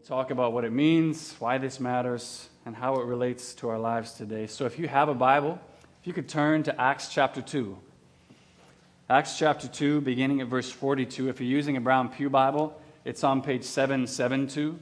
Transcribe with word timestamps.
We'll 0.00 0.06
talk 0.06 0.30
about 0.30 0.54
what 0.54 0.64
it 0.64 0.72
means, 0.72 1.34
why 1.40 1.58
this 1.58 1.78
matters, 1.78 2.48
and 2.64 2.74
how 2.74 2.94
it 2.94 3.04
relates 3.04 3.52
to 3.56 3.68
our 3.68 3.78
lives 3.78 4.12
today. 4.12 4.46
So 4.46 4.64
if 4.64 4.78
you 4.78 4.88
have 4.88 5.10
a 5.10 5.14
Bible, 5.14 5.60
if 6.00 6.06
you 6.06 6.14
could 6.14 6.26
turn 6.26 6.62
to 6.62 6.80
Acts 6.80 7.12
chapter 7.12 7.42
2. 7.42 7.76
Acts 9.10 9.38
chapter 9.38 9.68
2, 9.68 10.00
beginning 10.00 10.40
at 10.40 10.46
verse 10.46 10.70
42. 10.70 11.28
If 11.28 11.38
you're 11.38 11.50
using 11.50 11.76
a 11.76 11.82
Brown 11.82 12.08
Pew 12.08 12.30
Bible, 12.30 12.80
it's 13.04 13.22
on 13.22 13.42
page 13.42 13.62
772. 13.62 14.78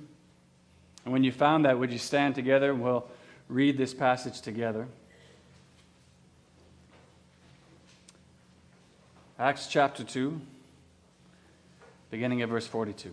And 1.04 1.12
when 1.12 1.25
you 1.25 1.32
found 1.32 1.64
that, 1.64 1.77
would 1.80 1.91
you 1.91 1.98
stand 1.98 2.37
together 2.37 2.71
and 2.71 2.80
we'll 2.80 3.05
read 3.48 3.77
this 3.77 3.93
passage 3.93 4.41
together? 4.41 4.87
Acts 9.37 9.66
chapter 9.66 10.05
2, 10.05 10.41
beginning 12.09 12.41
at 12.41 12.48
verse 12.48 12.69
42. 12.69 13.12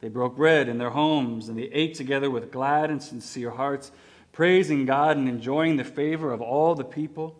They 0.00 0.08
broke 0.08 0.36
bread 0.36 0.68
in 0.68 0.78
their 0.78 0.90
homes, 0.90 1.48
and 1.48 1.58
they 1.58 1.64
ate 1.64 1.94
together 1.94 2.30
with 2.30 2.52
glad 2.52 2.90
and 2.90 3.02
sincere 3.02 3.50
hearts, 3.50 3.90
praising 4.32 4.86
God 4.86 5.16
and 5.16 5.28
enjoying 5.28 5.76
the 5.76 5.84
favor 5.84 6.32
of 6.32 6.40
all 6.40 6.74
the 6.74 6.84
people. 6.84 7.36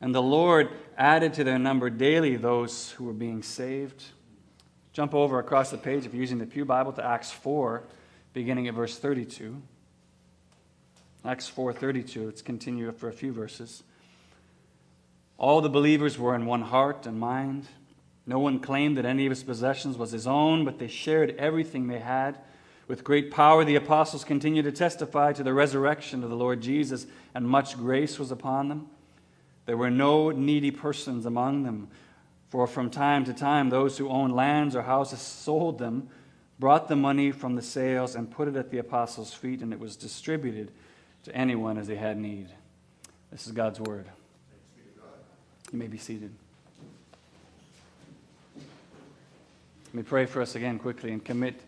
And 0.00 0.14
the 0.14 0.22
Lord 0.22 0.70
added 0.96 1.34
to 1.34 1.44
their 1.44 1.58
number 1.58 1.90
daily 1.90 2.36
those 2.36 2.90
who 2.92 3.04
were 3.04 3.12
being 3.12 3.42
saved. 3.42 4.04
Jump 4.92 5.14
over 5.14 5.38
across 5.38 5.70
the 5.70 5.78
page 5.78 6.04
if 6.04 6.12
you're 6.12 6.20
using 6.20 6.38
the 6.38 6.46
Pew 6.46 6.64
Bible 6.64 6.92
to 6.92 7.04
Acts 7.04 7.30
4, 7.30 7.84
beginning 8.32 8.68
at 8.68 8.74
verse 8.74 8.98
32. 8.98 9.62
Acts 11.24 11.50
4:32. 11.50 12.26
Let's 12.26 12.42
continue 12.42 12.90
for 12.92 13.08
a 13.08 13.12
few 13.12 13.32
verses. 13.32 13.82
All 15.36 15.60
the 15.60 15.68
believers 15.68 16.18
were 16.18 16.34
in 16.34 16.46
one 16.46 16.62
heart 16.62 17.06
and 17.06 17.18
mind. 17.20 17.68
No 18.26 18.38
one 18.38 18.60
claimed 18.60 18.96
that 18.96 19.04
any 19.04 19.26
of 19.26 19.30
his 19.30 19.42
possessions 19.42 19.96
was 19.96 20.12
his 20.12 20.26
own, 20.26 20.64
but 20.64 20.78
they 20.78 20.88
shared 20.88 21.34
everything 21.36 21.86
they 21.86 21.98
had. 21.98 22.38
With 22.86 23.04
great 23.04 23.30
power, 23.30 23.64
the 23.64 23.76
apostles 23.76 24.24
continued 24.24 24.64
to 24.64 24.72
testify 24.72 25.32
to 25.32 25.42
the 25.42 25.54
resurrection 25.54 26.22
of 26.24 26.30
the 26.30 26.36
Lord 26.36 26.60
Jesus, 26.60 27.06
and 27.34 27.48
much 27.48 27.76
grace 27.76 28.18
was 28.18 28.30
upon 28.30 28.68
them. 28.68 28.88
There 29.66 29.76
were 29.76 29.90
no 29.90 30.30
needy 30.30 30.70
persons 30.70 31.26
among 31.26 31.62
them, 31.62 31.88
for 32.48 32.66
from 32.66 32.90
time 32.90 33.24
to 33.26 33.32
time 33.32 33.70
those 33.70 33.96
who 33.96 34.08
owned 34.08 34.34
lands 34.34 34.74
or 34.74 34.82
houses 34.82 35.20
sold 35.20 35.78
them, 35.78 36.08
brought 36.58 36.88
the 36.88 36.96
money 36.96 37.30
from 37.30 37.54
the 37.54 37.62
sales, 37.62 38.16
and 38.16 38.30
put 38.30 38.48
it 38.48 38.56
at 38.56 38.70
the 38.70 38.78
apostles' 38.78 39.32
feet, 39.32 39.62
and 39.62 39.72
it 39.72 39.78
was 39.78 39.96
distributed 39.96 40.72
to 41.24 41.34
anyone 41.34 41.78
as 41.78 41.86
they 41.86 41.96
had 41.96 42.18
need. 42.18 42.48
This 43.30 43.46
is 43.46 43.52
God's 43.52 43.80
word. 43.80 44.06
You 45.70 45.78
may 45.78 45.86
be 45.86 45.98
seated. 45.98 46.34
Let 49.90 49.94
me 49.96 50.02
pray 50.04 50.26
for 50.26 50.40
us 50.40 50.54
again 50.54 50.78
quickly 50.78 51.10
and 51.10 51.24
commit 51.24 51.60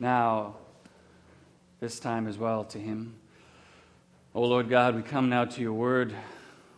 now, 0.00 0.56
this 1.78 2.00
time 2.00 2.26
as 2.26 2.36
well, 2.36 2.64
to 2.64 2.78
Him. 2.78 3.14
Oh 4.34 4.42
Lord 4.42 4.68
God, 4.68 4.96
we 4.96 5.02
come 5.02 5.28
now 5.28 5.44
to 5.44 5.60
your 5.60 5.74
word 5.74 6.12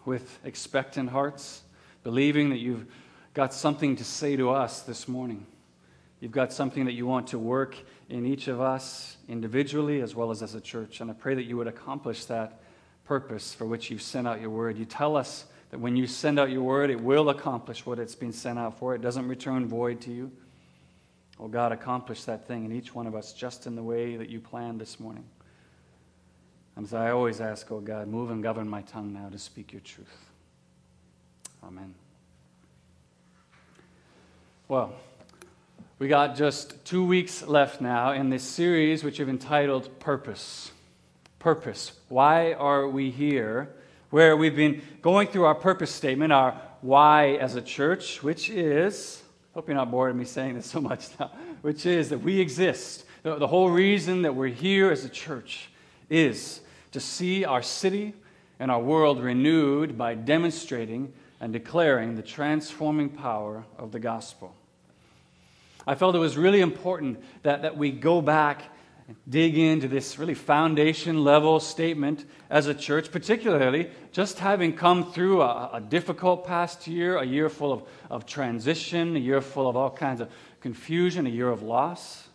with 0.04 0.38
expectant 0.44 1.08
hearts, 1.08 1.62
believing 2.04 2.50
that 2.50 2.58
you've 2.58 2.84
got 3.32 3.54
something 3.54 3.96
to 3.96 4.04
say 4.04 4.36
to 4.36 4.50
us 4.50 4.82
this 4.82 5.08
morning. 5.08 5.46
You've 6.20 6.32
got 6.32 6.52
something 6.52 6.84
that 6.84 6.92
you 6.92 7.06
want 7.06 7.28
to 7.28 7.38
work 7.38 7.78
in 8.10 8.26
each 8.26 8.46
of 8.48 8.60
us 8.60 9.16
individually 9.26 10.02
as 10.02 10.14
well 10.14 10.30
as 10.30 10.42
as 10.42 10.54
a 10.54 10.60
church. 10.60 11.00
And 11.00 11.10
I 11.10 11.14
pray 11.14 11.34
that 11.34 11.44
you 11.44 11.56
would 11.56 11.66
accomplish 11.66 12.26
that 12.26 12.60
purpose 13.06 13.54
for 13.54 13.64
which 13.64 13.90
you've 13.90 14.02
sent 14.02 14.28
out 14.28 14.42
your 14.42 14.50
word. 14.50 14.76
You 14.76 14.84
tell 14.84 15.16
us 15.16 15.46
that 15.70 15.80
when 15.80 15.96
you 15.96 16.06
send 16.06 16.38
out 16.38 16.50
your 16.50 16.62
word, 16.62 16.90
it 16.90 17.00
will 17.00 17.30
accomplish 17.30 17.86
what 17.86 17.98
it's 17.98 18.14
been 18.14 18.34
sent 18.34 18.58
out 18.58 18.78
for. 18.78 18.94
It 18.94 19.00
doesn't 19.00 19.28
return 19.28 19.66
void 19.66 20.02
to 20.02 20.12
you. 20.12 20.30
Oh 21.42 21.48
God, 21.48 21.72
accomplish 21.72 22.24
that 22.24 22.46
thing 22.46 22.66
in 22.66 22.72
each 22.72 22.94
one 22.94 23.06
of 23.06 23.14
us 23.14 23.32
just 23.32 23.66
in 23.66 23.74
the 23.74 23.82
way 23.82 24.16
that 24.16 24.28
you 24.28 24.40
planned 24.40 24.78
this 24.78 25.00
morning. 25.00 25.24
And 26.76 26.84
as 26.84 26.92
I 26.92 27.12
always 27.12 27.40
ask, 27.40 27.70
oh 27.72 27.80
God, 27.80 28.08
move 28.08 28.30
and 28.30 28.42
govern 28.42 28.68
my 28.68 28.82
tongue 28.82 29.14
now 29.14 29.30
to 29.30 29.38
speak 29.38 29.72
your 29.72 29.80
truth. 29.80 30.30
Amen. 31.64 31.94
Well, 34.68 34.92
we 35.98 36.08
got 36.08 36.36
just 36.36 36.84
two 36.84 37.04
weeks 37.04 37.42
left 37.46 37.80
now 37.80 38.12
in 38.12 38.28
this 38.28 38.42
series, 38.42 39.02
which 39.02 39.18
we've 39.18 39.28
entitled 39.28 39.98
Purpose. 39.98 40.72
Purpose. 41.38 41.92
Why 42.08 42.52
are 42.52 42.86
we 42.86 43.10
here? 43.10 43.74
Where 44.10 44.36
we've 44.36 44.56
been 44.56 44.82
going 45.00 45.28
through 45.28 45.44
our 45.44 45.54
purpose 45.54 45.90
statement, 45.90 46.32
our 46.32 46.60
why 46.82 47.36
as 47.40 47.54
a 47.54 47.62
church, 47.62 48.22
which 48.22 48.50
is 48.50 49.22
Hope 49.54 49.66
you're 49.66 49.76
not 49.76 49.90
bored 49.90 50.10
of 50.10 50.16
me 50.16 50.24
saying 50.24 50.54
this 50.54 50.66
so 50.66 50.80
much 50.80 51.08
now, 51.18 51.30
which 51.62 51.84
is 51.84 52.10
that 52.10 52.18
we 52.18 52.40
exist. 52.40 53.04
The, 53.22 53.46
whole 53.46 53.70
reason 53.70 54.22
that 54.22 54.34
we're 54.34 54.48
here 54.48 54.90
as 54.90 55.04
a 55.04 55.08
church 55.08 55.70
is 56.08 56.60
to 56.92 57.00
see 57.00 57.44
our 57.44 57.62
city 57.62 58.14
and 58.58 58.70
our 58.70 58.80
world 58.80 59.20
renewed 59.20 59.98
by 59.98 60.14
demonstrating 60.14 61.12
and 61.40 61.52
declaring 61.52 62.14
the 62.14 62.22
transforming 62.22 63.08
power 63.08 63.64
of 63.76 63.92
the 63.92 63.98
gospel. 63.98 64.54
I 65.86 65.94
felt 65.96 66.14
it 66.14 66.18
was 66.18 66.36
really 66.36 66.60
important 66.60 67.22
that, 67.42 67.62
that 67.62 67.76
we 67.76 67.90
go 67.90 68.22
back 68.22 68.62
dig 69.28 69.56
into 69.56 69.88
this 69.88 70.18
really 70.18 70.34
foundation 70.34 71.24
level 71.24 71.60
statement 71.60 72.24
as 72.48 72.66
a 72.66 72.74
church, 72.74 73.10
particularly 73.10 73.90
just 74.12 74.38
having 74.38 74.76
come 74.76 75.12
through 75.12 75.42
a, 75.42 75.70
a, 75.74 75.80
difficult 75.80 76.46
past 76.46 76.86
year, 76.86 77.16
a 77.18 77.24
year 77.24 77.48
full 77.48 77.72
of, 77.72 77.82
of 78.10 78.26
transition, 78.26 79.16
a 79.16 79.18
year 79.18 79.40
full 79.40 79.68
of 79.68 79.76
all 79.76 79.90
kinds 79.90 80.20
of 80.20 80.28
confusion, 80.60 81.26
a 81.26 81.30
year 81.30 81.48
of 81.48 81.62
loss. 81.62 82.28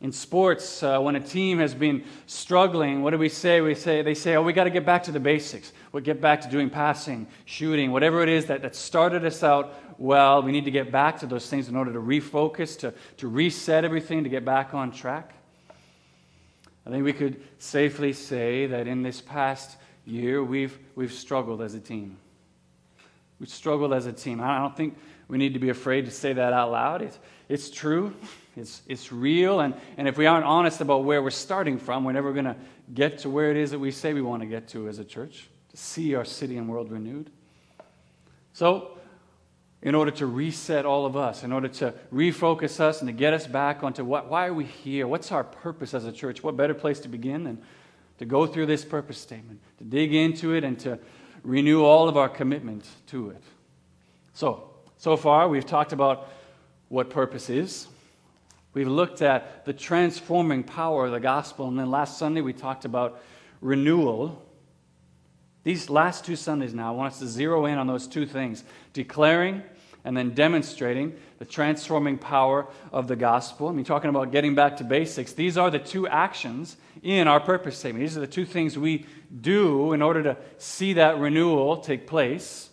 In 0.00 0.12
sports, 0.12 0.82
uh, 0.82 0.98
when 1.00 1.16
a 1.16 1.20
team 1.20 1.60
has 1.60 1.74
been 1.74 2.04
struggling, 2.26 3.02
what 3.02 3.10
do 3.10 3.18
we 3.18 3.30
say? 3.30 3.62
We 3.62 3.74
say 3.74 4.02
they 4.02 4.12
say, 4.14 4.36
"Oh, 4.36 4.42
we 4.42 4.52
got 4.52 4.64
to 4.64 4.70
get 4.70 4.84
back 4.84 5.04
to 5.04 5.12
the 5.12 5.20
basics. 5.20 5.72
We'll 5.92 6.02
get 6.02 6.20
back 6.20 6.42
to 6.42 6.48
doing 6.50 6.68
passing, 6.68 7.26
shooting, 7.46 7.90
whatever 7.90 8.22
it 8.22 8.28
is 8.28 8.44
that, 8.46 8.60
that 8.62 8.76
started 8.76 9.24
us 9.24 9.42
out 9.42 9.74
well. 9.98 10.42
We 10.42 10.52
need 10.52 10.64
to 10.64 10.70
get 10.70 10.90
back 10.90 11.20
to 11.20 11.26
those 11.26 11.48
things 11.48 11.68
in 11.68 11.76
order 11.76 11.92
to 11.92 12.00
refocus, 12.00 12.78
to, 12.80 12.94
to 13.18 13.28
reset 13.28 13.84
everything, 13.84 14.24
to 14.24 14.30
get 14.30 14.44
back 14.44 14.74
on 14.74 14.92
track." 14.92 15.34
I 16.86 16.90
think 16.90 17.04
we 17.04 17.12
could 17.14 17.42
safely 17.58 18.12
say 18.12 18.66
that 18.66 18.86
in 18.86 19.02
this 19.02 19.20
past 19.20 19.76
year, 20.04 20.44
we've, 20.44 20.78
we've 20.94 21.12
struggled 21.12 21.62
as 21.62 21.74
a 21.74 21.80
team. 21.80 22.18
We've 23.40 23.48
struggled 23.48 23.94
as 23.94 24.06
a 24.06 24.12
team. 24.12 24.40
I 24.40 24.58
don't 24.58 24.76
think 24.76 24.96
we 25.28 25.38
need 25.38 25.54
to 25.54 25.60
be 25.60 25.70
afraid 25.70 26.04
to 26.04 26.10
say 26.10 26.34
that 26.34 26.52
out 26.52 26.70
loud. 26.70 27.00
It's, 27.00 27.18
it's 27.48 27.70
true. 27.70 28.14
It's, 28.56 28.82
it's 28.86 29.10
real. 29.10 29.60
And, 29.60 29.74
and 29.96 30.06
if 30.06 30.18
we 30.18 30.26
aren't 30.26 30.44
honest 30.44 30.80
about 30.80 31.04
where 31.04 31.22
we're 31.22 31.30
starting 31.30 31.78
from, 31.78 32.04
we're 32.04 32.12
never 32.12 32.32
going 32.32 32.44
to 32.44 32.56
get 32.92 33.18
to 33.20 33.30
where 33.30 33.50
it 33.50 33.56
is 33.56 33.70
that 33.70 33.78
we 33.78 33.90
say 33.90 34.12
we 34.12 34.22
want 34.22 34.42
to 34.42 34.46
get 34.46 34.68
to 34.68 34.86
as 34.88 34.98
a 34.98 35.04
church, 35.04 35.48
to 35.70 35.76
see 35.76 36.14
our 36.14 36.24
city 36.24 36.58
and 36.58 36.68
world 36.68 36.90
renewed. 36.92 37.30
So, 38.52 38.93
in 39.84 39.94
order 39.94 40.10
to 40.10 40.26
reset 40.26 40.86
all 40.86 41.04
of 41.04 41.14
us, 41.14 41.44
in 41.44 41.52
order 41.52 41.68
to 41.68 41.92
refocus 42.12 42.80
us 42.80 43.00
and 43.00 43.08
to 43.08 43.12
get 43.12 43.34
us 43.34 43.46
back 43.46 43.84
onto 43.84 44.02
what, 44.02 44.30
why 44.30 44.46
are 44.46 44.54
we 44.54 44.64
here? 44.64 45.06
What's 45.06 45.30
our 45.30 45.44
purpose 45.44 45.92
as 45.92 46.06
a 46.06 46.10
church? 46.10 46.42
What 46.42 46.56
better 46.56 46.72
place 46.72 47.00
to 47.00 47.08
begin 47.08 47.44
than 47.44 47.62
to 48.18 48.24
go 48.24 48.46
through 48.46 48.64
this 48.64 48.82
purpose 48.82 49.18
statement, 49.18 49.60
to 49.78 49.84
dig 49.84 50.14
into 50.14 50.54
it, 50.54 50.64
and 50.64 50.78
to 50.80 50.98
renew 51.42 51.84
all 51.84 52.08
of 52.08 52.16
our 52.16 52.30
commitment 52.30 52.86
to 53.08 53.28
it? 53.30 53.42
So, 54.32 54.70
so 54.96 55.18
far, 55.18 55.48
we've 55.48 55.66
talked 55.66 55.92
about 55.92 56.28
what 56.88 57.10
purpose 57.10 57.50
is. 57.50 57.86
We've 58.72 58.88
looked 58.88 59.20
at 59.20 59.66
the 59.66 59.74
transforming 59.74 60.62
power 60.62 61.06
of 61.06 61.12
the 61.12 61.20
gospel. 61.20 61.68
And 61.68 61.78
then 61.78 61.90
last 61.90 62.18
Sunday, 62.18 62.40
we 62.40 62.54
talked 62.54 62.86
about 62.86 63.20
renewal. 63.60 64.42
These 65.62 65.90
last 65.90 66.24
two 66.24 66.36
Sundays 66.36 66.72
now, 66.72 66.88
I 66.88 66.96
want 66.96 67.12
us 67.12 67.18
to 67.18 67.26
zero 67.26 67.66
in 67.66 67.76
on 67.76 67.86
those 67.86 68.06
two 68.06 68.24
things 68.24 68.64
declaring 68.94 69.62
and 70.04 70.16
then 70.16 70.34
demonstrating 70.34 71.16
the 71.38 71.44
transforming 71.44 72.18
power 72.18 72.66
of 72.92 73.08
the 73.08 73.16
gospel. 73.16 73.68
I 73.68 73.72
mean, 73.72 73.84
talking 73.84 74.10
about 74.10 74.30
getting 74.30 74.54
back 74.54 74.76
to 74.76 74.84
basics. 74.84 75.32
These 75.32 75.56
are 75.56 75.70
the 75.70 75.78
two 75.78 76.06
actions 76.06 76.76
in 77.02 77.26
our 77.26 77.40
purpose 77.40 77.78
statement. 77.78 78.02
These 78.02 78.16
are 78.16 78.20
the 78.20 78.26
two 78.26 78.44
things 78.44 78.78
we 78.78 79.06
do 79.40 79.92
in 79.94 80.02
order 80.02 80.22
to 80.22 80.36
see 80.58 80.92
that 80.94 81.18
renewal 81.18 81.78
take 81.78 82.06
place. 82.06 82.68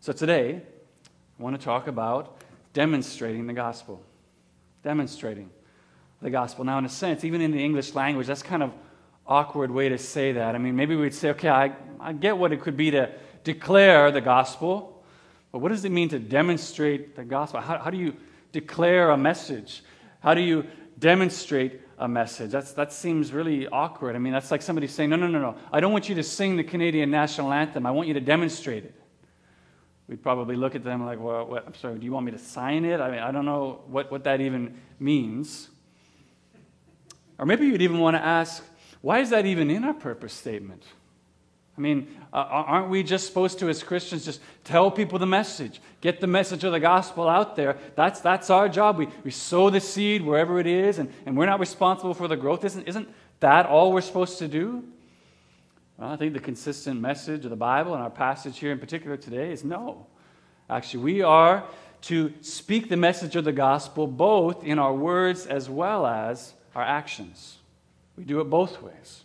So 0.00 0.12
today, 0.12 0.60
I 1.38 1.42
want 1.42 1.58
to 1.58 1.64
talk 1.64 1.86
about 1.86 2.36
demonstrating 2.74 3.46
the 3.46 3.54
gospel. 3.54 4.02
Demonstrating 4.82 5.48
the 6.20 6.30
gospel. 6.30 6.64
Now, 6.64 6.78
in 6.78 6.84
a 6.84 6.90
sense, 6.90 7.24
even 7.24 7.40
in 7.40 7.52
the 7.52 7.64
English 7.64 7.94
language, 7.94 8.26
that's 8.26 8.42
kind 8.42 8.62
of 8.62 8.72
awkward 9.26 9.70
way 9.70 9.88
to 9.88 9.96
say 9.96 10.32
that. 10.32 10.54
I 10.54 10.58
mean, 10.58 10.76
maybe 10.76 10.94
we'd 10.94 11.14
say, 11.14 11.30
okay, 11.30 11.48
I, 11.48 11.72
I 11.98 12.12
get 12.12 12.36
what 12.36 12.52
it 12.52 12.60
could 12.60 12.76
be 12.76 12.90
to 12.90 13.10
declare 13.44 14.10
the 14.10 14.20
gospel, 14.20 14.93
but 15.54 15.60
what 15.60 15.68
does 15.68 15.84
it 15.84 15.92
mean 15.92 16.08
to 16.08 16.18
demonstrate 16.18 17.14
the 17.14 17.22
gospel? 17.22 17.60
How, 17.60 17.78
how 17.78 17.88
do 17.88 17.96
you 17.96 18.16
declare 18.50 19.10
a 19.10 19.16
message? 19.16 19.84
How 20.18 20.34
do 20.34 20.40
you 20.40 20.66
demonstrate 20.98 21.80
a 21.96 22.08
message? 22.08 22.50
That's, 22.50 22.72
that 22.72 22.92
seems 22.92 23.32
really 23.32 23.68
awkward. 23.68 24.16
I 24.16 24.18
mean, 24.18 24.32
that's 24.32 24.50
like 24.50 24.62
somebody 24.62 24.88
saying, 24.88 25.10
no, 25.10 25.14
no, 25.14 25.28
no, 25.28 25.38
no. 25.38 25.56
I 25.72 25.78
don't 25.78 25.92
want 25.92 26.08
you 26.08 26.16
to 26.16 26.24
sing 26.24 26.56
the 26.56 26.64
Canadian 26.64 27.12
national 27.12 27.52
anthem. 27.52 27.86
I 27.86 27.92
want 27.92 28.08
you 28.08 28.14
to 28.14 28.20
demonstrate 28.20 28.84
it. 28.84 29.00
We'd 30.08 30.24
probably 30.24 30.56
look 30.56 30.74
at 30.74 30.82
them 30.82 31.06
like, 31.06 31.20
well, 31.20 31.46
what, 31.46 31.64
I'm 31.68 31.74
sorry, 31.74 32.00
do 32.00 32.04
you 32.04 32.10
want 32.10 32.26
me 32.26 32.32
to 32.32 32.38
sign 32.38 32.84
it? 32.84 33.00
I 33.00 33.08
mean, 33.08 33.20
I 33.20 33.30
don't 33.30 33.44
know 33.44 33.82
what, 33.86 34.10
what 34.10 34.24
that 34.24 34.40
even 34.40 34.76
means. 34.98 35.70
Or 37.38 37.46
maybe 37.46 37.66
you'd 37.66 37.80
even 37.80 38.00
want 38.00 38.16
to 38.16 38.20
ask, 38.20 38.60
why 39.02 39.20
is 39.20 39.30
that 39.30 39.46
even 39.46 39.70
in 39.70 39.84
our 39.84 39.94
purpose 39.94 40.32
statement? 40.32 40.82
I 41.76 41.80
mean, 41.80 42.06
uh, 42.32 42.36
aren't 42.36 42.88
we 42.88 43.02
just 43.02 43.26
supposed 43.26 43.58
to, 43.58 43.68
as 43.68 43.82
Christians, 43.82 44.24
just 44.24 44.40
tell 44.62 44.92
people 44.92 45.18
the 45.18 45.26
message, 45.26 45.80
get 46.00 46.20
the 46.20 46.28
message 46.28 46.62
of 46.62 46.70
the 46.70 46.78
gospel 46.78 47.28
out 47.28 47.56
there? 47.56 47.76
That's, 47.96 48.20
that's 48.20 48.48
our 48.48 48.68
job. 48.68 48.96
We, 48.96 49.08
we 49.24 49.32
sow 49.32 49.70
the 49.70 49.80
seed 49.80 50.22
wherever 50.22 50.60
it 50.60 50.68
is, 50.68 50.98
and, 51.00 51.12
and 51.26 51.36
we're 51.36 51.46
not 51.46 51.58
responsible 51.58 52.14
for 52.14 52.28
the 52.28 52.36
growth. 52.36 52.64
Isn't, 52.64 52.86
isn't 52.86 53.08
that 53.40 53.66
all 53.66 53.92
we're 53.92 54.02
supposed 54.02 54.38
to 54.38 54.46
do? 54.46 54.84
Well, 55.98 56.10
I 56.10 56.16
think 56.16 56.32
the 56.32 56.40
consistent 56.40 57.00
message 57.00 57.44
of 57.44 57.50
the 57.50 57.56
Bible 57.56 57.94
and 57.94 58.02
our 58.02 58.10
passage 58.10 58.58
here 58.58 58.70
in 58.70 58.78
particular 58.78 59.16
today 59.16 59.50
is 59.50 59.64
no. 59.64 60.06
Actually, 60.70 61.02
we 61.02 61.22
are 61.22 61.64
to 62.02 62.32
speak 62.40 62.88
the 62.88 62.96
message 62.96 63.34
of 63.34 63.44
the 63.44 63.52
gospel 63.52 64.06
both 64.06 64.62
in 64.62 64.78
our 64.78 64.94
words 64.94 65.46
as 65.46 65.68
well 65.68 66.06
as 66.06 66.54
our 66.74 66.82
actions. 66.82 67.58
We 68.16 68.24
do 68.24 68.40
it 68.40 68.44
both 68.44 68.80
ways. 68.80 69.23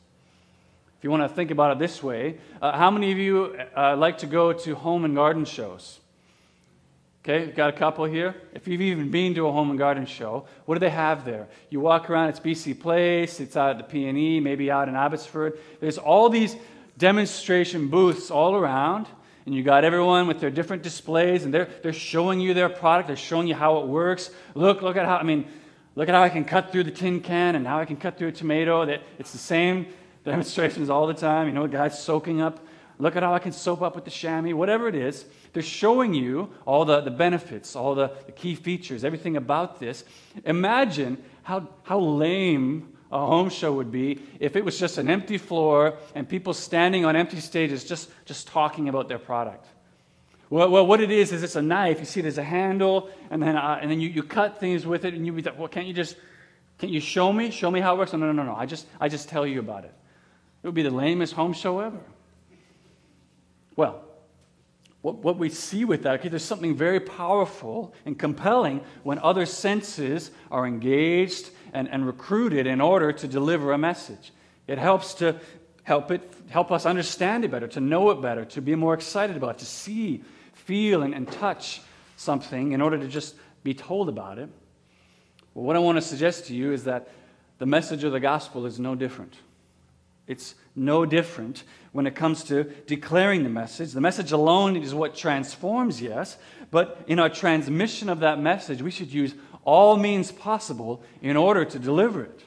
If 1.00 1.04
you 1.06 1.10
want 1.10 1.24
to 1.24 1.34
think 1.34 1.50
about 1.50 1.72
it 1.72 1.80
this 1.80 2.04
way, 2.04 2.40
uh, 2.62 2.78
how 2.78 2.92
many 2.92 3.12
of 3.14 3.18
you 3.18 3.58
uh, 3.76 3.96
like 3.96 4.18
to 4.18 4.28
go 4.28 4.52
to 4.52 4.76
home 4.76 5.06
and 5.06 5.16
garden 5.16 5.46
shows? 5.46 5.98
Okay, 7.24 7.52
got 7.52 7.70
a 7.70 7.74
couple 7.74 8.04
here. 8.04 8.36
If 8.54 8.68
you've 8.68 8.82
even 8.82 9.10
been 9.10 9.34
to 9.36 9.48
a 9.48 9.52
home 9.52 9.70
and 9.70 9.80
garden 9.80 10.06
show, 10.06 10.46
what 10.66 10.76
do 10.76 10.80
they 10.80 10.90
have 10.90 11.24
there? 11.24 11.48
You 11.70 11.80
walk 11.80 12.10
around, 12.10 12.30
it's 12.30 12.40
BC 12.42 12.82
Place, 12.82 13.40
it's 13.40 13.56
out 13.56 13.80
at 13.80 13.90
the 13.90 13.98
PNE, 13.98 14.44
maybe 14.44 14.70
out 14.70 14.90
in 14.90 14.96
Abbotsford. 14.96 15.58
There's 15.80 15.98
all 15.98 16.30
these 16.30 16.56
demonstration 16.98 17.88
booths 17.88 18.30
all 18.30 18.56
around, 18.56 19.08
and 19.46 19.56
you 19.56 19.64
got 19.64 19.86
everyone 19.86 20.28
with 20.28 20.42
their 20.42 20.52
different 20.52 20.84
displays, 20.84 21.46
and 21.46 21.54
they're, 21.54 21.70
they're 21.82 21.94
showing 21.94 22.42
you 22.42 22.54
their 22.54 22.70
product, 22.70 23.08
they're 23.08 23.16
showing 23.16 23.48
you 23.48 23.56
how 23.56 23.80
it 23.80 23.88
works. 23.88 24.32
Look, 24.54 24.82
look 24.82 24.98
at 24.98 25.06
how, 25.06 25.16
I 25.16 25.24
mean, 25.24 25.46
Look 26.00 26.08
at 26.08 26.16
how 26.16 26.24
I 26.24 26.30
can 26.30 26.46
cut 26.46 26.72
through 26.72 26.86
the 26.86 26.92
tin 26.92 27.20
can 27.20 27.56
and 27.56 27.68
how 27.68 27.80
I 27.80 27.84
can 27.84 27.98
cut 27.98 28.18
through 28.18 28.30
a 28.30 28.32
tomato. 28.32 28.86
That 28.86 29.02
it's 29.18 29.34
the 29.34 29.38
same 29.38 29.88
demonstrations 30.24 30.90
all 30.90 31.08
the 31.08 31.14
time. 31.14 31.48
You 31.48 31.54
know, 31.54 31.68
guy's 31.68 32.02
soaking 32.02 32.42
up. 32.42 32.66
Look 32.98 33.16
at 33.16 33.24
how 33.24 33.34
I 33.34 33.40
can 33.40 33.54
soap 33.54 33.82
up 33.82 33.96
with 33.96 34.04
the 34.04 34.12
chamois. 34.12 34.54
Whatever 34.54 34.88
it 34.88 34.96
is, 34.96 35.26
they're 35.54 35.64
showing 35.64 36.14
you 36.14 36.50
all 36.66 36.84
the, 36.84 37.00
the 37.00 37.12
benefits, 37.12 37.76
all 37.76 37.96
the, 37.96 38.12
the 38.26 38.34
key 38.34 38.56
features, 38.56 39.06
everything 39.06 39.38
about 39.38 39.80
this. 39.80 40.04
Imagine 40.44 41.24
how, 41.44 41.70
how 41.84 42.00
lame 42.00 42.94
a 43.12 43.18
home 43.18 43.50
show 43.50 43.74
would 43.74 43.92
be 43.92 44.22
if 44.40 44.56
it 44.56 44.64
was 44.64 44.78
just 44.78 44.98
an 44.98 45.10
empty 45.10 45.38
floor 45.38 45.98
and 46.14 46.28
people 46.28 46.54
standing 46.54 47.06
on 47.06 47.16
empty 47.16 47.40
stages 47.40 47.84
just, 47.84 48.12
just 48.26 48.48
talking 48.48 48.90
about 48.90 49.08
their 49.08 49.18
product. 49.18 49.66
Well, 50.50 50.70
well, 50.70 50.86
what 50.86 51.00
it 51.00 51.12
is 51.12 51.32
is 51.32 51.44
it's 51.44 51.56
a 51.56 51.62
knife. 51.62 52.00
You 52.00 52.06
see, 52.06 52.22
there's 52.22 52.40
a 52.40 52.44
handle, 52.44 53.10
and 53.30 53.42
then 53.42 53.56
uh, 53.56 53.78
and 53.82 53.90
then 53.90 54.02
you, 54.02 54.10
you 54.10 54.24
cut 54.24 54.60
things 54.60 54.84
with 54.84 55.06
it, 55.06 55.14
and 55.14 55.24
you 55.24 55.32
be 55.32 55.44
like, 55.44 55.60
well, 55.60 55.68
can't 55.68 55.86
you 55.86 55.94
just 55.94 56.16
can't 56.80 56.92
you 56.92 57.00
show 57.00 57.32
me? 57.32 57.52
Show 57.52 57.70
me 57.70 57.82
how 57.82 57.96
it 57.96 58.00
works? 58.00 58.14
No, 58.14 58.20
no, 58.20 58.32
no, 58.32 58.44
no. 58.44 58.56
I 58.56 58.66
just 58.66 58.88
I 59.00 59.10
just 59.10 59.30
tell 59.30 59.46
you 59.46 59.60
about 59.60 59.86
it. 59.86 59.94
It 60.62 60.68
would 60.68 60.76
be 60.76 60.84
the 60.84 60.92
lamest 60.92 61.34
home 61.34 61.54
show 61.54 61.80
ever. 61.80 62.00
Well, 63.76 64.04
what, 65.02 65.16
what 65.18 65.38
we 65.38 65.50
see 65.50 65.86
with 65.86 66.04
that, 66.04 66.20
okay, 66.20 66.28
there's 66.28 66.44
something 66.44 66.76
very 66.76 67.00
powerful 67.00 67.94
and 68.06 68.20
compelling 68.20 68.82
when 69.04 69.20
other 69.20 69.46
senses 69.46 70.32
are 70.52 70.68
engaged 70.68 71.52
and, 71.72 71.88
and 71.90 72.06
recruited 72.06 72.68
in 72.68 72.82
order 72.82 73.14
to 73.14 73.28
deliver 73.28 73.72
a 73.72 73.78
message. 73.78 74.34
It 74.68 74.78
helps 74.78 75.14
to 75.16 75.40
help 75.84 76.12
it 76.12 76.34
help 76.50 76.72
us 76.72 76.86
understand 76.86 77.46
it 77.46 77.52
better, 77.52 77.68
to 77.68 77.80
know 77.80 78.10
it 78.10 78.22
better, 78.22 78.44
to 78.44 78.62
be 78.62 78.76
more 78.76 78.94
excited 78.94 79.38
about 79.38 79.56
it, 79.56 79.60
to 79.60 79.66
see 79.66 80.24
feel 80.54 81.04
and, 81.04 81.14
and 81.14 81.32
touch 81.32 81.82
something 82.18 82.74
in 82.74 82.82
order 82.82 82.98
to 82.98 83.08
just 83.08 83.36
be 83.64 83.74
told 83.74 84.10
about 84.10 84.38
it. 84.38 84.50
Well, 85.54 85.66
what 85.66 85.76
I 85.76 85.80
want 85.80 85.98
to 85.98 86.02
suggest 86.02 86.48
to 86.48 86.56
you 86.56 86.74
is 86.74 86.84
that 86.84 87.10
the 87.60 87.66
message 87.66 88.04
of 88.04 88.12
the 88.12 88.20
gospel 88.20 88.66
is 88.66 88.80
no 88.80 88.96
different. 88.96 89.34
It's 90.30 90.54
no 90.76 91.08
different 91.08 91.64
when 91.92 92.06
it 92.06 92.14
comes 92.14 92.44
to 92.46 92.64
declaring 92.86 93.42
the 93.42 93.50
message. 93.50 93.94
The 93.94 94.00
message 94.00 94.32
alone 94.32 94.76
is 94.76 94.94
what 94.94 95.16
transforms, 95.16 96.00
yes, 96.00 96.38
but 96.70 97.04
in 97.08 97.18
our 97.18 97.30
transmission 97.30 98.10
of 98.10 98.20
that 98.20 98.40
message, 98.40 98.84
we 98.84 98.92
should 98.92 99.12
use 99.12 99.34
all 99.66 99.98
means 99.98 100.32
possible 100.32 101.02
in 101.24 101.36
order 101.36 101.66
to 101.66 101.80
deliver 101.80 102.24
it. 102.24 102.44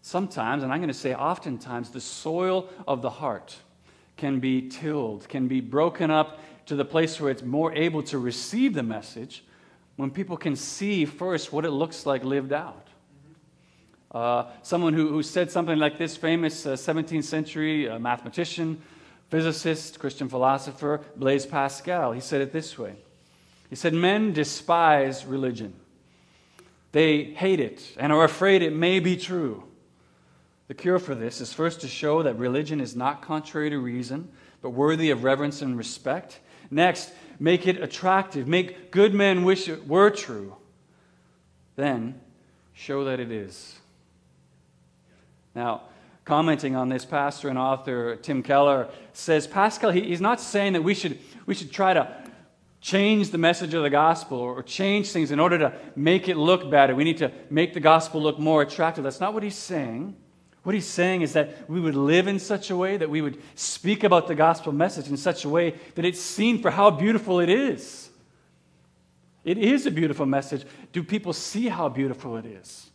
Sometimes, 0.00 0.62
and 0.62 0.72
I'm 0.72 0.78
going 0.78 0.88
to 0.88 0.94
say 0.94 1.14
oftentimes, 1.14 1.90
the 1.90 2.00
soil 2.00 2.70
of 2.88 3.02
the 3.02 3.10
heart 3.10 3.56
can 4.16 4.40
be 4.40 4.66
tilled, 4.70 5.28
can 5.28 5.48
be 5.48 5.60
broken 5.60 6.10
up 6.10 6.40
to 6.64 6.76
the 6.76 6.84
place 6.84 7.20
where 7.20 7.30
it's 7.30 7.42
more 7.42 7.74
able 7.74 8.02
to 8.04 8.18
receive 8.18 8.72
the 8.72 8.82
message 8.82 9.44
when 9.96 10.10
people 10.10 10.38
can 10.38 10.56
see 10.56 11.04
first 11.04 11.52
what 11.52 11.66
it 11.66 11.70
looks 11.72 12.06
like 12.06 12.24
lived 12.24 12.54
out. 12.54 12.83
Uh, 14.14 14.46
someone 14.62 14.94
who, 14.94 15.08
who 15.08 15.22
said 15.22 15.50
something 15.50 15.78
like 15.78 15.98
this 15.98 16.16
famous 16.16 16.64
uh, 16.64 16.74
17th 16.74 17.24
century 17.24 17.88
uh, 17.88 17.98
mathematician, 17.98 18.80
physicist, 19.28 19.98
Christian 19.98 20.28
philosopher, 20.28 21.00
Blaise 21.16 21.44
Pascal, 21.44 22.12
he 22.12 22.20
said 22.20 22.40
it 22.40 22.52
this 22.52 22.78
way 22.78 22.94
He 23.68 23.76
said, 23.76 23.92
Men 23.92 24.32
despise 24.32 25.26
religion, 25.26 25.74
they 26.92 27.24
hate 27.24 27.58
it 27.58 27.82
and 27.98 28.12
are 28.12 28.24
afraid 28.24 28.62
it 28.62 28.72
may 28.72 29.00
be 29.00 29.16
true. 29.16 29.64
The 30.68 30.74
cure 30.74 30.98
for 30.98 31.14
this 31.14 31.40
is 31.40 31.52
first 31.52 31.80
to 31.80 31.88
show 31.88 32.22
that 32.22 32.38
religion 32.38 32.80
is 32.80 32.96
not 32.96 33.20
contrary 33.20 33.68
to 33.70 33.78
reason, 33.78 34.30
but 34.62 34.70
worthy 34.70 35.10
of 35.10 35.24
reverence 35.24 35.60
and 35.60 35.76
respect, 35.76 36.38
Next, 36.70 37.12
make 37.38 37.66
it 37.66 37.82
attractive. 37.82 38.48
Make 38.48 38.90
good 38.90 39.14
men 39.14 39.44
wish 39.44 39.68
it 39.68 39.86
were 39.86 40.10
true. 40.10 40.56
Then, 41.76 42.20
show 42.72 43.04
that 43.04 43.20
it 43.20 43.30
is. 43.30 43.78
Now, 45.54 45.82
commenting 46.24 46.74
on 46.74 46.88
this, 46.88 47.04
pastor 47.04 47.48
and 47.48 47.58
author 47.58 48.16
Tim 48.16 48.42
Keller 48.42 48.88
says 49.12 49.46
Pascal, 49.46 49.90
he, 49.90 50.02
he's 50.02 50.20
not 50.20 50.40
saying 50.40 50.72
that 50.72 50.82
we 50.82 50.94
should, 50.94 51.18
we 51.46 51.54
should 51.54 51.70
try 51.70 51.94
to 51.94 52.24
change 52.80 53.30
the 53.30 53.38
message 53.38 53.72
of 53.72 53.82
the 53.82 53.90
gospel 53.90 54.38
or 54.38 54.62
change 54.62 55.10
things 55.10 55.30
in 55.30 55.40
order 55.40 55.58
to 55.58 55.72
make 55.96 56.28
it 56.28 56.36
look 56.36 56.70
better. 56.70 56.94
We 56.94 57.04
need 57.04 57.18
to 57.18 57.32
make 57.48 57.72
the 57.72 57.80
gospel 57.80 58.20
look 58.20 58.38
more 58.38 58.62
attractive. 58.62 59.04
That's 59.04 59.20
not 59.20 59.32
what 59.32 59.42
he's 59.42 59.56
saying. 59.56 60.16
What 60.64 60.74
he's 60.74 60.86
saying 60.86 61.22
is 61.22 61.34
that 61.34 61.68
we 61.68 61.80
would 61.80 61.94
live 61.94 62.26
in 62.26 62.38
such 62.38 62.70
a 62.70 62.76
way, 62.76 62.96
that 62.96 63.08
we 63.08 63.20
would 63.22 63.40
speak 63.54 64.02
about 64.02 64.26
the 64.26 64.34
gospel 64.34 64.72
message 64.72 65.08
in 65.08 65.16
such 65.16 65.44
a 65.44 65.48
way 65.48 65.74
that 65.94 66.04
it's 66.04 66.20
seen 66.20 66.60
for 66.60 66.70
how 66.70 66.90
beautiful 66.90 67.40
it 67.40 67.50
is. 67.50 68.10
It 69.44 69.58
is 69.58 69.84
a 69.84 69.90
beautiful 69.90 70.24
message. 70.24 70.64
Do 70.92 71.02
people 71.02 71.34
see 71.34 71.68
how 71.68 71.90
beautiful 71.90 72.36
it 72.38 72.46
is? 72.46 72.90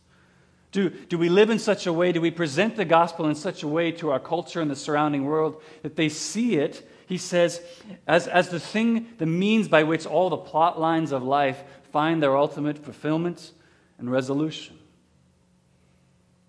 Do, 0.72 0.90
do 0.90 1.18
we 1.18 1.28
live 1.28 1.50
in 1.50 1.58
such 1.58 1.86
a 1.86 1.92
way, 1.92 2.12
do 2.12 2.20
we 2.20 2.30
present 2.30 2.76
the 2.76 2.84
gospel 2.84 3.26
in 3.26 3.34
such 3.34 3.62
a 3.62 3.68
way 3.68 3.90
to 3.92 4.10
our 4.10 4.20
culture 4.20 4.60
and 4.60 4.70
the 4.70 4.76
surrounding 4.76 5.24
world 5.24 5.60
that 5.82 5.96
they 5.96 6.08
see 6.08 6.56
it, 6.56 6.88
he 7.06 7.18
says, 7.18 7.60
as, 8.06 8.28
as 8.28 8.50
the 8.50 8.60
thing, 8.60 9.08
the 9.18 9.26
means 9.26 9.66
by 9.66 9.82
which 9.82 10.06
all 10.06 10.30
the 10.30 10.36
plot 10.36 10.78
lines 10.80 11.10
of 11.10 11.24
life 11.24 11.60
find 11.92 12.22
their 12.22 12.36
ultimate 12.36 12.78
fulfillment 12.78 13.50
and 13.98 14.10
resolution? 14.10 14.78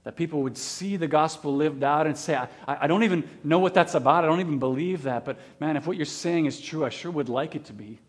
That 0.03 0.15
people 0.15 0.43
would 0.43 0.57
see 0.57 0.97
the 0.97 1.07
gospel 1.07 1.55
lived 1.55 1.83
out 1.83 2.05
and 2.05 2.15
say, 2.15 2.35
I, 2.35 2.47
I 2.67 2.87
don't 2.87 3.03
even 3.03 3.27
know 3.43 3.59
what 3.59 3.73
that's 3.73 3.95
about. 3.95 4.23
I 4.23 4.27
don't 4.27 4.39
even 4.39 4.59
believe 4.59 5.03
that. 5.03 5.25
But 5.25 5.39
man, 5.59 5.77
if 5.77 5.87
what 5.87 5.97
you're 5.97 6.05
saying 6.05 6.45
is 6.45 6.59
true, 6.59 6.85
I 6.85 6.89
sure 6.89 7.11
would 7.11 7.29
like 7.29 7.55
it 7.55 7.65
to 7.65 7.73
be. 7.73 7.99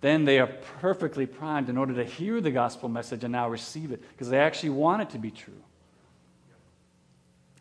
Then 0.00 0.24
they 0.24 0.38
are 0.38 0.46
perfectly 0.80 1.26
primed 1.26 1.68
in 1.68 1.76
order 1.76 1.94
to 1.94 2.04
hear 2.04 2.40
the 2.40 2.50
gospel 2.50 2.88
message 2.88 3.22
and 3.24 3.32
now 3.32 3.48
receive 3.48 3.92
it 3.92 4.02
because 4.12 4.30
they 4.30 4.38
actually 4.38 4.70
want 4.70 5.02
it 5.02 5.10
to 5.10 5.18
be 5.18 5.30
true. 5.30 5.62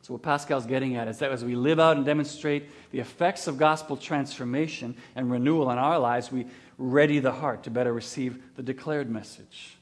So, 0.01 0.13
what 0.13 0.21
Pascal's 0.21 0.65
getting 0.65 0.95
at 0.95 1.07
is 1.07 1.19
that 1.19 1.31
as 1.31 1.43
we 1.43 1.55
live 1.55 1.79
out 1.79 1.97
and 1.97 2.05
demonstrate 2.05 2.69
the 2.91 2.99
effects 2.99 3.47
of 3.47 3.57
gospel 3.57 3.97
transformation 3.97 4.95
and 5.15 5.29
renewal 5.29 5.69
in 5.69 5.77
our 5.77 5.99
lives, 5.99 6.31
we 6.31 6.47
ready 6.77 7.19
the 7.19 7.33
heart 7.33 7.63
to 7.63 7.69
better 7.69 7.93
receive 7.93 8.41
the 8.55 8.63
declared 8.63 9.09
message. 9.09 9.78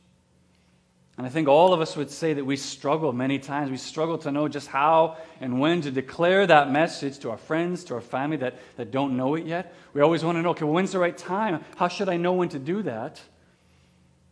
And 1.17 1.25
I 1.25 1.29
think 1.29 1.47
all 1.47 1.73
of 1.73 1.81
us 1.81 1.95
would 1.95 2.11
say 2.11 2.33
that 2.33 2.45
we 2.45 2.57
struggle 2.57 3.11
many 3.11 3.39
times. 3.39 3.71
We 3.71 3.77
struggle 3.77 4.19
to 4.19 4.31
know 4.31 4.47
just 4.47 4.67
how 4.67 5.17
and 5.41 5.59
when 5.59 5.81
to 5.81 5.89
declare 5.89 6.45
that 6.45 6.71
message 6.71 7.17
to 7.19 7.31
our 7.31 7.37
friends, 7.37 7.83
to 7.85 7.95
our 7.95 8.01
family 8.01 8.37
that, 8.37 8.59
that 8.77 8.91
don't 8.91 9.17
know 9.17 9.33
it 9.33 9.45
yet. 9.45 9.73
We 9.95 10.01
always 10.01 10.23
want 10.23 10.37
to 10.37 10.43
know, 10.43 10.51
okay, 10.51 10.65
when's 10.65 10.91
the 10.91 10.99
right 10.99 11.17
time? 11.17 11.65
How 11.75 11.87
should 11.87 12.07
I 12.07 12.17
know 12.17 12.33
when 12.33 12.49
to 12.49 12.59
do 12.59 12.83
that? 12.83 13.19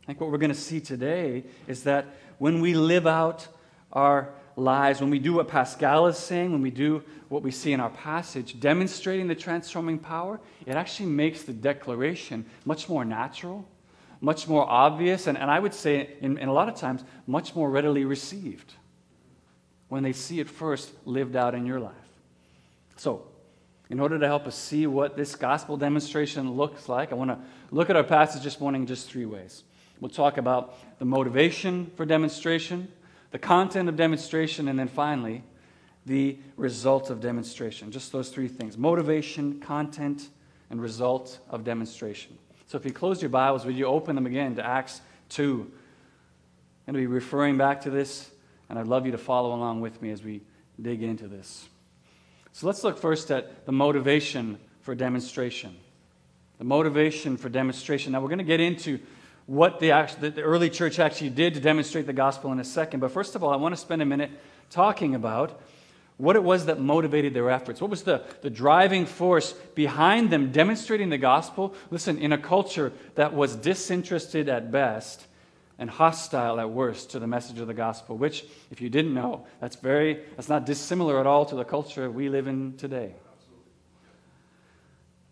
I 0.04 0.06
think 0.06 0.22
what 0.22 0.30
we're 0.30 0.38
going 0.38 0.54
to 0.54 0.56
see 0.56 0.80
today 0.80 1.46
is 1.68 1.84
that 1.84 2.06
when 2.38 2.62
we 2.62 2.76
live 2.76 3.08
out 3.08 3.48
our 3.92 4.30
lives, 4.56 5.02
when 5.02 5.10
we 5.10 5.18
do 5.18 5.34
what 5.34 5.48
Pascal 5.48 6.06
is 6.06 6.20
saying, 6.20 6.52
when 6.52 6.62
we 6.62 6.70
do 6.70 7.04
what 7.30 7.42
we 7.42 7.50
see 7.50 7.74
in 7.74 7.80
our 7.80 7.90
passage, 7.90 8.60
demonstrating 8.60 9.28
the 9.28 9.34
transforming 9.34 9.98
power, 9.98 10.40
it 10.68 10.76
actually 10.76 11.08
makes 11.08 11.42
the 11.42 11.54
declaration 11.54 12.46
much 12.64 12.88
more 12.88 13.04
natural 13.04 13.68
much 14.26 14.48
more 14.48 14.68
obvious, 14.68 15.28
and, 15.28 15.38
and 15.38 15.52
I 15.52 15.60
would 15.60 15.76
say, 15.76 16.16
in, 16.20 16.40
in 16.40 16.50
a 16.50 16.52
lot 16.52 16.68
of 16.68 16.74
times, 16.74 17.04
much 17.28 17.56
more 17.56 17.70
readily 17.70 18.06
received 18.06 18.74
when 19.88 20.02
they 20.02 20.14
see 20.14 20.40
it 20.40 20.50
first 20.50 20.92
lived 21.06 21.36
out 21.36 21.54
in 21.54 21.64
your 21.64 21.80
life. 21.80 21.94
So, 22.96 23.28
in 23.88 24.00
order 24.00 24.18
to 24.18 24.26
help 24.26 24.48
us 24.48 24.56
see 24.56 24.88
what 24.88 25.16
this 25.16 25.36
gospel 25.36 25.78
demonstration 25.78 26.54
looks 26.54 26.90
like, 26.90 27.12
I 27.12 27.16
want 27.16 27.30
to 27.30 27.38
look 27.70 27.92
at 27.92 27.96
our 27.96 28.04
passage 28.04 28.42
this 28.42 28.60
morning 28.60 28.82
in 28.82 28.88
just 28.88 29.08
three 29.08 29.28
ways. 29.28 29.64
We'll 30.00 30.10
talk 30.10 30.40
about 30.40 30.74
the 30.98 31.06
motivation 31.06 31.92
for 31.96 32.04
demonstration, 32.04 32.88
the 33.30 33.38
content 33.38 33.90
of 33.90 33.96
demonstration, 33.96 34.68
and 34.70 34.80
then 34.80 34.88
finally, 34.88 35.44
the 36.08 36.40
result 36.58 37.12
of 37.12 37.22
demonstration. 37.22 37.92
Just 37.92 38.12
those 38.12 38.30
three 38.30 38.48
things 38.48 38.76
motivation, 38.76 39.60
content, 39.60 40.30
and 40.72 40.82
result 40.82 41.38
of 41.48 41.64
demonstration. 41.64 42.40
So 42.68 42.78
if 42.78 42.86
you 42.86 42.92
close 42.92 43.22
your 43.22 43.30
Bibles, 43.30 43.64
would 43.66 43.78
you 43.78 43.86
open 43.86 44.16
them 44.16 44.26
again 44.26 44.56
to 44.56 44.66
Acts 44.66 45.02
2? 45.30 45.72
I'm 46.88 46.94
going 46.94 47.04
to 47.04 47.08
be 47.10 47.14
referring 47.14 47.58
back 47.58 47.82
to 47.82 47.92
this, 47.92 48.32
and 48.70 48.80
I'd 48.80 48.88
love 48.88 49.06
you 49.06 49.12
to 49.12 49.20
follow 49.20 49.54
along 49.54 49.82
with 49.82 50.02
me 50.02 50.10
as 50.10 50.24
we 50.24 50.42
dig 50.82 51.04
into 51.04 51.28
this. 51.28 51.68
So 52.54 52.66
let's 52.66 52.84
look 52.84 52.98
first 52.98 53.30
at 53.30 53.68
the 53.68 53.72
motivation 53.72 54.58
for 54.82 54.96
demonstration. 54.96 55.76
The 56.58 56.64
motivation 56.64 57.38
for 57.38 57.50
demonstration. 57.50 58.14
Now, 58.14 58.22
we're 58.22 58.30
going 58.30 58.40
to 58.40 58.44
get 58.44 58.60
into 58.60 59.00
what 59.46 59.80
the, 59.80 59.90
the 60.20 60.42
early 60.42 60.72
church 60.72 60.98
actually 60.98 61.30
did 61.30 61.54
to 61.54 61.60
demonstrate 61.60 62.08
the 62.08 62.14
gospel 62.14 62.52
in 62.52 62.60
a 62.60 62.64
second. 62.64 63.00
But 63.00 63.12
first 63.12 63.36
of 63.36 63.44
all, 63.44 63.52
I 63.52 63.58
want 63.58 63.76
to 63.76 63.82
spend 63.82 64.02
a 64.02 64.06
minute 64.06 64.32
talking 64.72 65.14
about 65.14 65.62
what 66.18 66.36
it 66.36 66.44
was 66.44 66.68
that 66.68 66.80
motivated 66.80 67.34
their 67.34 67.50
efforts. 67.50 67.82
What 67.82 67.90
was 67.90 68.04
the, 68.04 68.24
the 68.42 68.50
driving 68.50 69.06
force 69.06 69.54
behind 69.74 70.30
them 70.30 70.52
demonstrating 70.52 71.10
the 71.10 71.18
gospel? 71.18 71.76
Listen, 71.92 72.18
in 72.18 72.32
a 72.32 72.38
culture 72.38 72.94
that 73.16 73.34
was 73.34 73.56
disinterested 73.56 74.48
at 74.48 74.72
best 74.72 75.28
and 75.78 75.90
hostile 75.90 76.60
at 76.60 76.70
worst 76.70 77.12
to 77.12 77.20
the 77.20 77.28
message 77.28 77.60
of 77.60 77.68
the 77.68 77.74
gospel, 77.74 78.18
which, 78.18 78.46
if 78.72 78.80
you 78.80 78.90
didn't 78.90 79.14
know, 79.14 79.46
that's 79.60 79.76
very 79.76 80.22
that's 80.38 80.48
not 80.48 80.66
dissimilar 80.66 81.20
at 81.20 81.28
all 81.28 81.46
to 81.46 81.56
the 81.56 81.66
culture 81.66 82.10
we 82.10 82.30
live 82.30 82.48
in 82.48 82.78
today. 82.78 83.14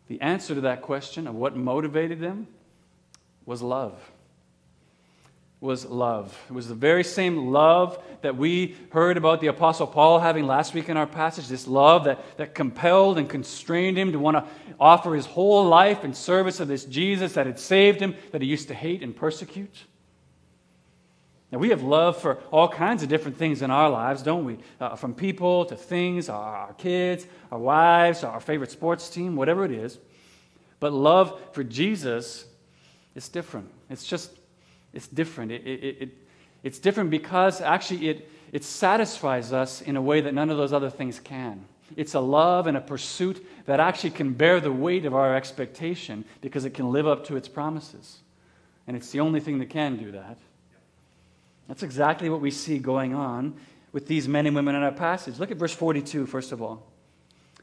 The 0.07 0.19
answer 0.19 0.53
to 0.53 0.61
that 0.61 0.81
question 0.81 1.27
of 1.27 1.35
what 1.35 1.55
motivated 1.55 2.19
them 2.19 2.47
was 3.45 3.61
love 3.61 4.11
was 5.63 5.85
love. 5.85 6.37
It 6.49 6.53
was 6.53 6.67
the 6.67 6.75
very 6.75 7.05
same 7.05 7.47
love 7.47 7.97
that 8.21 8.35
we 8.35 8.75
heard 8.91 9.15
about 9.15 9.39
the 9.39 9.47
Apostle 9.47 9.87
Paul 9.87 10.19
having 10.19 10.45
last 10.45 10.73
week 10.73 10.89
in 10.89 10.97
our 10.97 11.07
passage, 11.07 11.47
this 11.47 11.67
love 11.67 12.03
that, 12.03 12.37
that 12.37 12.53
compelled 12.53 13.17
and 13.17 13.29
constrained 13.29 13.97
him 13.97 14.11
to 14.11 14.19
want 14.19 14.35
to 14.35 14.45
offer 14.77 15.15
his 15.15 15.25
whole 15.25 15.63
life 15.63 16.03
in 16.03 16.13
service 16.13 16.59
of 16.59 16.67
this 16.67 16.83
Jesus 16.83 17.33
that 17.33 17.45
had 17.45 17.57
saved 17.57 18.01
him, 18.01 18.13
that 18.33 18.41
he 18.41 18.47
used 18.47 18.67
to 18.67 18.73
hate 18.73 19.01
and 19.01 19.15
persecute. 19.15 19.85
Now, 21.49 21.59
we 21.59 21.69
have 21.69 21.81
love 21.81 22.17
for 22.17 22.39
all 22.51 22.67
kinds 22.67 23.01
of 23.01 23.07
different 23.07 23.37
things 23.37 23.61
in 23.61 23.71
our 23.71 23.89
lives, 23.89 24.21
don't 24.21 24.43
we? 24.43 24.57
Uh, 24.81 24.97
from 24.97 25.13
people 25.13 25.63
to 25.65 25.77
things, 25.77 26.27
our, 26.27 26.55
our 26.57 26.73
kids, 26.73 27.25
our 27.53 27.59
wives, 27.59 28.25
our 28.25 28.41
favorite 28.41 28.71
sports 28.71 29.09
team, 29.09 29.37
whatever 29.37 29.63
it 29.63 29.71
is. 29.71 29.97
But 30.81 30.91
love 30.91 31.39
for 31.53 31.63
Jesus 31.63 32.47
is 33.15 33.29
different. 33.29 33.69
It's 33.89 34.05
just 34.05 34.31
it's 34.93 35.07
different. 35.07 35.51
It, 35.51 35.65
it, 35.65 35.97
it, 36.01 36.09
it's 36.63 36.79
different 36.79 37.09
because 37.09 37.61
actually 37.61 38.09
it, 38.09 38.29
it 38.51 38.63
satisfies 38.63 39.51
us 39.51 39.81
in 39.81 39.95
a 39.95 40.01
way 40.01 40.21
that 40.21 40.33
none 40.33 40.49
of 40.49 40.57
those 40.57 40.73
other 40.73 40.89
things 40.89 41.19
can. 41.19 41.65
It's 41.95 42.13
a 42.13 42.19
love 42.19 42.67
and 42.67 42.77
a 42.77 42.81
pursuit 42.81 43.45
that 43.65 43.79
actually 43.79 44.11
can 44.11 44.33
bear 44.33 44.59
the 44.59 44.71
weight 44.71 45.05
of 45.05 45.13
our 45.13 45.35
expectation 45.35 46.25
because 46.41 46.65
it 46.65 46.73
can 46.73 46.91
live 46.91 47.07
up 47.07 47.25
to 47.27 47.35
its 47.35 47.47
promises. 47.47 48.19
And 48.87 48.95
it's 48.97 49.11
the 49.11 49.19
only 49.19 49.39
thing 49.39 49.59
that 49.59 49.69
can 49.69 49.97
do 49.97 50.11
that. 50.11 50.37
That's 51.67 51.83
exactly 51.83 52.29
what 52.29 52.41
we 52.41 52.51
see 52.51 52.77
going 52.77 53.13
on 53.13 53.55
with 53.91 54.07
these 54.07 54.27
men 54.27 54.45
and 54.45 54.55
women 54.55 54.75
in 54.75 54.83
our 54.83 54.91
passage. 54.91 55.39
Look 55.39 55.51
at 55.51 55.57
verse 55.57 55.73
42, 55.73 56.25
first 56.25 56.51
of 56.51 56.61
all. 56.61 56.92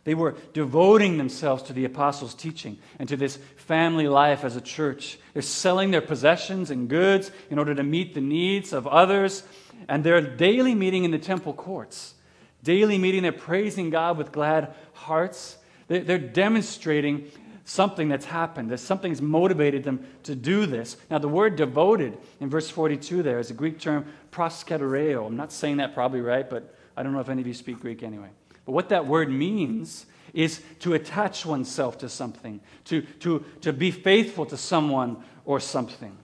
They 0.04 0.14
were 0.14 0.34
devoting 0.52 1.18
themselves 1.18 1.62
to 1.64 1.72
the 1.72 1.84
apostles' 1.84 2.34
teaching 2.34 2.78
and 2.98 3.08
to 3.08 3.16
this 3.16 3.38
family 3.56 4.08
life 4.08 4.44
as 4.44 4.56
a 4.56 4.60
church. 4.60 5.18
They're 5.34 5.42
selling 5.42 5.90
their 5.90 6.00
possessions 6.00 6.70
and 6.70 6.88
goods 6.88 7.30
in 7.50 7.58
order 7.58 7.74
to 7.74 7.82
meet 7.82 8.14
the 8.14 8.20
needs 8.20 8.72
of 8.72 8.86
others. 8.86 9.42
And 9.88 10.02
they're 10.02 10.20
daily 10.20 10.74
meeting 10.74 11.04
in 11.04 11.10
the 11.10 11.18
temple 11.18 11.52
courts. 11.52 12.14
Daily 12.62 12.98
meeting, 12.98 13.22
they're 13.22 13.32
praising 13.32 13.90
God 13.90 14.16
with 14.18 14.32
glad 14.32 14.74
hearts. 14.92 15.56
They're 15.88 16.18
demonstrating 16.18 17.30
something 17.64 18.08
that's 18.08 18.24
happened, 18.24 18.70
that 18.70 18.78
something's 18.78 19.22
motivated 19.22 19.84
them 19.84 20.04
to 20.24 20.34
do 20.34 20.66
this. 20.66 20.96
Now, 21.10 21.18
the 21.18 21.28
word 21.28 21.56
devoted 21.56 22.18
in 22.40 22.50
verse 22.50 22.68
42 22.68 23.22
there 23.22 23.38
is 23.38 23.50
a 23.50 23.54
Greek 23.54 23.78
term, 23.78 24.06
prosketereo. 24.32 25.26
I'm 25.26 25.36
not 25.36 25.52
saying 25.52 25.76
that 25.76 25.94
probably 25.94 26.20
right, 26.20 26.48
but 26.48 26.74
I 26.96 27.02
don't 27.02 27.12
know 27.12 27.20
if 27.20 27.28
any 27.28 27.40
of 27.40 27.46
you 27.46 27.54
speak 27.54 27.80
Greek 27.80 28.02
anyway. 28.02 28.28
But 28.64 28.72
what 28.72 28.88
that 28.90 29.06
word 29.06 29.30
means 29.30 30.06
is 30.32 30.62
to 30.80 30.94
attach 30.94 31.44
oneself 31.44 31.98
to 31.98 32.08
something, 32.08 32.60
to, 32.84 33.02
to, 33.02 33.44
to 33.62 33.72
be 33.72 33.90
faithful 33.90 34.46
to 34.46 34.56
someone 34.56 35.22
or 35.44 35.60
something. 35.60 36.16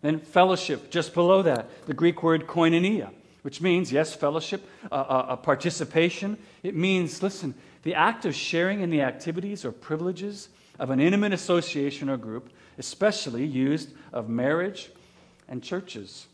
Then 0.00 0.20
fellowship, 0.20 0.90
just 0.90 1.14
below 1.14 1.42
that, 1.42 1.86
the 1.86 1.94
Greek 1.94 2.22
word 2.22 2.46
koinonia, 2.46 3.10
which 3.42 3.60
means, 3.60 3.92
yes, 3.92 4.14
fellowship, 4.14 4.68
a, 4.90 4.96
a, 4.96 5.26
a 5.30 5.36
participation. 5.36 6.38
It 6.62 6.76
means, 6.76 7.22
listen, 7.22 7.54
the 7.82 7.94
act 7.94 8.24
of 8.24 8.34
sharing 8.34 8.80
in 8.80 8.90
the 8.90 9.02
activities 9.02 9.64
or 9.64 9.72
privileges 9.72 10.48
of 10.78 10.90
an 10.90 11.00
intimate 11.00 11.32
association 11.32 12.08
or 12.08 12.16
group, 12.16 12.50
especially 12.78 13.44
used 13.44 13.90
of 14.12 14.28
marriage 14.28 14.90
and 15.48 15.62
churches. 15.62 16.26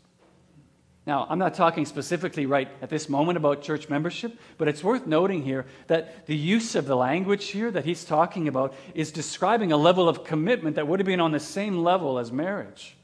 Now, 1.09 1.25
I'm 1.27 1.39
not 1.39 1.55
talking 1.55 1.87
specifically 1.87 2.45
right 2.45 2.67
at 2.83 2.91
this 2.91 3.09
moment 3.09 3.35
about 3.35 3.63
church 3.63 3.89
membership, 3.89 4.39
but 4.59 4.67
it's 4.67 4.83
worth 4.83 5.07
noting 5.07 5.41
here 5.41 5.65
that 5.87 6.27
the 6.27 6.35
use 6.35 6.75
of 6.75 6.85
the 6.85 6.95
language 6.95 7.47
here 7.47 7.71
that 7.71 7.83
he's 7.83 8.03
talking 8.03 8.47
about 8.47 8.75
is 8.93 9.11
describing 9.11 9.71
a 9.71 9.77
level 9.77 10.07
of 10.07 10.23
commitment 10.23 10.75
that 10.75 10.87
would 10.87 10.99
have 10.99 11.07
been 11.07 11.19
on 11.19 11.31
the 11.31 11.39
same 11.39 11.83
level 11.83 12.19
as 12.19 12.31
marriage. 12.31 12.95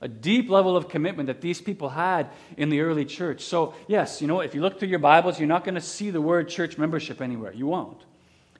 A 0.00 0.06
deep 0.06 0.50
level 0.50 0.76
of 0.76 0.88
commitment 0.88 1.26
that 1.26 1.40
these 1.40 1.60
people 1.60 1.88
had 1.88 2.28
in 2.56 2.68
the 2.68 2.78
early 2.78 3.04
church. 3.04 3.42
So, 3.42 3.74
yes, 3.88 4.22
you 4.22 4.28
know, 4.28 4.38
if 4.38 4.54
you 4.54 4.60
look 4.60 4.78
through 4.78 4.90
your 4.90 5.00
Bibles, 5.00 5.40
you're 5.40 5.48
not 5.48 5.64
going 5.64 5.74
to 5.74 5.80
see 5.80 6.10
the 6.10 6.20
word 6.20 6.48
church 6.48 6.78
membership 6.78 7.20
anywhere. 7.20 7.52
You 7.52 7.66
won't. 7.66 8.04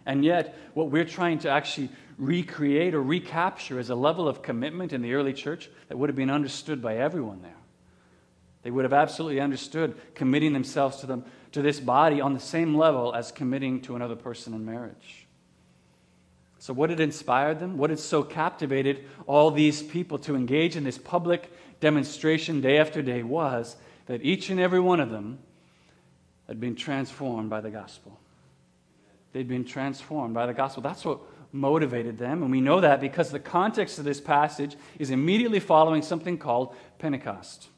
And 0.04 0.24
yet, 0.24 0.58
what 0.74 0.90
we're 0.90 1.04
trying 1.04 1.38
to 1.38 1.50
actually 1.50 1.90
recreate 2.18 2.94
or 2.94 3.02
recapture 3.02 3.78
is 3.78 3.90
a 3.90 3.94
level 3.94 4.26
of 4.26 4.42
commitment 4.42 4.92
in 4.92 5.02
the 5.02 5.14
early 5.14 5.34
church 5.34 5.70
that 5.86 5.96
would 5.96 6.08
have 6.08 6.16
been 6.16 6.30
understood 6.30 6.82
by 6.82 6.96
everyone 6.96 7.42
there. 7.42 7.61
They 8.62 8.70
would 8.70 8.84
have 8.84 8.92
absolutely 8.92 9.40
understood 9.40 9.96
committing 10.14 10.52
themselves 10.52 10.98
to, 10.98 11.06
them, 11.06 11.24
to 11.52 11.62
this 11.62 11.80
body 11.80 12.20
on 12.20 12.32
the 12.32 12.40
same 12.40 12.76
level 12.76 13.14
as 13.14 13.32
committing 13.32 13.80
to 13.82 13.96
another 13.96 14.16
person 14.16 14.54
in 14.54 14.64
marriage. 14.64 15.26
So, 16.58 16.72
what 16.72 16.90
had 16.90 17.00
inspired 17.00 17.58
them? 17.58 17.76
What 17.76 17.90
had 17.90 17.98
so 17.98 18.22
captivated 18.22 19.04
all 19.26 19.50
these 19.50 19.82
people 19.82 20.16
to 20.20 20.36
engage 20.36 20.76
in 20.76 20.84
this 20.84 20.96
public 20.96 21.50
demonstration 21.80 22.60
day 22.60 22.78
after 22.78 23.02
day 23.02 23.24
was 23.24 23.74
that 24.06 24.22
each 24.22 24.48
and 24.48 24.60
every 24.60 24.78
one 24.78 25.00
of 25.00 25.10
them 25.10 25.40
had 26.46 26.60
been 26.60 26.76
transformed 26.76 27.50
by 27.50 27.60
the 27.60 27.70
gospel. 27.70 28.20
They'd 29.32 29.48
been 29.48 29.64
transformed 29.64 30.34
by 30.34 30.46
the 30.46 30.54
gospel. 30.54 30.84
That's 30.84 31.04
what 31.04 31.18
motivated 31.50 32.18
them. 32.18 32.42
And 32.42 32.50
we 32.52 32.60
know 32.60 32.80
that 32.80 33.00
because 33.00 33.30
the 33.32 33.40
context 33.40 33.98
of 33.98 34.04
this 34.04 34.20
passage 34.20 34.76
is 35.00 35.10
immediately 35.10 35.58
following 35.58 36.02
something 36.02 36.38
called 36.38 36.76
Pentecost. 37.00 37.68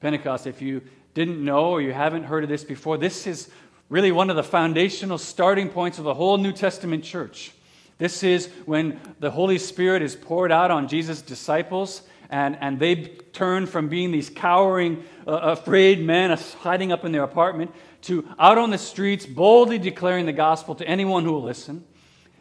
Pentecost. 0.00 0.46
If 0.46 0.60
you 0.60 0.82
didn't 1.14 1.44
know 1.44 1.70
or 1.70 1.80
you 1.80 1.92
haven't 1.92 2.24
heard 2.24 2.44
of 2.44 2.50
this 2.50 2.64
before, 2.64 2.98
this 2.98 3.26
is 3.26 3.50
really 3.88 4.12
one 4.12 4.30
of 4.30 4.36
the 4.36 4.42
foundational 4.42 5.18
starting 5.18 5.68
points 5.68 5.98
of 5.98 6.04
the 6.04 6.14
whole 6.14 6.38
New 6.38 6.52
Testament 6.52 7.04
church. 7.04 7.52
This 7.98 8.22
is 8.22 8.48
when 8.66 9.00
the 9.20 9.30
Holy 9.30 9.58
Spirit 9.58 10.02
is 10.02 10.16
poured 10.16 10.50
out 10.50 10.70
on 10.70 10.88
Jesus' 10.88 11.22
disciples, 11.22 12.02
and, 12.28 12.56
and 12.60 12.78
they 12.80 12.96
turn 13.32 13.66
from 13.66 13.88
being 13.88 14.10
these 14.10 14.30
cowering, 14.30 15.04
uh, 15.26 15.32
afraid 15.32 16.00
men 16.00 16.36
hiding 16.60 16.90
up 16.90 17.04
in 17.04 17.12
their 17.12 17.22
apartment 17.22 17.70
to 18.02 18.28
out 18.38 18.58
on 18.58 18.70
the 18.70 18.78
streets, 18.78 19.26
boldly 19.26 19.78
declaring 19.78 20.26
the 20.26 20.32
gospel 20.32 20.74
to 20.74 20.86
anyone 20.86 21.24
who 21.24 21.32
will 21.32 21.42
listen. 21.42 21.84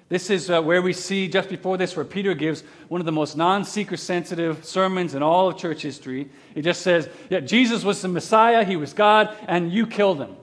This 0.09 0.29
is 0.29 0.49
uh, 0.49 0.61
where 0.61 0.81
we 0.81 0.93
see 0.93 1.27
just 1.27 1.49
before 1.49 1.77
this 1.77 1.95
where 1.95 2.05
Peter 2.05 2.33
gives 2.33 2.61
one 2.87 3.01
of 3.01 3.05
the 3.05 3.11
most 3.11 3.35
non 3.37 3.63
seeker 3.65 3.97
sensitive 3.97 4.65
sermons 4.65 5.15
in 5.15 5.23
all 5.23 5.49
of 5.49 5.57
church 5.57 5.81
history. 5.81 6.29
He 6.53 6.61
just 6.61 6.81
says, 6.81 7.09
Yeah, 7.29 7.39
Jesus 7.39 7.83
was 7.83 8.01
the 8.01 8.07
Messiah, 8.09 8.63
he 8.63 8.75
was 8.75 8.93
God, 8.93 9.35
and 9.47 9.71
you 9.71 9.87
killed 9.87 10.19
him. 10.19 10.35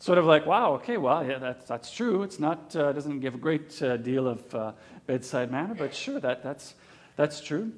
Sort 0.00 0.16
of 0.16 0.24
like, 0.24 0.46
wow, 0.46 0.72
okay, 0.76 0.96
well, 0.96 1.22
yeah, 1.26 1.38
that's, 1.38 1.66
that's 1.66 1.92
true. 1.92 2.22
It's 2.22 2.40
not, 2.40 2.74
uh, 2.74 2.90
doesn't 2.92 3.20
give 3.20 3.34
a 3.34 3.38
great 3.38 3.82
uh, 3.82 3.98
deal 3.98 4.28
of 4.28 4.54
uh, 4.54 4.72
bedside 5.06 5.50
manner, 5.50 5.74
but 5.74 5.94
sure, 5.94 6.18
that, 6.20 6.42
that's, 6.42 6.74
that's 7.16 7.42
true. 7.42 7.70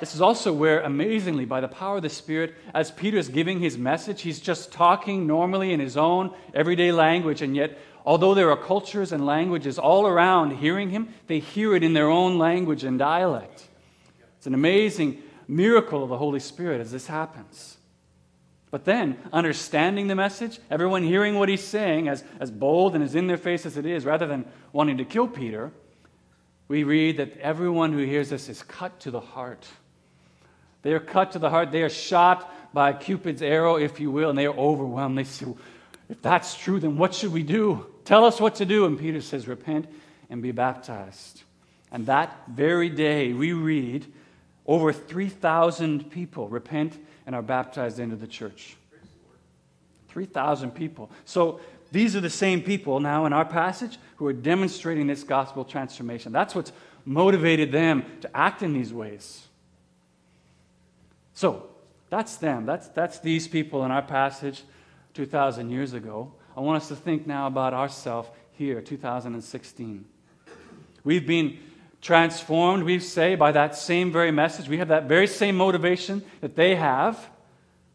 This 0.00 0.12
is 0.12 0.20
also 0.20 0.52
where, 0.52 0.80
amazingly, 0.80 1.44
by 1.44 1.60
the 1.60 1.68
power 1.68 1.98
of 1.98 2.02
the 2.02 2.08
Spirit, 2.08 2.56
as 2.74 2.90
Peter 2.90 3.16
is 3.16 3.28
giving 3.28 3.60
his 3.60 3.78
message, 3.78 4.22
he's 4.22 4.40
just 4.40 4.72
talking 4.72 5.28
normally 5.28 5.72
in 5.72 5.78
his 5.78 5.96
own 5.96 6.34
everyday 6.52 6.90
language, 6.90 7.42
and 7.42 7.54
yet 7.54 7.78
Although 8.04 8.34
there 8.34 8.50
are 8.50 8.56
cultures 8.56 9.12
and 9.12 9.26
languages 9.26 9.78
all 9.78 10.06
around 10.06 10.52
hearing 10.52 10.90
him, 10.90 11.12
they 11.26 11.38
hear 11.38 11.74
it 11.74 11.82
in 11.82 11.92
their 11.92 12.08
own 12.08 12.38
language 12.38 12.84
and 12.84 12.98
dialect. 12.98 13.66
It's 14.38 14.46
an 14.46 14.54
amazing 14.54 15.22
miracle 15.46 16.02
of 16.02 16.08
the 16.08 16.16
Holy 16.16 16.40
Spirit 16.40 16.80
as 16.80 16.90
this 16.90 17.06
happens. 17.06 17.76
But 18.70 18.84
then, 18.84 19.18
understanding 19.32 20.06
the 20.06 20.14
message, 20.14 20.60
everyone 20.70 21.02
hearing 21.02 21.38
what 21.38 21.48
he's 21.48 21.64
saying, 21.64 22.08
as, 22.08 22.22
as 22.38 22.50
bold 22.50 22.94
and 22.94 23.02
as 23.02 23.14
in 23.14 23.26
their 23.26 23.36
face 23.36 23.66
as 23.66 23.76
it 23.76 23.84
is, 23.84 24.04
rather 24.04 24.26
than 24.26 24.44
wanting 24.72 24.98
to 24.98 25.04
kill 25.04 25.26
Peter, 25.26 25.72
we 26.68 26.84
read 26.84 27.16
that 27.16 27.36
everyone 27.38 27.92
who 27.92 28.04
hears 28.04 28.30
this 28.30 28.48
is 28.48 28.62
cut 28.62 29.00
to 29.00 29.10
the 29.10 29.20
heart. 29.20 29.66
They 30.82 30.92
are 30.92 31.00
cut 31.00 31.32
to 31.32 31.40
the 31.40 31.50
heart. 31.50 31.72
They 31.72 31.82
are 31.82 31.90
shot 31.90 32.72
by 32.72 32.92
Cupid's 32.92 33.42
arrow, 33.42 33.74
if 33.74 33.98
you 33.98 34.12
will, 34.12 34.30
and 34.30 34.38
they 34.38 34.46
are 34.46 34.56
overwhelmed. 34.56 35.18
They 35.18 35.24
say, 35.24 35.46
if 36.10 36.20
that's 36.20 36.56
true, 36.56 36.80
then 36.80 36.98
what 36.98 37.14
should 37.14 37.32
we 37.32 37.44
do? 37.44 37.86
Tell 38.04 38.24
us 38.24 38.40
what 38.40 38.56
to 38.56 38.66
do. 38.66 38.84
And 38.84 38.98
Peter 38.98 39.20
says, 39.20 39.46
Repent 39.46 39.86
and 40.28 40.42
be 40.42 40.50
baptized. 40.50 41.42
And 41.92 42.06
that 42.06 42.36
very 42.48 42.88
day, 42.88 43.32
we 43.32 43.52
read 43.52 44.12
over 44.66 44.92
3,000 44.92 46.10
people 46.10 46.48
repent 46.48 46.98
and 47.26 47.34
are 47.34 47.42
baptized 47.42 47.98
into 47.98 48.16
the 48.16 48.26
church. 48.26 48.76
3,000 50.08 50.72
people. 50.72 51.10
So 51.24 51.60
these 51.92 52.16
are 52.16 52.20
the 52.20 52.30
same 52.30 52.62
people 52.62 53.00
now 53.00 53.26
in 53.26 53.32
our 53.32 53.44
passage 53.44 53.98
who 54.16 54.26
are 54.26 54.32
demonstrating 54.32 55.06
this 55.06 55.22
gospel 55.22 55.64
transformation. 55.64 56.32
That's 56.32 56.54
what's 56.54 56.72
motivated 57.04 57.72
them 57.72 58.04
to 58.20 58.36
act 58.36 58.62
in 58.62 58.72
these 58.72 58.92
ways. 58.92 59.46
So 61.34 61.68
that's 62.08 62.36
them. 62.36 62.66
That's, 62.66 62.88
that's 62.88 63.20
these 63.20 63.48
people 63.48 63.84
in 63.84 63.90
our 63.90 64.02
passage. 64.02 64.62
2,000 65.14 65.70
years 65.70 65.92
ago. 65.92 66.32
I 66.56 66.60
want 66.60 66.82
us 66.82 66.88
to 66.88 66.96
think 66.96 67.26
now 67.26 67.46
about 67.46 67.74
ourselves 67.74 68.28
here, 68.52 68.80
2016. 68.80 70.04
We've 71.04 71.26
been 71.26 71.58
transformed, 72.00 72.84
we 72.84 72.98
say, 72.98 73.34
by 73.34 73.52
that 73.52 73.76
same 73.76 74.12
very 74.12 74.30
message. 74.30 74.68
We 74.68 74.78
have 74.78 74.88
that 74.88 75.04
very 75.04 75.26
same 75.26 75.56
motivation 75.56 76.22
that 76.40 76.56
they 76.56 76.74
have. 76.74 77.30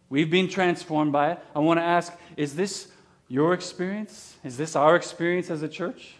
We've 0.09 0.29
been 0.29 0.49
transformed 0.49 1.11
by 1.11 1.33
it. 1.33 1.39
I 1.55 1.59
want 1.59 1.79
to 1.79 1.83
ask 1.83 2.13
is 2.37 2.55
this 2.55 2.91
your 3.27 3.53
experience? 3.53 4.37
Is 4.43 4.57
this 4.57 4.75
our 4.75 4.95
experience 4.95 5.49
as 5.49 5.61
a 5.61 5.67
church? 5.67 6.15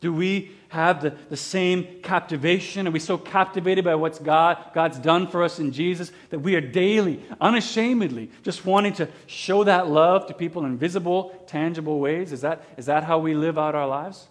Do 0.00 0.12
we 0.12 0.50
have 0.68 1.00
the, 1.00 1.14
the 1.30 1.36
same 1.36 2.00
captivation? 2.02 2.86
Are 2.86 2.90
we 2.90 2.98
so 2.98 3.16
captivated 3.16 3.84
by 3.84 3.94
what 3.94 4.22
God, 4.22 4.58
God's 4.74 4.98
done 4.98 5.26
for 5.26 5.42
us 5.42 5.58
in 5.58 5.72
Jesus 5.72 6.12
that 6.30 6.40
we 6.40 6.54
are 6.54 6.60
daily, 6.60 7.22
unashamedly, 7.40 8.30
just 8.42 8.66
wanting 8.66 8.92
to 8.94 9.08
show 9.26 9.64
that 9.64 9.88
love 9.88 10.26
to 10.26 10.34
people 10.34 10.64
in 10.64 10.76
visible, 10.76 11.30
tangible 11.46 11.98
ways? 11.98 12.32
Is 12.32 12.42
that, 12.42 12.62
is 12.76 12.86
that 12.86 13.04
how 13.04 13.18
we 13.18 13.34
live 13.34 13.58
out 13.58 13.74
our 13.74 13.88
lives? 13.88 14.26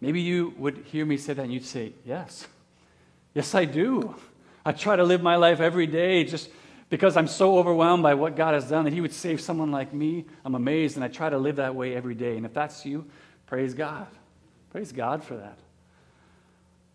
Maybe 0.00 0.20
you 0.20 0.54
would 0.58 0.78
hear 0.86 1.06
me 1.06 1.16
say 1.16 1.32
that 1.32 1.42
and 1.42 1.52
you'd 1.52 1.64
say, 1.64 1.92
Yes. 2.04 2.46
Yes, 3.34 3.54
I 3.54 3.66
do. 3.66 4.14
I 4.64 4.72
try 4.72 4.96
to 4.96 5.04
live 5.04 5.22
my 5.22 5.36
life 5.36 5.60
every 5.60 5.86
day 5.86 6.24
just 6.24 6.48
because 6.88 7.16
I'm 7.16 7.28
so 7.28 7.58
overwhelmed 7.58 8.02
by 8.02 8.14
what 8.14 8.34
God 8.34 8.54
has 8.54 8.68
done 8.68 8.84
that 8.84 8.94
He 8.94 9.00
would 9.00 9.12
save 9.12 9.40
someone 9.40 9.70
like 9.70 9.92
me. 9.92 10.24
I'm 10.44 10.54
amazed, 10.54 10.96
and 10.96 11.04
I 11.04 11.08
try 11.08 11.28
to 11.28 11.36
live 11.36 11.56
that 11.56 11.74
way 11.74 11.94
every 11.94 12.14
day. 12.14 12.36
And 12.36 12.46
if 12.46 12.54
that's 12.54 12.86
you, 12.86 13.04
praise 13.46 13.74
God. 13.74 14.06
Praise 14.70 14.92
God 14.92 15.24
for 15.24 15.36
that. 15.36 15.58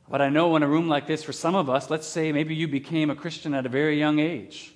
But 0.10 0.22
I 0.22 0.30
know 0.30 0.56
in 0.56 0.64
a 0.64 0.68
room 0.68 0.90
like 0.90 1.08
this, 1.08 1.24
for 1.24 1.32
some 1.32 1.56
of 1.56 1.70
us, 1.70 1.90
let's 1.90 2.06
say 2.06 2.32
maybe 2.32 2.54
you 2.54 2.68
became 2.68 3.10
a 3.10 3.16
Christian 3.16 3.54
at 3.54 3.66
a 3.66 3.70
very 3.70 3.98
young 3.98 4.20
age. 4.20 4.74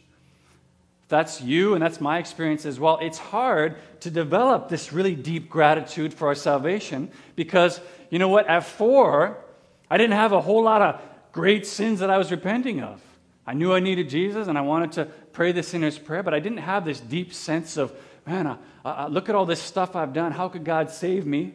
If 1.04 1.10
that's 1.10 1.42
you, 1.42 1.74
and 1.74 1.84
that's 1.84 2.00
my 2.00 2.20
experience 2.20 2.66
as 2.66 2.80
well, 2.80 2.98
it's 3.02 3.18
hard 3.18 3.76
to 4.00 4.10
develop 4.10 4.70
this 4.70 4.94
really 4.94 5.14
deep 5.14 5.50
gratitude 5.50 6.14
for 6.14 6.30
our 6.30 6.36
salvation 6.36 7.12
because, 7.36 7.80
you 8.10 8.18
know 8.18 8.30
what, 8.30 8.48
at 8.48 8.64
four, 8.64 9.38
I 9.92 9.98
didn't 9.98 10.16
have 10.16 10.32
a 10.32 10.42
whole 10.42 10.64
lot 10.64 10.82
of 10.82 11.02
great 11.32 11.68
sins 11.68 12.00
that 12.00 12.10
I 12.10 12.18
was 12.18 12.32
repenting 12.32 12.82
of. 12.82 13.02
I 13.46 13.54
knew 13.54 13.74
I 13.74 13.82
needed 13.82 14.10
Jesus 14.10 14.48
and 14.48 14.58
I 14.58 14.62
wanted 14.62 14.94
to 14.94 15.06
pray 15.34 15.52
the 15.52 15.62
sinner's 15.62 16.00
prayer, 16.00 16.24
but 16.24 16.34
I 16.34 16.40
didn't 16.40 16.60
have 16.60 16.86
this 16.86 17.00
deep 17.00 17.34
sense 17.34 17.78
of, 17.78 17.94
man, 18.26 18.58
look 19.10 19.30
at 19.30 19.36
all 19.36 19.46
this 19.46 19.62
stuff 19.62 19.96
I've 19.96 20.14
done. 20.14 20.32
How 20.32 20.50
could 20.50 20.64
God 20.64 20.90
save 20.90 21.28
me? 21.28 21.54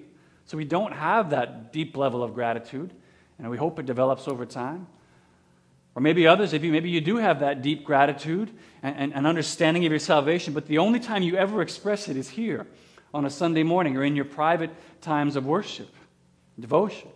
So 0.50 0.56
we 0.56 0.64
don't 0.64 0.92
have 0.92 1.30
that 1.30 1.72
deep 1.72 1.96
level 1.96 2.24
of 2.24 2.34
gratitude, 2.34 2.90
and 3.38 3.48
we 3.50 3.56
hope 3.56 3.78
it 3.78 3.86
develops 3.86 4.26
over 4.26 4.44
time. 4.44 4.88
Or 5.94 6.02
maybe 6.02 6.26
others 6.26 6.52
of 6.52 6.64
you, 6.64 6.72
maybe 6.72 6.90
you 6.90 7.00
do 7.00 7.18
have 7.18 7.38
that 7.38 7.62
deep 7.62 7.84
gratitude 7.84 8.50
and, 8.82 8.96
and, 8.96 9.14
and, 9.14 9.28
understanding 9.28 9.86
of 9.86 9.92
your 9.92 10.00
salvation, 10.00 10.52
but 10.52 10.66
the 10.66 10.78
only 10.78 10.98
time 10.98 11.22
you 11.22 11.36
ever 11.36 11.62
express 11.62 12.08
it 12.08 12.16
is 12.16 12.30
here 12.30 12.66
on 13.14 13.24
a 13.24 13.30
Sunday 13.30 13.62
morning 13.62 13.96
or 13.96 14.02
in 14.02 14.16
your 14.16 14.24
private 14.24 14.70
times 15.00 15.36
of 15.36 15.46
worship, 15.46 15.94
devotion. 16.58 17.10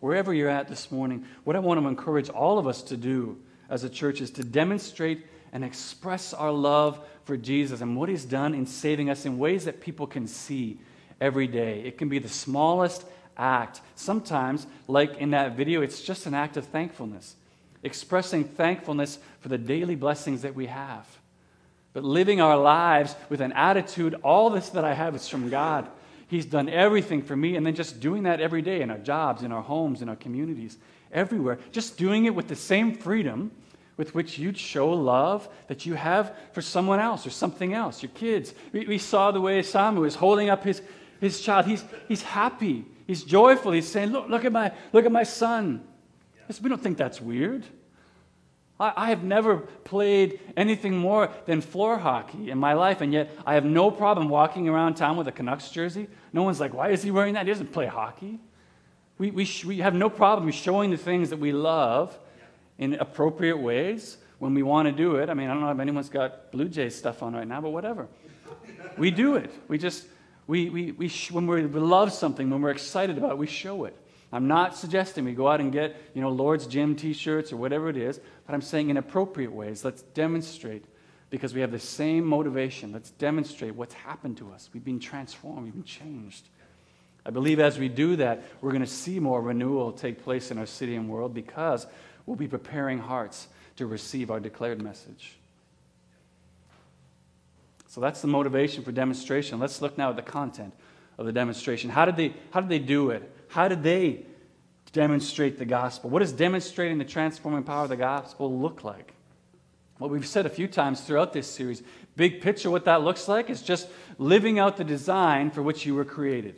Wherever 0.00 0.34
you're 0.34 0.50
at 0.50 0.66
this 0.66 0.90
morning, 0.90 1.26
what 1.44 1.54
I 1.54 1.60
want 1.60 1.80
to 1.80 1.86
encourage 1.86 2.28
all 2.28 2.58
of 2.58 2.66
us 2.66 2.82
to 2.82 2.96
do 2.96 3.38
as 3.70 3.84
a 3.84 3.88
church 3.88 4.20
is 4.20 4.32
to 4.32 4.42
demonstrate 4.42 5.24
and 5.52 5.62
express 5.62 6.34
our 6.34 6.50
love 6.50 6.98
for 7.22 7.36
Jesus 7.36 7.82
and 7.82 7.96
what 7.96 8.08
He's 8.08 8.24
done 8.24 8.52
in 8.52 8.66
saving 8.66 9.10
us 9.10 9.24
in 9.24 9.38
ways 9.38 9.66
that 9.66 9.80
people 9.80 10.08
can 10.08 10.26
see 10.26 10.80
every 11.20 11.46
day. 11.46 11.80
It 11.80 11.98
can 11.98 12.08
be 12.08 12.18
the 12.18 12.28
smallest 12.28 13.04
act. 13.36 13.80
Sometimes, 13.94 14.66
like 14.88 15.16
in 15.18 15.30
that 15.30 15.56
video, 15.56 15.82
it's 15.82 16.02
just 16.02 16.26
an 16.26 16.34
act 16.34 16.56
of 16.56 16.66
thankfulness, 16.66 17.36
expressing 17.82 18.44
thankfulness 18.44 19.18
for 19.40 19.48
the 19.48 19.58
daily 19.58 19.94
blessings 19.94 20.42
that 20.42 20.54
we 20.54 20.66
have. 20.66 21.06
But 21.92 22.04
living 22.04 22.40
our 22.40 22.56
lives 22.56 23.14
with 23.28 23.40
an 23.40 23.52
attitude, 23.52 24.16
all 24.22 24.50
this 24.50 24.70
that 24.70 24.84
I 24.84 24.94
have 24.94 25.14
is 25.14 25.28
from 25.28 25.48
God. 25.48 25.88
He's 26.26 26.46
done 26.46 26.68
everything 26.68 27.22
for 27.22 27.36
me, 27.36 27.56
and 27.56 27.64
then 27.64 27.74
just 27.74 28.00
doing 28.00 28.24
that 28.24 28.40
every 28.40 28.62
day 28.62 28.80
in 28.80 28.90
our 28.90 28.98
jobs, 28.98 29.42
in 29.42 29.52
our 29.52 29.62
homes, 29.62 30.02
in 30.02 30.08
our 30.08 30.16
communities, 30.16 30.76
everywhere. 31.12 31.58
Just 31.70 31.96
doing 31.96 32.24
it 32.24 32.34
with 32.34 32.48
the 32.48 32.56
same 32.56 32.96
freedom 32.96 33.52
with 33.96 34.14
which 34.14 34.38
you'd 34.38 34.58
show 34.58 34.90
love 34.90 35.48
that 35.68 35.86
you 35.86 35.94
have 35.94 36.34
for 36.52 36.62
someone 36.62 36.98
else 36.98 37.26
or 37.26 37.30
something 37.30 37.74
else, 37.74 38.02
your 38.02 38.10
kids. 38.12 38.54
We, 38.72 38.86
we 38.86 38.98
saw 38.98 39.30
the 39.30 39.40
way 39.40 39.60
Samu 39.60 40.00
was 40.00 40.16
holding 40.16 40.50
up 40.50 40.64
his, 40.64 40.82
his 41.20 41.40
child. 41.40 41.66
He's, 41.66 41.84
he's 42.08 42.22
happy. 42.22 42.84
He's 43.06 43.24
joyful. 43.24 43.72
He's 43.72 43.88
saying, 43.88 44.10
look, 44.10 44.28
look, 44.28 44.44
at, 44.44 44.52
my, 44.52 44.72
look 44.92 45.04
at 45.04 45.12
my 45.12 45.22
son. 45.24 45.84
Yes, 46.48 46.60
we 46.60 46.68
don't 46.68 46.82
think 46.82 46.98
that's 46.98 47.20
weird. 47.20 47.64
I, 48.78 48.92
I 48.96 49.08
have 49.10 49.22
never 49.22 49.58
played 49.58 50.40
anything 50.56 50.96
more 50.96 51.30
than 51.46 51.60
floor 51.60 51.98
hockey 51.98 52.50
in 52.50 52.58
my 52.58 52.72
life, 52.74 53.00
and 53.00 53.12
yet 53.12 53.30
I 53.46 53.54
have 53.54 53.64
no 53.64 53.90
problem 53.90 54.28
walking 54.28 54.68
around 54.68 54.94
town 54.94 55.16
with 55.16 55.28
a 55.28 55.32
Canucks 55.32 55.70
jersey. 55.70 56.08
No 56.32 56.42
one's 56.42 56.60
like, 56.60 56.74
why 56.74 56.90
is 56.90 57.02
he 57.02 57.10
wearing 57.10 57.34
that? 57.34 57.46
He 57.46 57.52
doesn't 57.52 57.72
play 57.72 57.86
hockey. 57.86 58.38
We, 59.18 59.30
we, 59.30 59.44
sh- 59.44 59.64
we 59.64 59.78
have 59.78 59.94
no 59.94 60.10
problem 60.10 60.50
showing 60.50 60.90
the 60.90 60.96
things 60.96 61.30
that 61.30 61.38
we 61.38 61.52
love 61.52 62.18
in 62.78 62.94
appropriate 62.94 63.58
ways 63.58 64.18
when 64.38 64.54
we 64.54 64.62
want 64.62 64.86
to 64.86 64.92
do 64.92 65.16
it. 65.16 65.30
I 65.30 65.34
mean, 65.34 65.48
I 65.48 65.54
don't 65.54 65.62
know 65.62 65.70
if 65.70 65.78
anyone's 65.78 66.08
got 66.08 66.50
Blue 66.50 66.68
Jays 66.68 66.96
stuff 66.96 67.22
on 67.22 67.34
right 67.34 67.46
now, 67.46 67.60
but 67.60 67.70
whatever. 67.70 68.08
we 68.98 69.12
do 69.12 69.36
it. 69.36 69.52
We 69.68 69.78
just, 69.78 70.06
we, 70.46 70.68
we, 70.70 70.92
we 70.92 71.08
sh- 71.08 71.30
when 71.30 71.46
we 71.46 71.62
love 71.62 72.12
something, 72.12 72.50
when 72.50 72.60
we're 72.60 72.70
excited 72.70 73.18
about 73.18 73.32
it, 73.32 73.38
we 73.38 73.46
show 73.46 73.84
it. 73.84 73.96
I'm 74.32 74.48
not 74.48 74.76
suggesting 74.76 75.24
we 75.24 75.32
go 75.32 75.48
out 75.48 75.60
and 75.60 75.72
get, 75.72 75.96
you 76.12 76.20
know, 76.20 76.30
Lord's 76.30 76.66
Gym 76.66 76.96
t-shirts 76.96 77.52
or 77.52 77.56
whatever 77.56 77.88
it 77.88 77.96
is, 77.96 78.20
but 78.46 78.54
I'm 78.54 78.62
saying 78.62 78.90
in 78.90 78.96
appropriate 78.96 79.52
ways. 79.52 79.84
Let's 79.84 80.02
demonstrate 80.02 80.84
because 81.30 81.54
we 81.54 81.60
have 81.60 81.70
the 81.70 81.78
same 81.78 82.24
motivation. 82.24 82.92
Let's 82.92 83.10
demonstrate 83.10 83.74
what's 83.74 83.94
happened 83.94 84.36
to 84.38 84.52
us. 84.52 84.70
We've 84.74 84.84
been 84.84 85.00
transformed, 85.00 85.64
we've 85.64 85.72
been 85.72 85.84
changed. 85.84 86.48
I 87.24 87.30
believe 87.30 87.58
as 87.60 87.78
we 87.78 87.88
do 87.88 88.16
that, 88.16 88.42
we're 88.60 88.72
going 88.72 88.84
to 88.84 88.88
see 88.88 89.18
more 89.18 89.40
renewal 89.40 89.92
take 89.92 90.22
place 90.22 90.50
in 90.50 90.58
our 90.58 90.66
city 90.66 90.94
and 90.96 91.08
world 91.08 91.32
because 91.32 91.86
we'll 92.26 92.36
be 92.36 92.48
preparing 92.48 92.98
hearts 92.98 93.48
to 93.76 93.86
receive 93.86 94.30
our 94.30 94.40
declared 94.40 94.82
message. 94.82 95.38
So 97.94 98.00
that's 98.00 98.20
the 98.20 98.26
motivation 98.26 98.82
for 98.82 98.90
demonstration. 98.90 99.60
Let's 99.60 99.80
look 99.80 99.96
now 99.96 100.10
at 100.10 100.16
the 100.16 100.22
content 100.22 100.74
of 101.16 101.26
the 101.26 101.32
demonstration. 101.32 101.90
How 101.90 102.04
did 102.04 102.16
they, 102.16 102.34
how 102.50 102.60
did 102.60 102.68
they 102.68 102.80
do 102.80 103.10
it? 103.10 103.30
How 103.46 103.68
did 103.68 103.84
they 103.84 104.26
demonstrate 104.90 105.60
the 105.60 105.64
gospel? 105.64 106.10
What 106.10 106.18
does 106.18 106.32
demonstrating 106.32 106.98
the 106.98 107.04
transforming 107.04 107.62
power 107.62 107.84
of 107.84 107.90
the 107.90 107.96
gospel 107.96 108.52
look 108.52 108.82
like? 108.82 109.14
Well, 110.00 110.10
we've 110.10 110.26
said 110.26 110.44
a 110.44 110.48
few 110.48 110.66
times 110.66 111.02
throughout 111.02 111.32
this 111.32 111.46
series 111.46 111.84
Big 112.16 112.40
picture, 112.40 112.68
what 112.68 112.84
that 112.86 113.02
looks 113.02 113.28
like 113.28 113.48
is 113.48 113.62
just 113.62 113.86
living 114.18 114.58
out 114.58 114.76
the 114.76 114.82
design 114.82 115.52
for 115.52 115.62
which 115.62 115.86
you 115.86 115.94
were 115.94 116.04
created, 116.04 116.56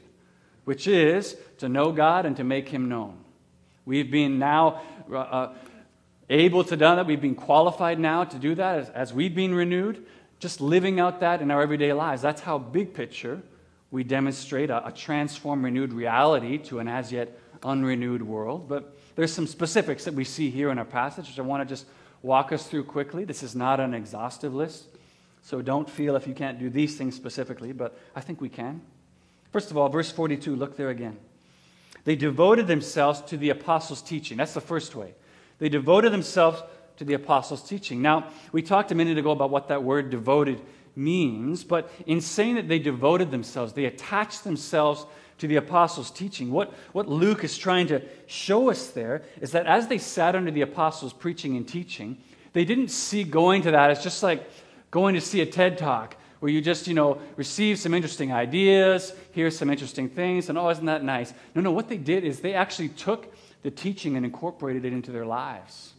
which 0.65 0.87
is 0.87 1.37
to 1.59 1.69
know 1.69 1.93
God 1.93 2.25
and 2.25 2.35
to 2.39 2.45
make 2.45 2.71
Him 2.71 2.89
known. 2.89 3.19
We've 3.85 4.11
been 4.11 4.39
now 4.39 4.81
uh, 5.13 5.19
uh 5.19 5.55
able 6.31 6.65
to 6.65 6.77
do 6.77 6.81
that. 6.81 7.07
We've 7.07 7.21
been 7.21 7.35
qualified 7.35 7.99
now 7.99 8.25
to 8.25 8.39
do 8.39 8.55
that 8.55 8.79
as, 8.79 8.89
as 8.91 9.15
we've 9.15 9.35
been 9.35 9.55
renewed, 9.55 10.07
just 10.39 10.61
living 10.61 11.01
out 11.01 11.21
that 11.21 11.41
in 11.41 11.51
our 11.51 11.63
everyday 11.63 11.93
lives. 11.93 12.23
That's 12.23 12.41
how, 12.41 12.59
big 12.59 12.95
picture, 12.95 13.43
we 13.91 14.05
demonstrate 14.05 14.71
a, 14.71 14.87
a 14.87 14.93
transformed, 14.93 15.65
renewed 15.65 15.93
reality 15.93 16.59
to 16.59 16.79
an 16.79 16.89
as 16.89 17.13
yet 17.13 17.39
unrenewed 17.63 18.23
world. 18.23 18.69
But 18.69 18.97
there's 19.15 19.33
some 19.33 19.47
specifics 19.47 20.05
that 20.05 20.15
we 20.15 20.25
see 20.25 20.51
here 20.51 20.71
in 20.71 20.79
our 20.79 20.85
passage, 20.85 21.29
which 21.29 21.39
I 21.39 21.43
want 21.43 21.67
to 21.67 21.75
just 21.75 21.87
walk 22.23 22.53
us 22.53 22.67
through 22.67 22.85
quickly. 22.85 23.25
This 23.25 23.43
is 23.43 23.55
not 23.55 23.81
an 23.81 23.95
exhaustive 23.95 24.55
list, 24.55 24.87
so 25.43 25.63
don't 25.63 25.89
feel 25.89 26.17
if 26.17 26.27
you 26.27 26.35
can't 26.35 26.59
do 26.59 26.69
these 26.69 26.97
things 26.97 27.15
specifically, 27.15 27.73
but 27.73 27.99
I 28.15 28.21
think 28.21 28.41
we 28.41 28.49
can. 28.49 28.83
First 29.53 29.71
of 29.71 29.79
all, 29.79 29.89
verse 29.89 30.11
42, 30.11 30.55
look 30.55 30.77
there 30.77 30.91
again. 30.91 31.17
They 32.05 32.17
devoted 32.17 32.67
themselves 32.67 33.21
to 33.23 33.37
the 33.37 33.51
apostles' 33.51 34.03
teaching. 34.03 34.37
That's 34.37 34.55
the 34.55 34.61
first 34.61 34.95
way. 34.95 35.15
They 35.59 35.69
devoted 35.69 36.13
themselves 36.13 36.63
to 36.97 37.05
the 37.05 37.15
apostles' 37.15 37.63
teaching. 37.63 38.03
Now, 38.03 38.29
we 38.53 38.63
talked 38.63 38.93
a 38.93 38.95
minute 38.95 39.19
ago 39.19 39.31
about 39.31 39.51
what 39.51 39.69
that 39.69 39.83
word 39.83 40.11
devoted 40.11 40.61
means, 40.95 41.65
but 41.65 41.91
in 42.07 42.21
saying 42.21 42.55
that 42.55 42.69
they 42.69 42.79
devoted 42.79 43.31
themselves, 43.31 43.73
they 43.73 43.85
attached 43.85 44.45
themselves 44.45 45.07
to 45.39 45.47
the 45.47 45.57
apostles' 45.57 46.11
teaching. 46.11 46.51
What, 46.51 46.73
what 46.93 47.09
Luke 47.09 47.45
is 47.45 47.59
trying 47.59 47.89
to 47.89 48.03
show 48.27 48.71
us 48.71 48.89
there 48.89 49.23
is 49.41 49.53
that 49.53 49.67
as 49.67 49.89
they 49.89 49.99
sat 49.99 50.35
under 50.35 50.51
the 50.51 50.63
apostles' 50.63 51.13
preaching 51.13 51.57
and 51.57 51.69
teaching, 51.69 52.19
they 52.55 52.65
didn't 52.65 52.89
see 52.89 53.23
going 53.23 53.63
to 53.63 53.71
that 53.73 53.91
as 53.91 54.03
just 54.03 54.23
like 54.23 54.49
going 54.91 55.15
to 55.15 55.21
see 55.21 55.43
a 55.43 55.47
TED 55.47 55.77
talk 55.77 56.17
where 56.41 56.51
you 56.51 56.61
just, 56.61 56.87
you 56.87 56.95
know, 56.95 57.19
receive 57.37 57.79
some 57.79 57.93
interesting 57.95 58.33
ideas, 58.33 59.13
hear 59.33 59.51
some 59.51 59.71
interesting 59.71 60.09
things, 60.09 60.49
and 60.49 60.59
oh, 60.59 60.69
isn't 60.71 60.87
that 60.87 61.03
nice? 61.03 61.33
No, 61.55 61.61
no, 61.61 61.71
what 61.71 61.89
they 61.89 61.97
did 61.99 62.25
is 62.25 62.41
they 62.41 62.55
actually 62.55 62.91
took 62.91 63.35
the 63.63 63.71
teaching 63.71 64.17
and 64.17 64.25
incorporated 64.25 64.85
it 64.85 64.93
into 64.93 65.11
their 65.11 65.27
lives. 65.27 65.93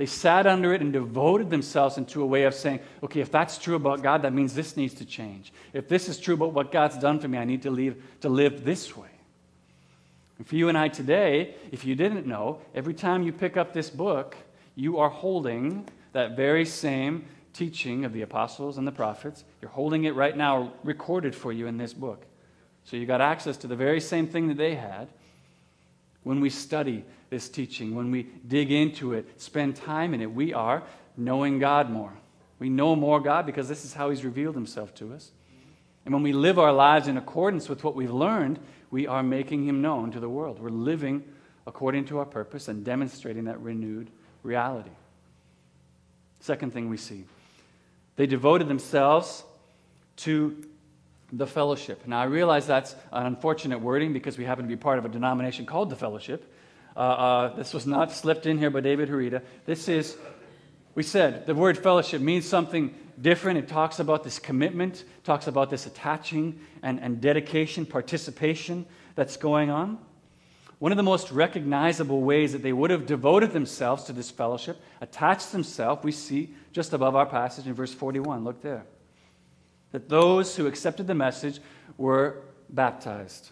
They 0.00 0.06
sat 0.06 0.46
under 0.46 0.72
it 0.72 0.80
and 0.80 0.94
devoted 0.94 1.50
themselves 1.50 1.98
into 1.98 2.22
a 2.22 2.26
way 2.26 2.44
of 2.44 2.54
saying, 2.54 2.80
okay, 3.02 3.20
if 3.20 3.30
that's 3.30 3.58
true 3.58 3.74
about 3.74 4.02
God, 4.02 4.22
that 4.22 4.32
means 4.32 4.54
this 4.54 4.74
needs 4.74 4.94
to 4.94 5.04
change. 5.04 5.52
If 5.74 5.90
this 5.90 6.08
is 6.08 6.18
true 6.18 6.32
about 6.32 6.54
what 6.54 6.72
God's 6.72 6.96
done 6.96 7.20
for 7.20 7.28
me, 7.28 7.36
I 7.36 7.44
need 7.44 7.60
to, 7.64 7.70
leave, 7.70 8.02
to 8.22 8.30
live 8.30 8.64
this 8.64 8.96
way. 8.96 9.10
And 10.38 10.46
for 10.46 10.56
you 10.56 10.70
and 10.70 10.78
I 10.78 10.88
today, 10.88 11.54
if 11.70 11.84
you 11.84 11.94
didn't 11.94 12.24
know, 12.24 12.62
every 12.74 12.94
time 12.94 13.22
you 13.22 13.30
pick 13.30 13.58
up 13.58 13.74
this 13.74 13.90
book, 13.90 14.38
you 14.74 14.96
are 14.96 15.10
holding 15.10 15.86
that 16.14 16.34
very 16.34 16.64
same 16.64 17.26
teaching 17.52 18.06
of 18.06 18.14
the 18.14 18.22
apostles 18.22 18.78
and 18.78 18.86
the 18.86 18.92
prophets. 18.92 19.44
You're 19.60 19.70
holding 19.70 20.04
it 20.04 20.14
right 20.14 20.34
now, 20.34 20.72
recorded 20.82 21.34
for 21.34 21.52
you 21.52 21.66
in 21.66 21.76
this 21.76 21.92
book. 21.92 22.24
So 22.84 22.96
you 22.96 23.04
got 23.04 23.20
access 23.20 23.58
to 23.58 23.66
the 23.66 23.76
very 23.76 24.00
same 24.00 24.26
thing 24.28 24.48
that 24.48 24.56
they 24.56 24.76
had. 24.76 25.08
When 26.22 26.40
we 26.40 26.50
study 26.50 27.04
this 27.30 27.48
teaching, 27.48 27.94
when 27.94 28.10
we 28.10 28.24
dig 28.46 28.70
into 28.70 29.14
it, 29.14 29.40
spend 29.40 29.76
time 29.76 30.14
in 30.14 30.20
it, 30.20 30.32
we 30.32 30.52
are 30.52 30.82
knowing 31.16 31.58
God 31.58 31.90
more. 31.90 32.12
We 32.58 32.68
know 32.68 32.94
more 32.94 33.20
God 33.20 33.46
because 33.46 33.68
this 33.68 33.84
is 33.84 33.94
how 33.94 34.10
He's 34.10 34.24
revealed 34.24 34.54
Himself 34.54 34.94
to 34.96 35.14
us. 35.14 35.30
And 36.04 36.14
when 36.14 36.22
we 36.22 36.32
live 36.32 36.58
our 36.58 36.72
lives 36.72 37.08
in 37.08 37.16
accordance 37.16 37.68
with 37.68 37.84
what 37.84 37.94
we've 37.94 38.10
learned, 38.10 38.58
we 38.90 39.06
are 39.06 39.22
making 39.22 39.66
Him 39.66 39.80
known 39.80 40.10
to 40.12 40.20
the 40.20 40.28
world. 40.28 40.58
We're 40.58 40.70
living 40.70 41.24
according 41.66 42.06
to 42.06 42.18
our 42.18 42.24
purpose 42.24 42.68
and 42.68 42.84
demonstrating 42.84 43.44
that 43.44 43.60
renewed 43.60 44.10
reality. 44.42 44.90
Second 46.40 46.72
thing 46.72 46.88
we 46.88 46.96
see 46.96 47.24
they 48.16 48.26
devoted 48.26 48.68
themselves 48.68 49.44
to 50.16 50.64
the 51.32 51.46
fellowship. 51.46 52.06
Now, 52.06 52.20
I 52.20 52.24
realize 52.24 52.66
that's 52.66 52.94
an 53.12 53.26
unfortunate 53.26 53.80
wording 53.80 54.12
because 54.12 54.36
we 54.36 54.44
happen 54.44 54.64
to 54.64 54.68
be 54.68 54.76
part 54.76 54.98
of 54.98 55.04
a 55.04 55.08
denomination 55.08 55.66
called 55.66 55.90
the 55.90 55.96
fellowship. 55.96 56.52
Uh, 56.96 57.00
uh, 57.00 57.56
this 57.56 57.72
was 57.72 57.86
not 57.86 58.12
slipped 58.12 58.46
in 58.46 58.58
here 58.58 58.70
by 58.70 58.80
David 58.80 59.08
Harita. 59.08 59.42
This 59.64 59.88
is, 59.88 60.16
we 60.94 61.02
said, 61.02 61.46
the 61.46 61.54
word 61.54 61.78
fellowship 61.78 62.20
means 62.20 62.46
something 62.46 62.94
different. 63.20 63.58
It 63.58 63.68
talks 63.68 64.00
about 64.00 64.24
this 64.24 64.38
commitment, 64.38 65.04
talks 65.24 65.46
about 65.46 65.70
this 65.70 65.86
attaching 65.86 66.58
and, 66.82 67.00
and 67.00 67.20
dedication, 67.20 67.86
participation 67.86 68.86
that's 69.14 69.36
going 69.36 69.70
on. 69.70 69.98
One 70.80 70.92
of 70.92 70.96
the 70.96 71.02
most 71.02 71.30
recognizable 71.30 72.22
ways 72.22 72.52
that 72.52 72.62
they 72.62 72.72
would 72.72 72.90
have 72.90 73.04
devoted 73.04 73.52
themselves 73.52 74.04
to 74.04 74.14
this 74.14 74.30
fellowship, 74.30 74.80
attached 75.02 75.52
themselves, 75.52 76.02
we 76.02 76.10
see 76.10 76.54
just 76.72 76.94
above 76.94 77.14
our 77.14 77.26
passage 77.26 77.66
in 77.66 77.74
verse 77.74 77.92
41. 77.92 78.44
Look 78.44 78.62
there. 78.62 78.86
That 79.92 80.08
those 80.08 80.56
who 80.56 80.66
accepted 80.66 81.06
the 81.06 81.14
message 81.14 81.60
were 81.96 82.42
baptized. 82.68 83.50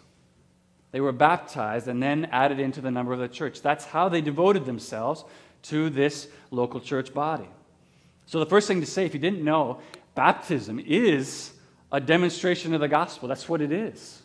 They 0.91 1.01
were 1.01 1.13
baptized 1.13 1.89
and 1.89 2.03
then 2.03 2.27
added 2.27 2.61
into 2.61 2.81
the 2.81 2.91
number 2.91 3.13
of 3.13 3.19
the 3.19 3.29
church. 3.29 3.61
That's 3.61 3.85
how 3.85 4.09
they 4.09 4.21
devoted 4.21 4.65
themselves 4.65 5.25
to 5.65 5.91
this 5.91 6.29
local 6.51 6.81
church 6.81 7.13
body. 7.13 7.49
So, 8.27 8.39
the 8.39 8.47
first 8.47 8.69
thing 8.69 8.81
to 8.81 8.87
say, 8.87 9.05
if 9.05 9.15
you 9.15 9.21
didn't 9.21 9.43
know, 9.43 9.81
baptism 10.15 10.79
is 10.79 11.53
a 11.91 12.01
demonstration 12.01 12.75
of 12.75 12.81
the 12.81 12.89
gospel. 12.89 13.29
That's 13.29 13.49
what 13.49 13.61
it 13.61 13.73
is. 13.73 14.18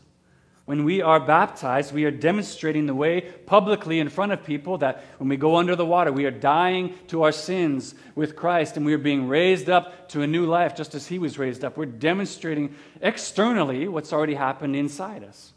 When 0.65 0.86
we 0.86 1.02
are 1.02 1.19
baptized, 1.19 1.93
we 1.93 2.06
are 2.06 2.12
demonstrating 2.12 2.86
the 2.86 2.95
way 2.95 3.21
publicly 3.21 3.99
in 3.99 4.08
front 4.08 4.32
of 4.32 4.45
people 4.45 4.78
that 4.78 5.04
when 5.17 5.28
we 5.28 5.36
go 5.36 5.58
under 5.58 5.76
the 5.76 5.86
water, 5.86 6.12
we 6.12 6.26
are 6.26 6.32
dying 6.32 6.93
to 7.08 7.23
our 7.23 7.34
sins 7.34 7.95
with 8.15 8.38
Christ 8.38 8.78
and 8.78 8.86
we 8.86 8.93
are 8.93 8.97
being 8.99 9.28
raised 9.28 9.69
up 9.69 10.08
to 10.10 10.21
a 10.21 10.28
new 10.28 10.45
life 10.45 10.73
just 10.73 10.95
as 10.95 11.08
He 11.08 11.19
was 11.19 11.38
raised 11.38 11.65
up. 11.65 11.76
We're 11.76 11.86
demonstrating 11.86 12.76
externally 13.02 13.89
what's 13.89 14.13
already 14.13 14.36
happened 14.36 14.78
inside 14.78 15.26
us. 15.26 15.52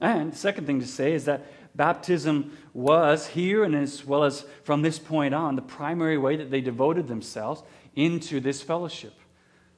And 0.00 0.32
the 0.32 0.36
second 0.36 0.66
thing 0.66 0.80
to 0.80 0.86
say 0.86 1.12
is 1.12 1.26
that 1.26 1.46
baptism 1.76 2.56
was 2.72 3.26
here 3.26 3.64
and 3.64 3.74
as 3.74 4.02
well 4.04 4.24
as 4.24 4.46
from 4.62 4.80
this 4.80 4.98
point 4.98 5.34
on 5.34 5.56
the 5.56 5.62
primary 5.62 6.16
way 6.16 6.36
that 6.36 6.50
they 6.50 6.62
devoted 6.62 7.06
themselves 7.06 7.62
into 7.94 8.40
this 8.40 8.62
fellowship. 8.62 9.12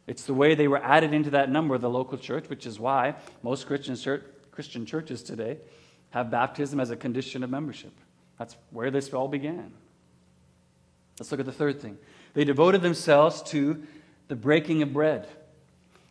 It's 0.08 0.24
the 0.24 0.34
way 0.34 0.54
they 0.54 0.66
were 0.66 0.82
added 0.82 1.12
into 1.12 1.30
that 1.30 1.50
number 1.50 1.76
the 1.78 1.90
local 1.90 2.18
church, 2.18 2.48
which 2.48 2.66
is 2.66 2.80
why 2.80 3.14
most 3.42 3.66
Christian, 3.66 3.94
church, 3.94 4.24
Christian 4.50 4.86
churches 4.86 5.22
today 5.22 5.58
have 6.10 6.30
baptism 6.30 6.80
as 6.80 6.90
a 6.90 6.96
condition 6.96 7.44
of 7.44 7.50
membership. 7.50 7.92
That's 8.38 8.56
where 8.70 8.90
this 8.90 9.12
all 9.12 9.28
began. 9.28 9.72
Let's 11.20 11.30
look 11.30 11.40
at 11.40 11.46
the 11.46 11.52
third 11.52 11.80
thing. 11.80 11.98
They 12.32 12.44
devoted 12.44 12.80
themselves 12.80 13.42
to 13.50 13.82
the 14.28 14.36
breaking 14.36 14.82
of 14.82 14.92
bread. 14.92 15.28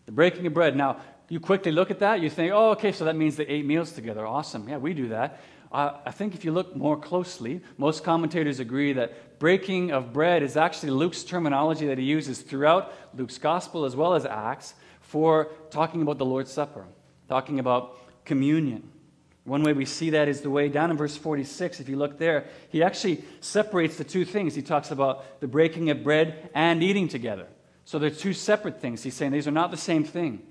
The 0.05 0.11
breaking 0.11 0.45
of 0.45 0.53
bread. 0.53 0.75
Now, 0.75 1.01
you 1.29 1.39
quickly 1.39 1.71
look 1.71 1.89
at 1.89 1.99
that, 1.99 2.21
you 2.21 2.29
think, 2.29 2.53
oh, 2.53 2.71
okay, 2.71 2.91
so 2.91 3.05
that 3.05 3.15
means 3.15 3.35
they 3.35 3.47
ate 3.47 3.65
meals 3.65 3.91
together. 3.91 4.25
Awesome. 4.25 4.69
Yeah, 4.69 4.77
we 4.77 4.93
do 4.93 5.09
that. 5.09 5.41
I 5.71 6.11
think 6.11 6.33
if 6.33 6.45
you 6.45 6.53
look 6.53 6.75
more 6.75 6.97
closely, 6.97 7.61
most 7.77 8.03
commentators 8.03 8.59
agree 8.61 8.93
that 8.93 9.26
breaking 9.39 9.91
of 9.91 10.13
bread 10.13 10.43
is 10.43 10.57
actually 10.57 10.91
Luke's 10.91 11.23
terminology 11.23 11.87
that 11.87 11.97
he 11.97 12.03
uses 12.03 12.41
throughout 12.41 12.93
Luke's 13.15 13.37
gospel 13.37 13.85
as 13.85 13.95
well 13.95 14.13
as 14.13 14.25
Acts 14.25 14.73
for 15.01 15.49
talking 15.69 16.01
about 16.01 16.17
the 16.17 16.25
Lord's 16.25 16.51
Supper, 16.51 16.85
talking 17.29 17.59
about 17.59 17.97
communion. 18.25 18.89
One 19.45 19.63
way 19.63 19.71
we 19.71 19.85
see 19.85 20.09
that 20.09 20.27
is 20.27 20.41
the 20.41 20.49
way 20.49 20.67
down 20.67 20.91
in 20.91 20.97
verse 20.97 21.15
46, 21.15 21.79
if 21.79 21.87
you 21.87 21.95
look 21.95 22.17
there, 22.17 22.47
he 22.69 22.83
actually 22.83 23.23
separates 23.39 23.95
the 23.95 24.03
two 24.03 24.25
things. 24.25 24.55
He 24.55 24.61
talks 24.61 24.91
about 24.91 25.39
the 25.39 25.47
breaking 25.47 25.89
of 25.89 26.03
bread 26.03 26.49
and 26.53 26.83
eating 26.83 27.07
together. 27.07 27.47
So 27.85 27.97
they're 27.97 28.09
two 28.09 28.33
separate 28.33 28.81
things. 28.81 29.03
He's 29.03 29.13
saying 29.13 29.31
these 29.31 29.47
are 29.47 29.51
not 29.51 29.71
the 29.71 29.77
same 29.77 30.03
thing. 30.03 30.41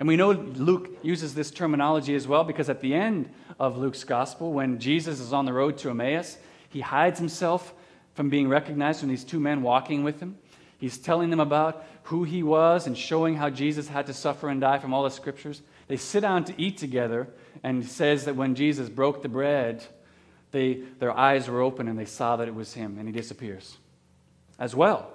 And 0.00 0.08
we 0.08 0.16
know 0.16 0.32
Luke 0.32 0.98
uses 1.02 1.34
this 1.34 1.52
terminology 1.52 2.16
as 2.16 2.26
well 2.26 2.42
because 2.42 2.68
at 2.68 2.80
the 2.80 2.94
end 2.94 3.30
of 3.60 3.78
Luke's 3.78 4.02
gospel, 4.02 4.52
when 4.52 4.80
Jesus 4.80 5.20
is 5.20 5.32
on 5.32 5.44
the 5.44 5.52
road 5.52 5.78
to 5.78 5.90
Emmaus, 5.90 6.38
he 6.68 6.80
hides 6.80 7.20
himself 7.20 7.74
from 8.20 8.28
being 8.28 8.48
recognized 8.48 9.00
from 9.00 9.08
these 9.08 9.24
two 9.24 9.40
men 9.40 9.62
walking 9.62 10.04
with 10.04 10.20
him. 10.20 10.36
He's 10.76 10.98
telling 10.98 11.30
them 11.30 11.40
about 11.40 11.86
who 12.02 12.24
he 12.24 12.42
was 12.42 12.86
and 12.86 12.94
showing 12.94 13.34
how 13.34 13.48
Jesus 13.48 13.88
had 13.88 14.04
to 14.08 14.12
suffer 14.12 14.50
and 14.50 14.60
die 14.60 14.78
from 14.78 14.92
all 14.92 15.04
the 15.04 15.10
scriptures. 15.10 15.62
They 15.88 15.96
sit 15.96 16.20
down 16.20 16.44
to 16.44 16.60
eat 16.60 16.76
together, 16.76 17.28
and 17.62 17.82
says 17.82 18.26
that 18.26 18.36
when 18.36 18.56
Jesus 18.56 18.90
broke 18.90 19.22
the 19.22 19.30
bread, 19.30 19.82
they, 20.50 20.82
their 20.98 21.16
eyes 21.16 21.48
were 21.48 21.62
open 21.62 21.88
and 21.88 21.98
they 21.98 22.04
saw 22.04 22.36
that 22.36 22.46
it 22.46 22.54
was 22.54 22.74
him, 22.74 22.98
and 22.98 23.08
he 23.08 23.12
disappears 23.12 23.78
as 24.58 24.76
well. 24.76 25.10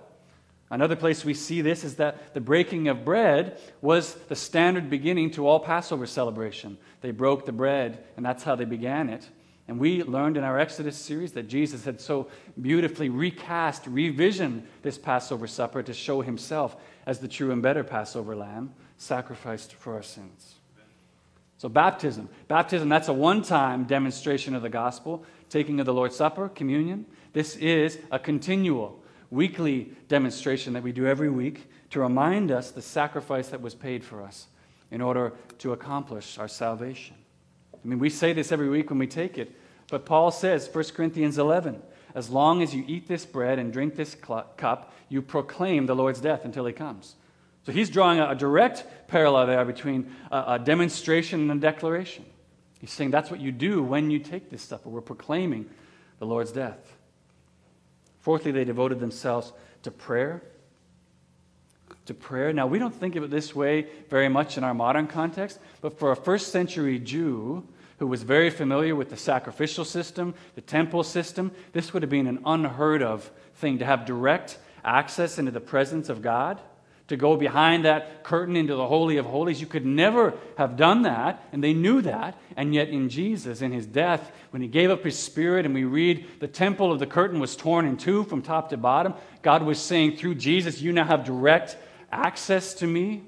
Another 0.72 0.96
place 0.96 1.24
we 1.24 1.36
see 1.36 1.62
this 1.62 1.84
is 1.84 1.98
that 1.98 2.34
the 2.34 2.42
breaking 2.42 2.88
of 2.88 3.06
bread 3.06 3.62
was 3.82 4.16
the 4.30 4.36
standard 4.36 4.90
beginning 4.90 5.30
to 5.34 5.48
all 5.48 5.60
Passover 5.60 6.08
celebration. 6.08 6.80
They 7.02 7.12
broke 7.12 7.46
the 7.46 7.52
bread, 7.52 8.04
and 8.18 8.26
that's 8.26 8.42
how 8.44 8.56
they 8.56 8.66
began 8.66 9.10
it. 9.10 9.30
And 9.68 9.80
we 9.80 10.04
learned 10.04 10.38
in 10.38 10.44
our 10.44 10.60
Exodus 10.60 10.96
series 10.96 11.32
that 11.32 11.48
Jesus 11.48 11.86
had 11.86 12.00
so 12.00 12.28
beautifully 12.62 13.10
recast, 13.10 13.86
revisioned 13.86 14.64
this 14.84 14.98
Passover 14.98 15.48
supper 15.48 15.82
to 15.82 15.94
show 15.94 16.22
himself 16.22 16.76
as 17.06 17.20
the 17.20 17.28
true 17.28 17.52
and 17.52 17.64
better 17.64 17.84
Passover 17.84 18.36
lamb 18.36 18.74
sacrificed 18.98 19.74
for 19.74 19.96
our 19.96 20.04
sins. 20.04 20.56
So, 21.58 21.70
baptism. 21.70 22.30
Baptism, 22.48 22.90
that's 22.90 23.08
a 23.08 23.14
one 23.14 23.42
time 23.42 23.86
demonstration 23.86 24.54
of 24.54 24.62
the 24.62 24.70
gospel, 24.70 25.26
taking 25.50 25.80
of 25.80 25.88
the 25.88 25.94
Lord's 25.94 26.16
Supper, 26.16 26.50
communion. 26.50 27.06
This 27.34 27.56
is 27.56 27.98
a 28.12 28.20
continual 28.20 29.02
weekly 29.32 29.92
demonstration 30.08 30.74
that 30.74 30.84
we 30.84 30.92
do 30.92 31.08
every 31.08 31.30
week 31.30 31.70
to 31.90 32.02
remind 32.02 32.52
us 32.52 32.72
the 32.72 32.82
sacrifice 32.82 33.48
that 33.50 33.62
was 33.62 33.74
paid 33.74 34.04
for 34.04 34.22
us 34.22 34.48
in 34.92 35.02
order 35.02 35.34
to 35.60 35.74
accomplish 35.74 36.38
our 36.38 36.48
salvation. 36.48 37.16
I 37.86 37.88
mean, 37.88 38.00
we 38.00 38.10
say 38.10 38.34
this 38.34 38.52
every 38.52 38.68
week 38.68 38.90
when 38.90 38.98
we 38.98 39.06
take 39.06 39.38
it, 39.38 39.56
but 39.90 40.08
Paul 40.08 40.32
says, 40.32 40.68
1 40.72 40.86
Corinthians 40.96 41.38
11, 41.38 41.82
as 42.16 42.32
long 42.32 42.64
as 42.64 42.74
you 42.74 42.84
eat 42.88 43.08
this 43.08 43.26
bread 43.26 43.60
and 43.60 43.72
drink 43.72 43.96
this 43.96 44.16
cup, 44.16 44.92
you 45.08 45.22
proclaim 45.22 45.86
the 45.86 45.96
Lord's 45.96 46.20
death 46.20 46.46
until 46.46 46.66
he 46.66 46.74
comes. 46.74 47.16
So 47.64 47.72
he's 47.72 47.92
drawing 47.92 48.20
a, 48.20 48.34
direct 48.34 48.86
parallel 49.08 49.46
there 49.46 49.64
between 49.66 50.12
a, 50.32 50.58
demonstration 50.58 51.42
and 51.42 51.52
a 51.52 51.62
declaration. 51.62 52.26
He's 52.80 52.92
saying 52.92 53.12
that's 53.12 53.30
what 53.30 53.40
you 53.40 53.52
do 53.52 53.84
when 53.84 54.10
you 54.10 54.18
take 54.18 54.50
this 54.50 54.64
stuff, 54.64 54.84
we're 54.86 55.02
proclaiming 55.02 55.70
the 56.18 56.26
Lord's 56.26 56.52
death. 56.52 56.98
Fourthly, 58.22 58.52
they 58.52 58.64
devoted 58.64 59.00
themselves 59.00 59.54
to 59.84 59.92
prayer. 59.92 60.42
To 62.08 62.16
prayer. 62.16 62.52
Now, 62.52 62.66
we 62.66 62.80
don't 62.80 62.94
think 62.94 63.16
of 63.16 63.24
it 63.24 63.30
this 63.30 63.54
way 63.56 63.88
very 64.10 64.30
much 64.30 64.58
in 64.58 64.64
our 64.64 64.74
modern 64.74 65.06
context, 65.06 65.60
but 65.82 66.00
for 66.00 66.12
a 66.12 66.16
first 66.16 66.52
century 66.52 66.98
Jew 66.98 67.68
who 68.00 68.08
was 68.08 68.24
very 68.24 68.50
familiar 68.50 68.96
with 68.96 69.10
the 69.10 69.18
sacrificial 69.18 69.86
system, 69.86 70.34
the 70.56 70.62
temple 70.62 71.04
system, 71.04 71.52
this 71.74 71.94
would 71.94 72.04
have 72.04 72.10
been 72.10 72.28
an 72.28 72.40
unheard 72.46 73.02
of 73.02 73.32
thing 73.56 73.80
to 73.80 73.86
have 73.86 74.06
direct 74.06 74.58
access 74.84 75.40
into 75.40 75.52
the 75.52 75.60
presence 75.60 76.10
of 76.10 76.22
God 76.22 76.60
to 77.08 77.18
go 77.18 77.38
behind 77.38 77.86
that 77.86 78.24
curtain 78.24 78.56
into 78.56 78.76
the 78.76 78.88
Holy 78.88 79.18
of 79.18 79.26
Holies. 79.26 79.62
You 79.62 79.68
could 79.68 79.86
never 79.86 80.34
have 80.58 80.76
done 80.76 81.04
that, 81.04 81.44
and 81.52 81.64
they 81.64 81.74
knew 81.74 82.02
that. 82.02 82.38
And 82.58 82.74
yet, 82.74 82.90
in 82.90 83.10
Jesus, 83.10 83.62
in 83.62 83.72
his 83.72 83.86
death, 83.86 84.32
when 84.50 84.62
he 84.62 84.68
gave 84.68 84.90
up 84.90 85.04
his 85.04 85.18
spirit, 85.18 85.66
and 85.66 85.76
we 85.76 85.84
read 85.84 86.26
the 86.40 86.48
temple 86.48 86.92
of 86.92 87.00
the 87.00 87.06
curtain 87.06 87.40
was 87.40 87.56
torn 87.56 87.86
in 87.86 87.98
two 87.98 88.24
from 88.24 88.42
top 88.42 88.70
to 88.70 88.78
bottom, 88.78 89.14
God 89.44 89.64
was 89.64 89.80
saying, 89.80 90.18
through 90.18 90.36
Jesus, 90.36 90.82
you 90.82 90.92
now 90.92 91.06
have 91.06 91.26
direct 91.26 91.78
access 92.12 92.74
to 92.76 92.88
me. 92.88 93.24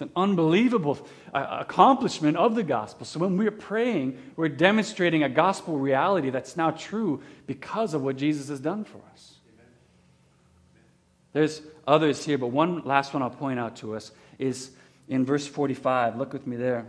It's 0.00 0.06
an 0.06 0.12
unbelievable 0.16 0.98
uh, 1.34 1.58
accomplishment 1.60 2.38
of 2.38 2.54
the 2.54 2.62
gospel. 2.62 3.04
So 3.04 3.20
when 3.20 3.36
we're 3.36 3.50
praying, 3.50 4.16
we're 4.34 4.48
demonstrating 4.48 5.24
a 5.24 5.28
gospel 5.28 5.78
reality 5.78 6.30
that's 6.30 6.56
now 6.56 6.70
true 6.70 7.20
because 7.46 7.92
of 7.92 8.00
what 8.00 8.16
Jesus 8.16 8.48
has 8.48 8.60
done 8.60 8.84
for 8.84 8.98
us. 9.12 9.34
There's 11.34 11.60
others 11.86 12.24
here, 12.24 12.38
but 12.38 12.46
one 12.46 12.80
last 12.86 13.12
one 13.12 13.22
I'll 13.22 13.28
point 13.28 13.60
out 13.60 13.76
to 13.76 13.94
us 13.94 14.10
is 14.38 14.70
in 15.06 15.26
verse 15.26 15.46
45. 15.46 16.16
Look 16.16 16.32
with 16.32 16.46
me 16.46 16.56
there. 16.56 16.86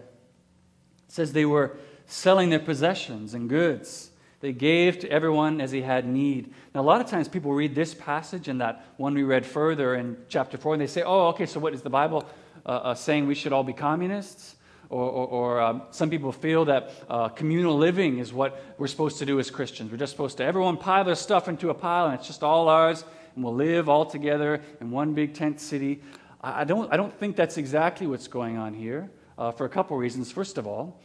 It 1.09 1.11
says 1.11 1.33
they 1.33 1.43
were 1.43 1.75
selling 2.05 2.49
their 2.49 2.59
possessions 2.59 3.33
and 3.33 3.49
goods. 3.49 4.09
They 4.39 4.53
gave 4.53 4.99
to 4.99 5.09
everyone 5.09 5.59
as 5.59 5.71
he 5.71 5.81
had 5.81 6.07
need. 6.07 6.53
Now, 6.73 6.79
a 6.79 6.83
lot 6.83 7.01
of 7.01 7.07
times 7.07 7.27
people 7.27 7.51
read 7.51 7.75
this 7.75 7.93
passage 7.93 8.47
and 8.47 8.61
that 8.61 8.85
one 8.95 9.13
we 9.13 9.23
read 9.23 9.45
further 9.45 9.95
in 9.95 10.15
chapter 10.29 10.57
4, 10.57 10.75
and 10.75 10.81
they 10.81 10.87
say, 10.87 11.03
oh, 11.03 11.27
okay, 11.27 11.45
so 11.45 11.59
what 11.59 11.73
is 11.73 11.81
the 11.81 11.89
Bible 11.89 12.25
uh, 12.65 12.69
uh, 12.69 12.95
saying 12.95 13.27
we 13.27 13.35
should 13.35 13.53
all 13.53 13.63
be 13.63 13.73
communists? 13.73 14.55
Or, 14.89 15.09
or, 15.09 15.27
or 15.27 15.61
um, 15.61 15.83
some 15.91 16.09
people 16.09 16.33
feel 16.33 16.65
that 16.65 16.91
uh, 17.09 17.29
communal 17.29 17.77
living 17.77 18.19
is 18.19 18.33
what 18.33 18.61
we're 18.77 18.87
supposed 18.87 19.19
to 19.19 19.25
do 19.25 19.39
as 19.39 19.49
Christians. 19.49 19.89
We're 19.89 19.97
just 19.97 20.11
supposed 20.11 20.35
to, 20.37 20.43
everyone 20.43 20.75
pile 20.75 21.05
their 21.05 21.15
stuff 21.15 21.47
into 21.47 21.69
a 21.69 21.73
pile 21.73 22.07
and 22.07 22.15
it's 22.15 22.27
just 22.27 22.43
all 22.43 22.67
ours 22.67 23.05
and 23.35 23.43
we'll 23.43 23.55
live 23.55 23.87
all 23.87 24.05
together 24.05 24.61
in 24.81 24.91
one 24.91 25.13
big 25.13 25.33
tent 25.33 25.61
city. 25.61 26.01
I 26.41 26.65
don't, 26.65 26.91
I 26.91 26.97
don't 26.97 27.13
think 27.13 27.37
that's 27.37 27.57
exactly 27.57 28.05
what's 28.05 28.27
going 28.27 28.57
on 28.57 28.73
here 28.73 29.09
uh, 29.37 29.51
for 29.51 29.65
a 29.65 29.69
couple 29.69 29.95
reasons. 29.95 30.31
First 30.31 30.57
of 30.57 30.67
all, 30.67 30.99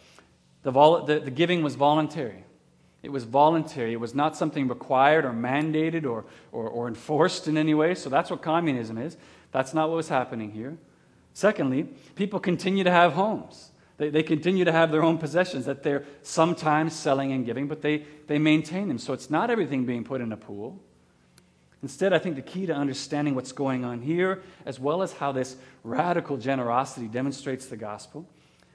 the, 0.62 0.70
vol- 0.70 1.04
the, 1.04 1.20
the 1.20 1.30
giving 1.30 1.62
was 1.62 1.74
voluntary. 1.74 2.44
It 3.02 3.12
was 3.12 3.24
voluntary. 3.24 3.92
It 3.92 4.00
was 4.00 4.14
not 4.14 4.36
something 4.36 4.66
required 4.66 5.24
or 5.24 5.30
mandated 5.30 6.04
or, 6.04 6.24
or, 6.50 6.68
or, 6.68 6.88
enforced 6.88 7.46
in 7.46 7.56
any 7.56 7.72
way. 7.72 7.94
So 7.94 8.10
that's 8.10 8.30
what 8.30 8.42
communism 8.42 8.98
is. 8.98 9.16
That's 9.52 9.74
not 9.74 9.88
what 9.88 9.96
was 9.96 10.08
happening 10.08 10.50
here. 10.50 10.76
Secondly, 11.36 11.82
people 12.14 12.40
continue 12.40 12.82
to 12.82 12.90
have 12.90 13.12
homes. 13.12 13.70
They, 13.98 14.08
they 14.08 14.22
continue 14.22 14.64
to 14.64 14.72
have 14.72 14.90
their 14.90 15.02
own 15.02 15.18
possessions 15.18 15.66
that 15.66 15.82
they're 15.82 16.04
sometimes 16.22 16.94
selling 16.94 17.30
and 17.30 17.44
giving, 17.44 17.68
but 17.68 17.82
they, 17.82 18.06
they 18.26 18.38
maintain 18.38 18.88
them. 18.88 18.96
So 18.96 19.12
it's 19.12 19.28
not 19.28 19.50
everything 19.50 19.84
being 19.84 20.02
put 20.02 20.22
in 20.22 20.32
a 20.32 20.36
pool. 20.38 20.80
Instead, 21.82 22.14
I 22.14 22.18
think 22.18 22.36
the 22.36 22.42
key 22.42 22.64
to 22.64 22.72
understanding 22.72 23.34
what's 23.34 23.52
going 23.52 23.84
on 23.84 24.00
here, 24.00 24.40
as 24.64 24.80
well 24.80 25.02
as 25.02 25.12
how 25.12 25.30
this 25.30 25.56
radical 25.84 26.38
generosity 26.38 27.06
demonstrates 27.06 27.66
the 27.66 27.76
gospel, 27.76 28.26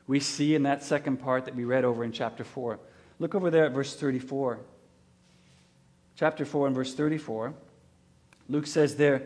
we 0.05 0.19
see 0.19 0.53
in 0.53 0.61
that 0.61 0.83
second 0.83 1.17
part 1.17 1.45
that 1.45 1.55
we 1.55 1.63
read 1.63 1.83
over 1.83 2.03
in 2.03 2.11
chapter 2.11 2.43
4. 2.43 2.79
Look 3.17 3.33
over 3.33 3.49
there 3.49 3.65
at 3.65 3.71
verse 3.71 3.95
34. 3.95 4.59
Chapter 6.15 6.45
4 6.45 6.67
and 6.67 6.75
verse 6.75 6.93
34. 6.93 7.55
Luke 8.49 8.67
says 8.67 8.97
there, 8.97 9.23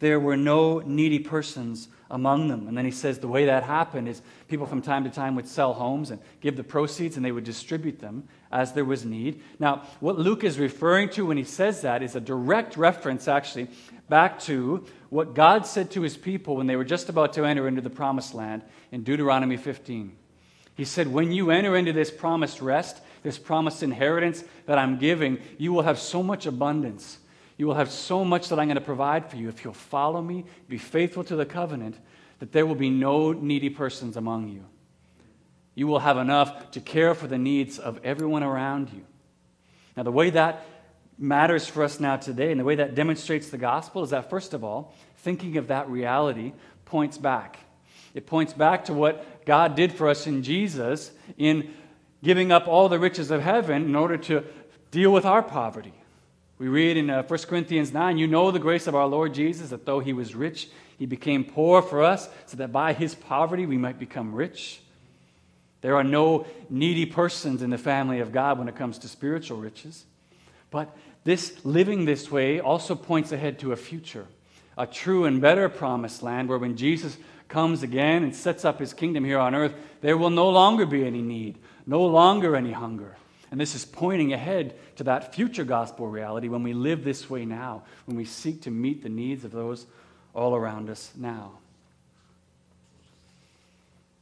there 0.00 0.18
were 0.18 0.36
no 0.36 0.80
needy 0.80 1.18
persons 1.18 1.88
among 2.10 2.48
them. 2.48 2.66
And 2.66 2.76
then 2.76 2.84
he 2.84 2.90
says 2.90 3.18
the 3.18 3.28
way 3.28 3.46
that 3.46 3.62
happened 3.62 4.08
is 4.08 4.22
people 4.48 4.66
from 4.66 4.82
time 4.82 5.04
to 5.04 5.10
time 5.10 5.36
would 5.36 5.46
sell 5.46 5.74
homes 5.74 6.10
and 6.10 6.20
give 6.40 6.56
the 6.56 6.64
proceeds 6.64 7.16
and 7.16 7.24
they 7.24 7.30
would 7.30 7.44
distribute 7.44 8.00
them 8.00 8.24
as 8.50 8.72
there 8.72 8.84
was 8.84 9.04
need. 9.04 9.42
Now, 9.58 9.84
what 10.00 10.18
Luke 10.18 10.42
is 10.42 10.58
referring 10.58 11.10
to 11.10 11.26
when 11.26 11.36
he 11.36 11.44
says 11.44 11.82
that 11.82 12.02
is 12.02 12.16
a 12.16 12.20
direct 12.20 12.76
reference, 12.76 13.28
actually, 13.28 13.68
back 14.08 14.40
to 14.40 14.84
what 15.10 15.34
God 15.34 15.66
said 15.66 15.90
to 15.92 16.02
his 16.02 16.16
people 16.16 16.56
when 16.56 16.66
they 16.66 16.76
were 16.76 16.84
just 16.84 17.08
about 17.08 17.34
to 17.34 17.44
enter 17.44 17.68
into 17.68 17.80
the 17.80 17.90
promised 17.90 18.34
land 18.34 18.62
in 18.90 19.04
Deuteronomy 19.04 19.56
15. 19.56 20.16
He 20.74 20.84
said, 20.84 21.08
When 21.08 21.30
you 21.30 21.50
enter 21.50 21.76
into 21.76 21.92
this 21.92 22.10
promised 22.10 22.62
rest, 22.62 23.00
this 23.22 23.38
promised 23.38 23.82
inheritance 23.82 24.42
that 24.64 24.78
I'm 24.78 24.98
giving, 24.98 25.38
you 25.58 25.72
will 25.72 25.82
have 25.82 25.98
so 25.98 26.22
much 26.22 26.46
abundance 26.46 27.18
you 27.60 27.66
will 27.66 27.74
have 27.74 27.90
so 27.90 28.24
much 28.24 28.48
that 28.48 28.58
I'm 28.58 28.68
going 28.68 28.76
to 28.76 28.80
provide 28.80 29.30
for 29.30 29.36
you 29.36 29.50
if 29.50 29.64
you'll 29.64 29.74
follow 29.74 30.22
me, 30.22 30.46
be 30.66 30.78
faithful 30.78 31.22
to 31.24 31.36
the 31.36 31.44
covenant, 31.44 31.94
that 32.38 32.52
there 32.52 32.64
will 32.64 32.74
be 32.74 32.88
no 32.88 33.32
needy 33.32 33.68
persons 33.68 34.16
among 34.16 34.48
you. 34.48 34.64
You 35.74 35.86
will 35.86 35.98
have 35.98 36.16
enough 36.16 36.70
to 36.70 36.80
care 36.80 37.14
for 37.14 37.26
the 37.26 37.36
needs 37.36 37.78
of 37.78 38.00
everyone 38.02 38.42
around 38.42 38.90
you. 38.94 39.02
Now, 39.94 40.04
the 40.04 40.10
way 40.10 40.30
that 40.30 40.64
matters 41.18 41.66
for 41.66 41.84
us 41.84 42.00
now 42.00 42.16
today 42.16 42.50
and 42.50 42.58
the 42.58 42.64
way 42.64 42.76
that 42.76 42.94
demonstrates 42.94 43.50
the 43.50 43.58
gospel 43.58 44.02
is 44.02 44.08
that, 44.08 44.30
first 44.30 44.54
of 44.54 44.64
all, 44.64 44.94
thinking 45.18 45.58
of 45.58 45.68
that 45.68 45.86
reality 45.90 46.54
points 46.86 47.18
back. 47.18 47.58
It 48.14 48.26
points 48.26 48.54
back 48.54 48.86
to 48.86 48.94
what 48.94 49.44
God 49.44 49.76
did 49.76 49.92
for 49.92 50.08
us 50.08 50.26
in 50.26 50.42
Jesus 50.42 51.10
in 51.36 51.74
giving 52.24 52.52
up 52.52 52.66
all 52.66 52.88
the 52.88 52.98
riches 52.98 53.30
of 53.30 53.42
heaven 53.42 53.84
in 53.84 53.94
order 53.94 54.16
to 54.16 54.44
deal 54.90 55.12
with 55.12 55.26
our 55.26 55.42
poverty. 55.42 55.92
We 56.60 56.68
read 56.68 56.98
in 56.98 57.08
uh, 57.08 57.22
1 57.22 57.38
Corinthians 57.48 57.90
9, 57.90 58.18
you 58.18 58.26
know 58.26 58.50
the 58.50 58.58
grace 58.58 58.86
of 58.86 58.94
our 58.94 59.06
Lord 59.06 59.32
Jesus, 59.32 59.70
that 59.70 59.86
though 59.86 60.00
he 60.00 60.12
was 60.12 60.34
rich, 60.34 60.68
he 60.98 61.06
became 61.06 61.42
poor 61.42 61.80
for 61.80 62.02
us, 62.02 62.28
so 62.44 62.58
that 62.58 62.70
by 62.70 62.92
his 62.92 63.14
poverty 63.14 63.64
we 63.64 63.78
might 63.78 63.98
become 63.98 64.34
rich. 64.34 64.82
There 65.80 65.96
are 65.96 66.04
no 66.04 66.44
needy 66.68 67.06
persons 67.06 67.62
in 67.62 67.70
the 67.70 67.78
family 67.78 68.20
of 68.20 68.30
God 68.30 68.58
when 68.58 68.68
it 68.68 68.76
comes 68.76 68.98
to 68.98 69.08
spiritual 69.08 69.56
riches. 69.56 70.04
But 70.70 70.94
this 71.24 71.64
living 71.64 72.04
this 72.04 72.30
way 72.30 72.60
also 72.60 72.94
points 72.94 73.32
ahead 73.32 73.58
to 73.60 73.72
a 73.72 73.76
future, 73.76 74.26
a 74.76 74.86
true 74.86 75.24
and 75.24 75.40
better 75.40 75.70
promised 75.70 76.22
land 76.22 76.50
where 76.50 76.58
when 76.58 76.76
Jesus 76.76 77.16
comes 77.48 77.82
again 77.82 78.22
and 78.22 78.36
sets 78.36 78.66
up 78.66 78.80
his 78.80 78.92
kingdom 78.92 79.24
here 79.24 79.38
on 79.38 79.54
earth, 79.54 79.72
there 80.02 80.18
will 80.18 80.28
no 80.28 80.50
longer 80.50 80.84
be 80.84 81.06
any 81.06 81.22
need, 81.22 81.56
no 81.86 82.04
longer 82.04 82.54
any 82.54 82.72
hunger. 82.72 83.16
And 83.50 83.60
this 83.60 83.74
is 83.74 83.84
pointing 83.84 84.32
ahead 84.32 84.76
to 84.96 85.04
that 85.04 85.34
future 85.34 85.64
gospel 85.64 86.06
reality 86.06 86.48
when 86.48 86.62
we 86.62 86.72
live 86.72 87.02
this 87.02 87.28
way 87.28 87.44
now, 87.44 87.82
when 88.06 88.16
we 88.16 88.24
seek 88.24 88.62
to 88.62 88.70
meet 88.70 89.02
the 89.02 89.08
needs 89.08 89.44
of 89.44 89.50
those 89.50 89.86
all 90.34 90.54
around 90.54 90.88
us 90.88 91.10
now. 91.16 91.52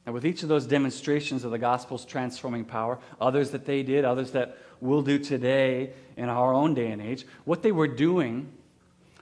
And 0.06 0.14
with 0.14 0.24
each 0.24 0.42
of 0.42 0.48
those 0.48 0.66
demonstrations 0.66 1.44
of 1.44 1.50
the 1.50 1.58
gospel's 1.58 2.06
transforming 2.06 2.64
power, 2.64 2.98
others 3.20 3.50
that 3.50 3.66
they 3.66 3.82
did, 3.82 4.06
others 4.06 4.30
that 4.30 4.56
we'll 4.80 5.02
do 5.02 5.18
today 5.18 5.92
in 6.16 6.30
our 6.30 6.54
own 6.54 6.72
day 6.72 6.90
and 6.90 7.02
age, 7.02 7.26
what 7.44 7.62
they 7.62 7.72
were 7.72 7.88
doing 7.88 8.50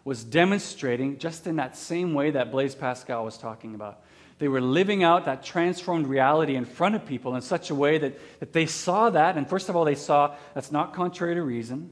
was 0.05 0.23
demonstrating 0.23 1.19
just 1.19 1.49
in 1.49 1.57
that 1.57 1.77
same 1.77 2.15
way 2.15 2.31
that 2.31 2.53
Blaise 2.53 2.77
Pascal 2.77 3.25
was 3.25 3.37
talking 3.37 3.75
about 3.75 4.03
they 4.39 4.49
were 4.49 4.61
living 4.61 5.03
out 5.03 5.25
that 5.25 5.43
transformed 5.43 6.07
reality 6.07 6.57
in 6.57 6.65
front 6.65 6.95
of 6.95 7.07
people 7.07 7.35
in 7.37 7.43
such 7.43 7.71
a 7.71 7.75
way 7.75 7.97
that, 7.99 8.41
that 8.41 8.53
they 8.53 8.67
saw 8.67 9.09
that. 9.11 9.37
And 9.37 9.49
first 9.49 9.69
of 9.69 9.77
all, 9.77 9.85
they 9.85 9.95
saw 9.95 10.35
that's 10.55 10.71
not 10.71 10.93
contrary 10.93 11.35
to 11.35 11.43
reason. 11.43 11.91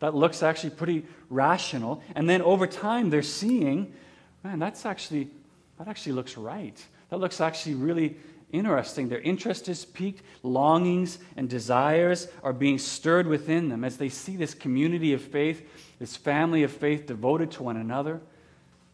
That 0.00 0.14
looks 0.14 0.42
actually 0.42 0.70
pretty 0.70 1.06
rational. 1.30 2.02
And 2.14 2.28
then 2.28 2.42
over 2.42 2.66
time, 2.66 3.08
they're 3.08 3.22
seeing, 3.22 3.94
man, 4.42 4.58
that's 4.58 4.84
actually, 4.84 5.30
that 5.78 5.88
actually 5.88 6.12
looks 6.12 6.36
right. 6.36 6.84
That 7.08 7.18
looks 7.18 7.40
actually 7.40 7.76
really 7.76 8.16
interesting. 8.50 9.08
Their 9.08 9.20
interest 9.20 9.68
is 9.68 9.84
piqued, 9.84 10.22
longings 10.42 11.18
and 11.36 11.48
desires 11.48 12.28
are 12.42 12.52
being 12.52 12.78
stirred 12.78 13.26
within 13.26 13.70
them 13.70 13.82
as 13.82 13.96
they 13.96 14.10
see 14.10 14.36
this 14.36 14.52
community 14.52 15.14
of 15.14 15.22
faith, 15.22 15.66
this 15.98 16.16
family 16.16 16.62
of 16.62 16.70
faith 16.70 17.06
devoted 17.06 17.50
to 17.52 17.62
one 17.62 17.78
another. 17.78 18.20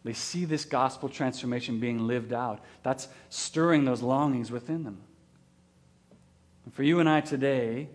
They 0.03 0.13
see 0.13 0.45
this 0.45 0.65
gospel 0.65 1.09
transformation 1.09 1.79
being 1.79 2.07
lived 2.07 2.31
out. 2.31 2.63
That's 2.83 3.09
stirring 3.29 3.85
those 3.85 4.01
longings 4.01 4.49
within 4.49 4.83
them. 4.83 5.01
And 6.63 6.73
for 6.73 6.83
you 6.83 6.99
and 6.99 7.09
I 7.09 7.21
today, 7.21 7.89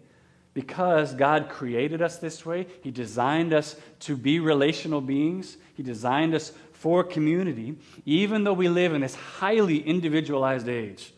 because 0.52 1.14
God 1.14 1.48
created 1.48 2.02
us 2.02 2.18
this 2.18 2.44
way. 2.44 2.66
He 2.82 2.90
designed 2.90 3.52
us 3.52 3.76
to 4.00 4.16
be 4.16 4.38
relational 4.38 5.00
beings, 5.00 5.56
He 5.74 5.82
designed 5.82 6.34
us 6.34 6.52
for 6.72 7.02
community, 7.02 7.76
even 8.04 8.44
though 8.44 8.52
we 8.52 8.68
live 8.68 8.92
in 8.92 9.00
this 9.00 9.14
highly 9.14 9.78
individualized 9.78 10.68
age 10.68 11.13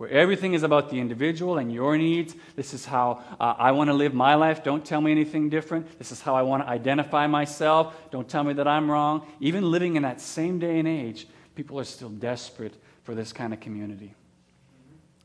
where 0.00 0.08
everything 0.08 0.54
is 0.54 0.62
about 0.62 0.88
the 0.88 0.98
individual 0.98 1.58
and 1.58 1.70
your 1.70 1.98
needs. 1.98 2.34
This 2.56 2.72
is 2.72 2.86
how 2.86 3.22
uh, 3.38 3.54
I 3.58 3.72
want 3.72 3.88
to 3.88 3.92
live 3.92 4.14
my 4.14 4.34
life. 4.34 4.64
Don't 4.64 4.82
tell 4.82 5.02
me 5.02 5.10
anything 5.10 5.50
different. 5.50 5.98
This 5.98 6.10
is 6.10 6.22
how 6.22 6.34
I 6.34 6.40
want 6.40 6.62
to 6.62 6.70
identify 6.70 7.26
myself. 7.26 7.94
Don't 8.10 8.26
tell 8.26 8.42
me 8.42 8.54
that 8.54 8.66
I'm 8.66 8.90
wrong. 8.90 9.26
Even 9.40 9.70
living 9.70 9.96
in 9.96 10.04
that 10.04 10.22
same 10.22 10.58
day 10.58 10.78
and 10.78 10.88
age, 10.88 11.26
people 11.54 11.78
are 11.78 11.84
still 11.84 12.08
desperate 12.08 12.72
for 13.02 13.14
this 13.14 13.34
kind 13.34 13.52
of 13.52 13.60
community. 13.60 14.14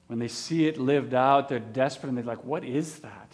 When 0.08 0.20
they 0.20 0.28
see 0.28 0.68
it 0.68 0.78
lived 0.78 1.14
out, 1.14 1.48
they're 1.48 1.60
desperate 1.60 2.10
and 2.10 2.18
they're 2.18 2.26
like, 2.26 2.44
what 2.44 2.66
is 2.66 3.00
that? 3.00 3.32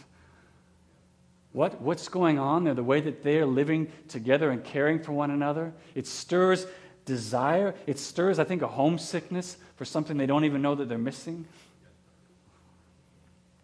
What, 1.53 1.81
what's 1.81 2.07
going 2.07 2.37
on 2.37 2.65
there? 2.65 2.75
The 2.75 2.83
way 2.83 3.01
that 3.01 3.23
they're 3.23 3.47
living 3.47 3.91
together 4.09 4.51
and 4.51 4.63
caring 4.63 4.99
for 4.99 5.13
one 5.13 5.31
another? 5.31 5.73
It 5.95 6.05
stirs 6.05 6.67
desire. 7.05 7.73
It 7.87 7.97
stirs, 7.97 8.37
I 8.37 8.43
think, 8.43 8.61
a 8.61 8.67
homesickness 8.67 9.57
for 9.81 9.85
something 9.85 10.15
they 10.15 10.27
don't 10.27 10.45
even 10.45 10.61
know 10.61 10.75
that 10.75 10.87
they're 10.87 10.99
missing. 10.99 11.43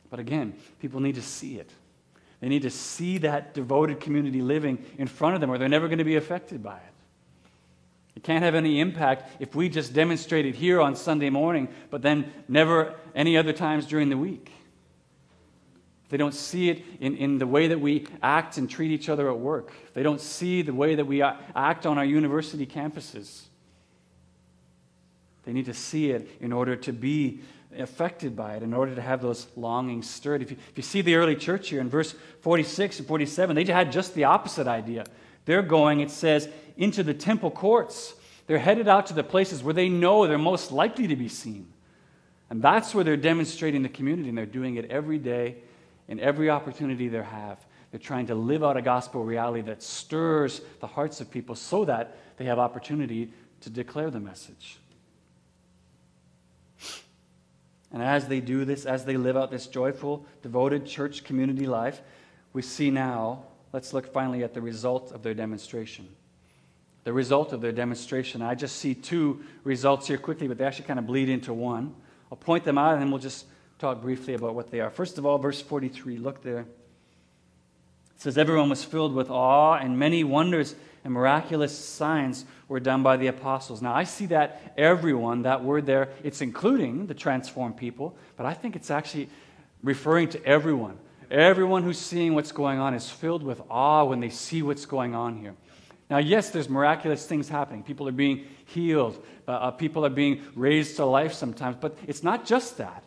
But 0.09 0.19
again, 0.19 0.55
people 0.79 0.99
need 0.99 1.13
to 1.13 1.21
see 1.21 1.59
it. 1.59 1.69
They 2.39 2.49
need 2.49 2.63
to 2.63 2.71
see 2.71 3.19
that 3.19 3.53
devoted 3.53 3.99
community 3.99 4.41
living 4.41 4.83
in 4.97 5.05
front 5.05 5.35
of 5.35 5.41
them, 5.41 5.51
or 5.51 5.59
they're 5.59 5.69
never 5.69 5.87
going 5.87 5.99
to 5.99 6.03
be 6.03 6.15
affected 6.15 6.63
by 6.63 6.77
it. 6.77 6.93
It 8.15 8.23
can't 8.23 8.43
have 8.43 8.55
any 8.55 8.79
impact 8.79 9.29
if 9.39 9.53
we 9.53 9.69
just 9.69 9.93
demonstrate 9.93 10.47
it 10.47 10.55
here 10.55 10.81
on 10.81 10.95
Sunday 10.95 11.29
morning, 11.29 11.67
but 11.91 12.01
then 12.01 12.33
never 12.47 12.95
any 13.13 13.37
other 13.37 13.53
times 13.53 13.85
during 13.85 14.09
the 14.09 14.17
week. 14.17 14.51
If 16.05 16.09
they 16.09 16.17
don't 16.17 16.33
see 16.33 16.71
it 16.71 16.83
in, 16.99 17.15
in 17.15 17.37
the 17.37 17.45
way 17.45 17.67
that 17.67 17.79
we 17.79 18.07
act 18.23 18.57
and 18.57 18.67
treat 18.67 18.89
each 18.89 19.07
other 19.07 19.29
at 19.29 19.37
work, 19.37 19.71
if 19.85 19.93
they 19.93 20.01
don't 20.01 20.19
see 20.19 20.63
the 20.63 20.73
way 20.73 20.95
that 20.95 21.05
we 21.05 21.21
act 21.21 21.85
on 21.85 21.99
our 21.99 22.05
university 22.05 22.65
campuses, 22.65 23.43
they 25.47 25.53
need 25.53 25.67
to 25.67 25.73
see 25.73 26.11
it 26.11 26.29
in 26.41 26.51
order 26.51 26.75
to 26.75 26.91
be 26.91 27.39
affected 27.77 28.35
by 28.35 28.55
it, 28.55 28.63
in 28.63 28.73
order 28.73 28.93
to 28.93 29.01
have 29.01 29.21
those 29.21 29.47
longings 29.55 30.09
stirred. 30.09 30.41
If 30.41 30.51
you, 30.51 30.57
if 30.71 30.75
you 30.75 30.83
see 30.83 30.99
the 30.99 31.15
early 31.15 31.37
church 31.37 31.69
here 31.69 31.79
in 31.79 31.87
verse 31.87 32.13
46 32.41 32.99
and 32.99 33.07
47, 33.07 33.55
they 33.55 33.63
had 33.63 33.93
just 33.93 34.13
the 34.13 34.25
opposite 34.25 34.67
idea. 34.67 35.05
They're 35.45 35.61
going, 35.61 36.01
it 36.01 36.11
says, 36.11 36.49
into 36.75 37.01
the 37.01 37.13
temple 37.13 37.49
courts. 37.49 38.13
They're 38.47 38.59
headed 38.59 38.89
out 38.89 39.07
to 39.07 39.13
the 39.13 39.23
places 39.23 39.63
where 39.63 39.73
they 39.73 39.87
know 39.87 40.27
they're 40.27 40.37
most 40.37 40.73
likely 40.73 41.07
to 41.07 41.15
be 41.15 41.29
seen. 41.29 41.71
And 42.49 42.61
that's 42.61 42.93
where 42.93 43.05
they're 43.05 43.15
demonstrating 43.15 43.83
the 43.83 43.89
community, 43.89 44.27
and 44.27 44.37
they're 44.37 44.45
doing 44.45 44.75
it 44.75 44.91
every 44.91 45.17
day 45.17 45.55
in 46.09 46.19
every 46.19 46.49
opportunity 46.49 47.07
they 47.07 47.23
have. 47.23 47.65
They're 47.91 48.01
trying 48.01 48.27
to 48.27 48.35
live 48.35 48.65
out 48.65 48.75
a 48.75 48.81
gospel 48.81 49.23
reality 49.23 49.61
that 49.61 49.81
stirs 49.81 50.59
the 50.81 50.87
hearts 50.87 51.21
of 51.21 51.31
people 51.31 51.55
so 51.55 51.85
that 51.85 52.17
they 52.35 52.43
have 52.43 52.59
opportunity 52.59 53.31
to 53.61 53.69
declare 53.69 54.11
the 54.11 54.19
message. 54.19 54.79
And 57.91 58.03
as 58.03 58.27
they 58.27 58.41
do 58.41 58.65
this, 58.65 58.85
as 58.85 59.05
they 59.05 59.17
live 59.17 59.37
out 59.37 59.49
this 59.49 59.67
joyful, 59.67 60.25
devoted 60.41 60.85
church 60.85 61.23
community 61.23 61.65
life, 61.65 62.01
we 62.53 62.61
see 62.61 62.91
now, 62.91 63.43
let's 63.71 63.93
look 63.93 64.11
finally 64.11 64.43
at 64.43 64.53
the 64.53 64.61
result 64.61 65.11
of 65.11 65.23
their 65.23 65.33
demonstration. 65.33 66.07
The 67.05 67.13
result 67.13 67.53
of 67.53 67.61
their 67.61 67.71
demonstration. 67.71 68.41
I 68.41 68.55
just 68.55 68.77
see 68.77 68.93
two 68.93 69.43
results 69.63 70.07
here 70.07 70.17
quickly, 70.17 70.47
but 70.47 70.57
they 70.57 70.65
actually 70.65 70.85
kind 70.85 70.99
of 70.99 71.07
bleed 71.07 71.29
into 71.29 71.53
one. 71.53 71.95
I'll 72.31 72.37
point 72.37 72.65
them 72.65 72.77
out 72.77 72.93
and 72.93 73.01
then 73.01 73.11
we'll 73.11 73.21
just 73.21 73.45
talk 73.79 74.01
briefly 74.01 74.33
about 74.33 74.55
what 74.55 74.71
they 74.71 74.81
are. 74.81 74.89
First 74.89 75.17
of 75.17 75.25
all, 75.25 75.37
verse 75.37 75.61
43, 75.61 76.17
look 76.17 76.43
there. 76.43 76.65
It 78.17 78.21
says, 78.21 78.37
Everyone 78.37 78.69
was 78.69 78.83
filled 78.83 79.13
with 79.13 79.29
awe, 79.29 79.75
and 79.75 79.99
many 79.99 80.23
wonders 80.23 80.75
and 81.07 81.13
miraculous 81.13 81.73
signs 81.73 82.43
were 82.67 82.81
done 82.81 83.01
by 83.01 83.15
the 83.15 83.27
apostles. 83.27 83.81
Now, 83.81 83.95
I 83.95 84.03
see 84.03 84.25
that 84.25 84.73
everyone, 84.75 85.43
that 85.43 85.63
word 85.63 85.85
there, 85.85 86.09
it's 86.21 86.41
including 86.41 87.07
the 87.07 87.13
transformed 87.13 87.77
people, 87.77 88.17
but 88.35 88.45
I 88.45 88.53
think 88.53 88.75
it's 88.75 88.91
actually 88.91 89.29
referring 89.81 90.27
to 90.31 90.45
everyone. 90.45 90.97
Everyone 91.31 91.83
who's 91.83 91.97
seeing 91.97 92.35
what's 92.35 92.51
going 92.51 92.79
on 92.79 92.93
is 92.93 93.09
filled 93.09 93.41
with 93.41 93.61
awe 93.69 94.03
when 94.03 94.19
they 94.19 94.29
see 94.29 94.61
what's 94.61 94.85
going 94.85 95.15
on 95.15 95.37
here. 95.37 95.53
Now, 96.09 96.17
yes, 96.17 96.49
there's 96.49 96.67
miraculous 96.67 97.25
things 97.25 97.47
happening. 97.47 97.83
People 97.83 98.09
are 98.09 98.11
being 98.11 98.45
healed, 98.65 99.23
uh, 99.47 99.51
uh 99.51 99.71
people 99.71 100.05
are 100.05 100.09
being 100.09 100.41
raised 100.55 100.97
to 100.97 101.05
life 101.05 101.31
sometimes, 101.31 101.77
but 101.79 101.97
it's 102.05 102.21
not 102.21 102.45
just 102.45 102.79
that. 102.79 103.01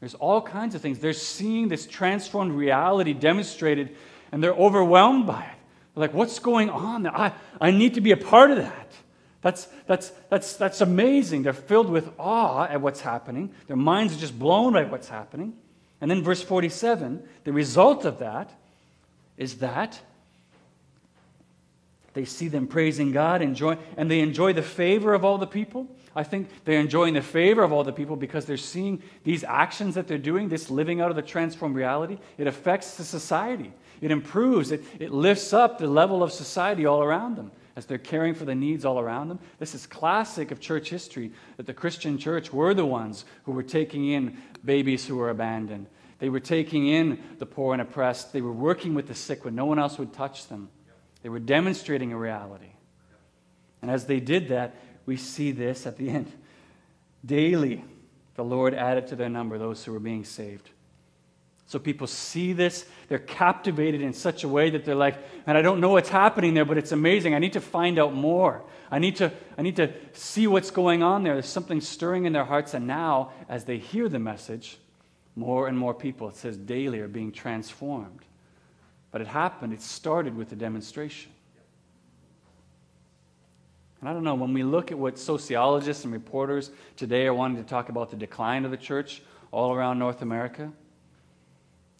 There's 0.00 0.14
all 0.14 0.42
kinds 0.42 0.74
of 0.74 0.82
things. 0.82 0.98
They're 0.98 1.14
seeing 1.14 1.68
this 1.68 1.86
transformed 1.86 2.52
reality 2.52 3.14
demonstrated, 3.14 3.96
and 4.30 4.44
they're 4.44 4.52
overwhelmed 4.52 5.26
by 5.26 5.42
it. 5.44 5.55
Like, 5.96 6.12
what's 6.12 6.38
going 6.38 6.70
on 6.70 7.04
there? 7.04 7.16
I, 7.16 7.32
I 7.60 7.70
need 7.70 7.94
to 7.94 8.00
be 8.00 8.12
a 8.12 8.16
part 8.16 8.50
of 8.50 8.58
that. 8.58 8.92
That's, 9.40 9.66
that's, 9.86 10.10
that's, 10.28 10.54
that's 10.54 10.80
amazing. 10.80 11.42
They're 11.42 11.52
filled 11.52 11.88
with 11.88 12.10
awe 12.18 12.66
at 12.66 12.80
what's 12.80 13.00
happening. 13.00 13.52
Their 13.66 13.76
minds 13.76 14.14
are 14.14 14.18
just 14.18 14.38
blown 14.38 14.74
by 14.74 14.84
what's 14.84 15.08
happening. 15.08 15.54
And 16.00 16.10
then, 16.10 16.22
verse 16.22 16.42
47, 16.42 17.26
the 17.44 17.52
result 17.52 18.04
of 18.04 18.18
that 18.18 18.50
is 19.38 19.58
that 19.58 19.98
they 22.12 22.24
see 22.24 22.48
them 22.48 22.66
praising 22.66 23.12
God, 23.12 23.40
enjoy, 23.40 23.78
and 23.96 24.10
they 24.10 24.20
enjoy 24.20 24.52
the 24.52 24.62
favor 24.62 25.14
of 25.14 25.24
all 25.24 25.38
the 25.38 25.46
people. 25.46 25.86
I 26.14 26.24
think 26.24 26.48
they're 26.64 26.80
enjoying 26.80 27.12
the 27.12 27.22
favor 27.22 27.62
of 27.62 27.72
all 27.72 27.84
the 27.84 27.92
people 27.92 28.16
because 28.16 28.46
they're 28.46 28.56
seeing 28.56 29.02
these 29.22 29.44
actions 29.44 29.94
that 29.96 30.08
they're 30.08 30.16
doing, 30.16 30.48
this 30.48 30.70
living 30.70 31.02
out 31.02 31.10
of 31.10 31.16
the 31.16 31.22
transformed 31.22 31.76
reality. 31.76 32.18
It 32.38 32.46
affects 32.46 32.96
the 32.96 33.04
society, 33.04 33.72
it 34.00 34.10
improves, 34.10 34.72
it, 34.72 34.84
it 34.98 35.12
lifts 35.12 35.52
up 35.52 35.78
the 35.78 35.86
level 35.86 36.22
of 36.22 36.32
society 36.32 36.86
all 36.86 37.02
around 37.02 37.36
them 37.36 37.50
as 37.76 37.84
they're 37.84 37.98
caring 37.98 38.34
for 38.34 38.46
the 38.46 38.54
needs 38.54 38.84
all 38.84 38.98
around 38.98 39.28
them. 39.28 39.38
This 39.58 39.74
is 39.74 39.86
classic 39.86 40.50
of 40.50 40.60
church 40.60 40.88
history 40.88 41.32
that 41.58 41.66
the 41.66 41.74
Christian 41.74 42.16
church 42.16 42.52
were 42.52 42.72
the 42.72 42.86
ones 42.86 43.26
who 43.44 43.52
were 43.52 43.62
taking 43.62 44.08
in 44.08 44.38
babies 44.64 45.06
who 45.06 45.16
were 45.16 45.30
abandoned. 45.30 45.86
They 46.18 46.30
were 46.30 46.40
taking 46.40 46.86
in 46.86 47.22
the 47.38 47.44
poor 47.44 47.74
and 47.74 47.82
oppressed. 47.82 48.32
They 48.32 48.40
were 48.40 48.52
working 48.52 48.94
with 48.94 49.08
the 49.08 49.14
sick 49.14 49.44
when 49.44 49.54
no 49.54 49.66
one 49.66 49.78
else 49.78 49.98
would 49.98 50.14
touch 50.14 50.46
them. 50.48 50.70
They 51.22 51.28
were 51.28 51.38
demonstrating 51.38 52.12
a 52.12 52.16
reality. 52.16 52.72
And 53.82 53.90
as 53.90 54.06
they 54.06 54.20
did 54.20 54.48
that, 54.48 54.74
we 55.04 55.18
see 55.18 55.52
this 55.52 55.86
at 55.86 55.98
the 55.98 56.08
end. 56.08 56.32
Daily, 57.24 57.84
the 58.36 58.44
Lord 58.44 58.72
added 58.72 59.06
to 59.08 59.16
their 59.16 59.28
number 59.28 59.58
those 59.58 59.84
who 59.84 59.92
were 59.92 60.00
being 60.00 60.24
saved. 60.24 60.70
So 61.66 61.80
people 61.80 62.06
see 62.06 62.52
this, 62.52 62.86
they're 63.08 63.18
captivated 63.18 64.00
in 64.00 64.12
such 64.12 64.44
a 64.44 64.48
way 64.48 64.70
that 64.70 64.84
they're 64.84 64.94
like, 64.94 65.18
and 65.48 65.58
I 65.58 65.62
don't 65.62 65.80
know 65.80 65.90
what's 65.90 66.08
happening 66.08 66.54
there, 66.54 66.64
but 66.64 66.78
it's 66.78 66.92
amazing. 66.92 67.34
I 67.34 67.40
need 67.40 67.54
to 67.54 67.60
find 67.60 67.98
out 67.98 68.14
more. 68.14 68.62
I 68.88 69.00
need 69.00 69.16
to, 69.16 69.32
I 69.58 69.62
need 69.62 69.76
to 69.76 69.92
see 70.12 70.46
what's 70.46 70.70
going 70.70 71.02
on 71.02 71.24
there. 71.24 71.32
There's 71.32 71.46
something 71.46 71.80
stirring 71.80 72.24
in 72.24 72.32
their 72.32 72.44
hearts. 72.44 72.74
And 72.74 72.86
now, 72.86 73.32
as 73.48 73.64
they 73.64 73.78
hear 73.78 74.08
the 74.08 74.20
message, 74.20 74.78
more 75.34 75.66
and 75.66 75.76
more 75.76 75.92
people, 75.92 76.28
it 76.28 76.36
says 76.36 76.56
daily, 76.56 77.00
are 77.00 77.08
being 77.08 77.32
transformed. 77.32 78.20
But 79.10 79.20
it 79.20 79.26
happened, 79.26 79.72
it 79.72 79.82
started 79.82 80.36
with 80.36 80.50
the 80.50 80.56
demonstration. 80.56 81.32
And 84.00 84.08
I 84.08 84.12
don't 84.12 84.22
know, 84.22 84.36
when 84.36 84.52
we 84.52 84.62
look 84.62 84.92
at 84.92 84.98
what 84.98 85.18
sociologists 85.18 86.04
and 86.04 86.12
reporters 86.12 86.70
today 86.96 87.26
are 87.26 87.34
wanting 87.34 87.56
to 87.56 87.68
talk 87.68 87.88
about 87.88 88.10
the 88.10 88.16
decline 88.16 88.64
of 88.64 88.70
the 88.70 88.76
church 88.76 89.20
all 89.50 89.74
around 89.74 89.98
North 89.98 90.22
America, 90.22 90.70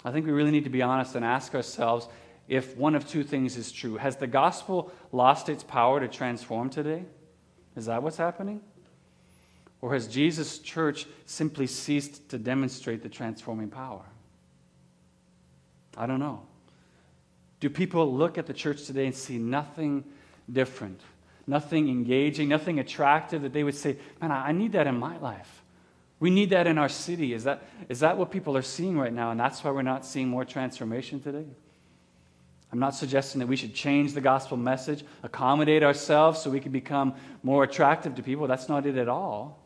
I 0.07 0.13
think 0.13 0.25
we 0.25 0.33
really 0.33 0.51
need 0.51 0.65
to 0.65 0.71
be 0.71 0.83
honest 0.83 1.17
and 1.17 1.25
ask 1.25 1.55
ourselves 1.55 2.09
if 2.49 2.77
one 2.77 2.95
of 2.95 3.09
two 3.09 3.25
things 3.25 3.57
is 3.57 3.73
true. 3.73 3.97
Has 3.97 4.17
the 4.17 4.27
gospel 4.27 4.93
lost 5.11 5.49
its 5.49 5.65
power 5.65 5.99
to 5.99 6.07
transform 6.07 6.71
today? 6.71 7.05
Is 7.75 7.87
that 7.87 8.03
what's 8.03 8.17
happening? 8.17 8.61
Or 9.83 9.93
has 9.93 10.07
Jesus' 10.07 10.59
church 10.59 11.07
simply 11.27 11.67
ceased 11.67 12.29
to 12.29 12.39
demonstrate 12.39 13.03
the 13.03 13.09
transforming 13.09 13.69
power? 13.69 14.05
I 15.97 16.07
don't 16.07 16.21
know. 16.21 16.43
Do 17.59 17.69
people 17.69 18.15
look 18.15 18.39
at 18.39 18.47
the 18.47 18.55
church 18.55 18.85
today 18.85 19.07
and 19.07 19.15
see 19.15 19.39
nothing 19.39 20.05
different? 20.51 21.01
nothing 21.47 21.89
engaging, 21.89 22.49
nothing 22.49 22.79
attractive 22.79 23.43
that 23.43 23.53
they 23.53 23.63
would 23.63 23.75
say, 23.75 23.97
Man, 24.21 24.33
I 24.33 24.53
need 24.53 24.73
that 24.73 24.87
in 24.87 24.99
my 24.99 25.17
life. 25.19 25.63
We 26.19 26.31
need 26.31 26.51
that 26.51 26.67
in 26.67 26.79
our 26.79 26.89
city. 26.89 27.35
Is 27.35 27.45
that, 27.45 27.63
is 27.89 28.01
that 28.01 28.17
what 28.17 28.31
people 28.31 28.57
are 28.57 28.63
seeing 28.63 28.99
right 28.99 29.13
now? 29.13 29.31
And 29.31 29.39
that's 29.39 29.63
why 29.63 29.71
we're 29.71 29.83
not 29.83 30.05
seeing 30.07 30.29
more 30.29 30.45
transformation 30.45 31.21
today? 31.21 31.45
I'm 32.73 32.79
not 32.79 32.95
suggesting 32.95 33.39
that 33.41 33.47
we 33.47 33.57
should 33.57 33.75
change 33.75 34.13
the 34.13 34.21
gospel 34.21 34.57
message, 34.57 35.05
accommodate 35.23 35.83
ourselves 35.83 36.41
so 36.41 36.51
we 36.51 36.61
can 36.61 36.73
become 36.73 37.15
more 37.43 37.65
attractive 37.65 38.15
to 38.17 38.23
people. 38.23 38.47
That's 38.47 38.69
not 38.69 38.87
it 38.87 38.97
at 38.97 39.09
all. 39.09 39.63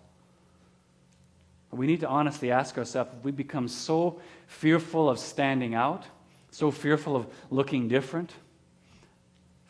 We 1.70 1.86
need 1.86 2.00
to 2.00 2.08
honestly 2.08 2.50
ask 2.50 2.76
ourselves 2.76 3.10
if 3.16 3.24
we 3.24 3.30
become 3.30 3.68
so 3.68 4.20
fearful 4.48 5.08
of 5.08 5.18
standing 5.18 5.74
out, 5.74 6.04
so 6.50 6.70
fearful 6.70 7.14
of 7.14 7.26
looking 7.48 7.86
different, 7.86 8.32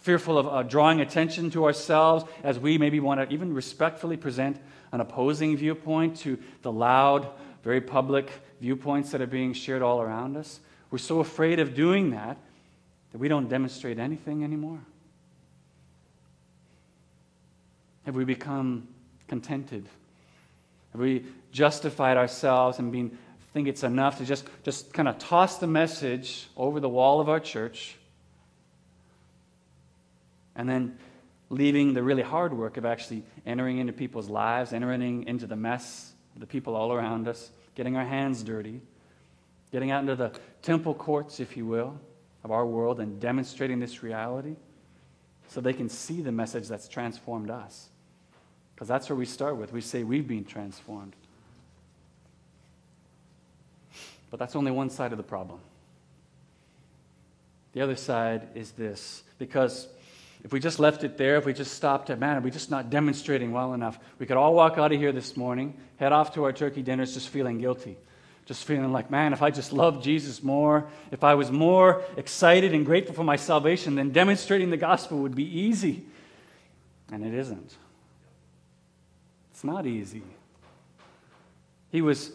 fearful 0.01 0.39
of 0.39 0.49
uh, 0.49 0.63
drawing 0.63 1.01
attention 1.01 1.51
to 1.51 1.65
ourselves 1.65 2.25
as 2.43 2.59
we 2.59 2.79
maybe 2.79 3.01
want 3.01 3.21
to 3.21 3.33
even 3.33 3.55
respectfully 3.55 4.17
present 4.17 4.59
an 4.93 5.01
opposing 5.01 5.57
viewpoint 5.57 6.17
to 6.17 6.39
the 6.63 6.73
loud, 6.73 7.29
very 7.63 7.81
public 7.81 8.31
viewpoints 8.61 9.11
that 9.13 9.21
are 9.21 9.27
being 9.27 9.53
shared 9.53 9.83
all 9.83 10.01
around 10.01 10.37
us. 10.37 10.61
We're 10.91 10.99
so 10.99 11.21
afraid 11.21 11.61
of 11.61 11.75
doing 11.75 12.11
that 12.11 12.37
that 13.13 13.19
we 13.19 13.29
don't 13.29 13.49
demonstrate 13.49 13.99
anything 13.99 14.43
anymore. 14.45 14.81
Have 18.07 18.15
we 18.17 18.25
become 18.25 18.89
contented? 19.29 19.87
Have 20.93 21.01
we 21.01 21.25
justified 21.53 22.17
ourselves 22.17 22.79
and 22.79 22.91
been 22.91 23.17
think 23.53 23.67
it's 23.67 23.83
enough 23.83 24.19
to 24.19 24.25
just, 24.25 24.47
just 24.63 24.93
kind 24.93 25.09
of 25.09 25.19
toss 25.19 25.59
the 25.59 25.67
message 25.67 26.49
over 26.57 26.79
the 26.79 26.89
wall 26.89 27.21
of 27.21 27.29
our 27.29 27.41
church 27.41 27.97
and 30.61 30.69
then 30.69 30.99
leaving 31.49 31.95
the 31.95 32.03
really 32.03 32.23
hard 32.23 32.53
work 32.53 32.77
of 32.77 32.85
actually 32.85 33.25
entering 33.47 33.79
into 33.79 33.95
people's 33.95 34.29
lives, 34.29 34.75
entering 34.75 35.25
into 35.27 35.47
the 35.47 35.57
mess 35.57 36.13
the 36.37 36.47
people 36.47 36.77
all 36.77 36.93
around 36.93 37.27
us, 37.27 37.51
getting 37.75 37.97
our 37.97 38.05
hands 38.05 38.43
dirty, 38.43 38.83
getting 39.73 39.91
out 39.91 40.03
into 40.03 40.15
the 40.15 40.33
temple 40.61 40.93
courts, 40.93 41.41
if 41.41 41.57
you 41.57 41.65
will, 41.65 41.99
of 42.45 42.51
our 42.51 42.67
world 42.67 43.01
and 43.01 43.19
demonstrating 43.21 43.81
this 43.81 44.03
reality 44.03 44.55
so 45.49 45.63
they 45.63 45.73
can 45.73 45.89
see 45.89 46.21
the 46.21 46.31
message 46.31 46.69
that's 46.69 46.89
transformed 46.89 47.51
us. 47.51 47.89
Because 48.75 48.87
that's 48.87 49.09
where 49.09 49.17
we 49.17 49.27
start 49.27 49.57
with. 49.57 49.73
We 49.73 49.81
say 49.81 50.05
we've 50.05 50.29
been 50.29 50.45
transformed. 50.45 51.17
But 54.31 54.39
that's 54.39 54.55
only 54.55 54.71
one 54.71 54.91
side 54.91 55.13
of 55.13 55.17
the 55.17 55.25
problem. 55.25 55.61
The 57.73 57.81
other 57.81 57.97
side 57.97 58.49
is 58.55 58.73
this 58.73 59.23
because 59.39 59.89
if 60.43 60.53
we 60.53 60.61
just 60.61 60.79
left 60.79 61.05
it 61.05 61.19
there, 61.19 61.37
if 61.37 61.45
we 61.45 61.53
just 61.53 61.75
stopped 61.75 62.09
at, 62.11 62.19
man, 62.19 62.37
are 62.39 62.41
we 62.41 62.51
just 62.51 62.71
not 62.71 62.89
demonstrating 62.89 63.53
well 63.53 63.75
enough? 63.75 63.99
We 64.19 64.27
could 64.27 64.37
all 64.37 64.55
walk 64.55 64.79
out 64.79 64.93
of 64.93 64.99
here 64.99 65.13
this 65.13 65.37
morning, 65.37 65.77
head 65.99 66.13
off 66.13 66.35
to 66.35 66.45
our 66.45 66.53
turkey 66.53 66.83
dinners 66.83 67.15
just 67.15 67.29
feeling 67.29 67.59
guilty. 67.59 67.99
Just 68.47 68.65
feeling 68.65 68.91
like, 68.91 69.11
man, 69.11 69.33
if 69.33 69.43
I 69.43 69.51
just 69.51 69.73
loved 69.73 70.03
Jesus 70.03 70.43
more, 70.43 70.89
if 71.13 71.23
I 71.23 71.35
was 71.35 71.53
more 71.53 72.03
excited 72.17 72.75
and 72.75 72.85
grateful 72.87 73.15
for 73.15 73.23
my 73.23 73.37
salvation, 73.37 73.95
then 73.95 74.11
demonstrating 74.11 74.71
the 74.71 74.77
gospel 74.77 75.19
would 75.19 75.35
be 75.35 75.45
easy. 75.45 76.05
And 77.13 77.25
it 77.25 77.35
isn't. 77.35 77.77
It's 79.53 79.63
not 79.63 79.87
easy. 79.87 80.23
He 81.93 82.03
was 82.03 82.33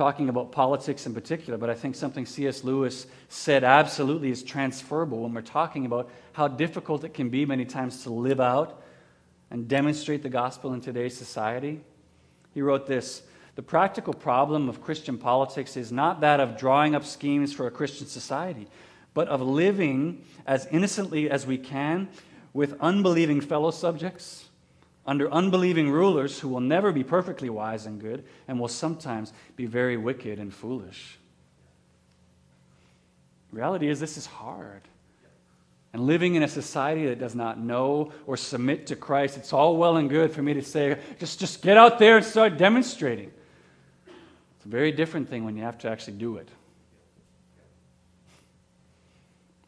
talking 0.00 0.30
about 0.30 0.50
politics 0.50 1.04
in 1.04 1.12
particular, 1.12 1.58
but 1.58 1.68
I 1.68 1.74
think 1.74 1.94
something 1.94 2.24
C.S. 2.24 2.64
Lewis 2.64 3.06
said 3.28 3.64
absolutely 3.64 4.30
is 4.30 4.42
transferable 4.42 5.24
when 5.24 5.34
we're 5.34 5.42
talking 5.42 5.84
about 5.84 6.10
how 6.32 6.48
difficult 6.48 7.04
it 7.04 7.12
can 7.12 7.28
be 7.28 7.44
many 7.44 7.66
times 7.66 8.02
to 8.04 8.10
live 8.10 8.40
out 8.40 8.82
and 9.50 9.68
demonstrate 9.68 10.22
the 10.22 10.30
gospel 10.30 10.72
in 10.72 10.80
today's 10.80 11.14
society. 11.14 11.82
He 12.54 12.62
wrote 12.62 12.86
this 12.86 13.24
The 13.56 13.62
practical 13.62 14.14
problem 14.14 14.70
of 14.70 14.80
Christian 14.80 15.18
politics 15.18 15.76
is 15.76 15.92
not 15.92 16.22
that 16.22 16.40
of 16.40 16.56
drawing 16.56 16.94
up 16.94 17.04
schemes 17.04 17.52
for 17.52 17.66
a 17.66 17.70
Christian 17.70 18.06
society, 18.06 18.68
but 19.12 19.28
of 19.28 19.42
living 19.42 20.24
as 20.46 20.64
innocently 20.70 21.28
as 21.28 21.46
we 21.46 21.58
can 21.58 22.08
with 22.54 22.74
unbelieving 22.80 23.42
fellow 23.42 23.70
subjects 23.70 24.46
under 25.06 25.30
unbelieving 25.32 25.90
rulers 25.90 26.38
who 26.40 26.48
will 26.48 26.60
never 26.60 26.92
be 26.92 27.02
perfectly 27.02 27.50
wise 27.50 27.86
and 27.86 28.00
good 28.00 28.24
and 28.46 28.60
will 28.60 28.68
sometimes 28.68 29.32
be 29.56 29.66
very 29.66 29.96
wicked 29.96 30.38
and 30.38 30.52
foolish. 30.52 31.18
reality 33.50 33.88
is, 33.88 33.98
this 33.98 34.16
is 34.16 34.26
hard. 34.26 34.82
And 35.92 36.06
living 36.06 36.36
in 36.36 36.42
a 36.44 36.48
society 36.48 37.06
that 37.06 37.18
does 37.18 37.34
not 37.34 37.58
know 37.58 38.12
or 38.26 38.36
submit 38.36 38.86
to 38.88 38.96
Christ, 38.96 39.36
it's 39.36 39.52
all 39.52 39.76
well 39.76 39.96
and 39.96 40.08
good 40.08 40.32
for 40.32 40.42
me 40.42 40.54
to 40.54 40.62
say, 40.62 40.98
just, 41.18 41.40
just 41.40 41.62
get 41.62 41.76
out 41.76 41.98
there 41.98 42.18
and 42.18 42.24
start 42.24 42.56
demonstrating. 42.58 43.32
It's 44.56 44.66
a 44.66 44.68
very 44.68 44.92
different 44.92 45.28
thing 45.28 45.44
when 45.44 45.56
you 45.56 45.64
have 45.64 45.78
to 45.78 45.90
actually 45.90 46.18
do 46.18 46.36
it. 46.36 46.48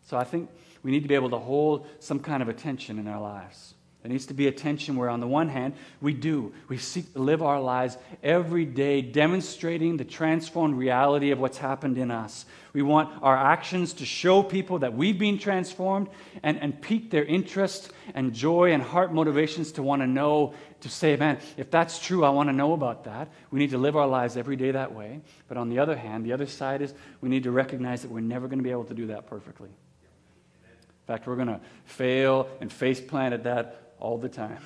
So 0.06 0.16
I 0.16 0.24
think 0.24 0.50
we 0.82 0.90
need 0.90 1.02
to 1.02 1.08
be 1.08 1.14
able 1.14 1.30
to 1.30 1.38
hold 1.38 1.86
some 1.98 2.20
kind 2.20 2.42
of 2.42 2.48
attention 2.48 2.98
in 2.98 3.08
our 3.08 3.20
lives. 3.20 3.74
There 4.02 4.10
needs 4.10 4.26
to 4.26 4.34
be 4.34 4.48
a 4.48 4.52
tension 4.52 4.96
where, 4.96 5.08
on 5.08 5.20
the 5.20 5.28
one 5.28 5.48
hand, 5.48 5.74
we 6.00 6.12
do. 6.12 6.52
We 6.68 6.76
seek 6.76 7.12
to 7.12 7.20
live 7.20 7.40
our 7.40 7.60
lives 7.60 7.96
every 8.20 8.64
day 8.64 9.00
demonstrating 9.00 9.96
the 9.96 10.04
transformed 10.04 10.76
reality 10.76 11.30
of 11.30 11.38
what's 11.38 11.58
happened 11.58 11.98
in 11.98 12.10
us. 12.10 12.44
We 12.72 12.82
want 12.82 13.22
our 13.22 13.36
actions 13.36 13.92
to 13.94 14.04
show 14.04 14.42
people 14.42 14.80
that 14.80 14.94
we've 14.94 15.18
been 15.18 15.38
transformed 15.38 16.08
and, 16.42 16.58
and 16.60 16.80
pique 16.82 17.12
their 17.12 17.24
interest 17.24 17.92
and 18.12 18.32
joy 18.32 18.72
and 18.72 18.82
heart 18.82 19.14
motivations 19.14 19.70
to 19.72 19.84
want 19.84 20.02
to 20.02 20.08
know, 20.08 20.54
to 20.80 20.88
say, 20.88 21.14
man, 21.14 21.38
if 21.56 21.70
that's 21.70 22.00
true, 22.00 22.24
I 22.24 22.30
want 22.30 22.48
to 22.48 22.52
know 22.52 22.72
about 22.72 23.04
that. 23.04 23.30
We 23.52 23.60
need 23.60 23.70
to 23.70 23.78
live 23.78 23.94
our 23.94 24.08
lives 24.08 24.36
every 24.36 24.56
day 24.56 24.72
that 24.72 24.92
way. 24.92 25.20
But 25.46 25.58
on 25.58 25.68
the 25.68 25.78
other 25.78 25.94
hand, 25.94 26.26
the 26.26 26.32
other 26.32 26.46
side 26.46 26.82
is 26.82 26.92
we 27.20 27.28
need 27.28 27.44
to 27.44 27.52
recognize 27.52 28.02
that 28.02 28.10
we're 28.10 28.18
never 28.18 28.48
going 28.48 28.58
to 28.58 28.64
be 28.64 28.72
able 28.72 28.84
to 28.86 28.94
do 28.94 29.06
that 29.08 29.28
perfectly. 29.28 29.68
In 29.68 31.06
fact, 31.06 31.28
we're 31.28 31.36
going 31.36 31.48
to 31.48 31.60
fail 31.84 32.48
and 32.60 32.72
face 32.72 33.00
plant 33.00 33.34
at 33.34 33.44
that 33.44 33.81
all 34.02 34.18
the 34.18 34.28
time. 34.28 34.58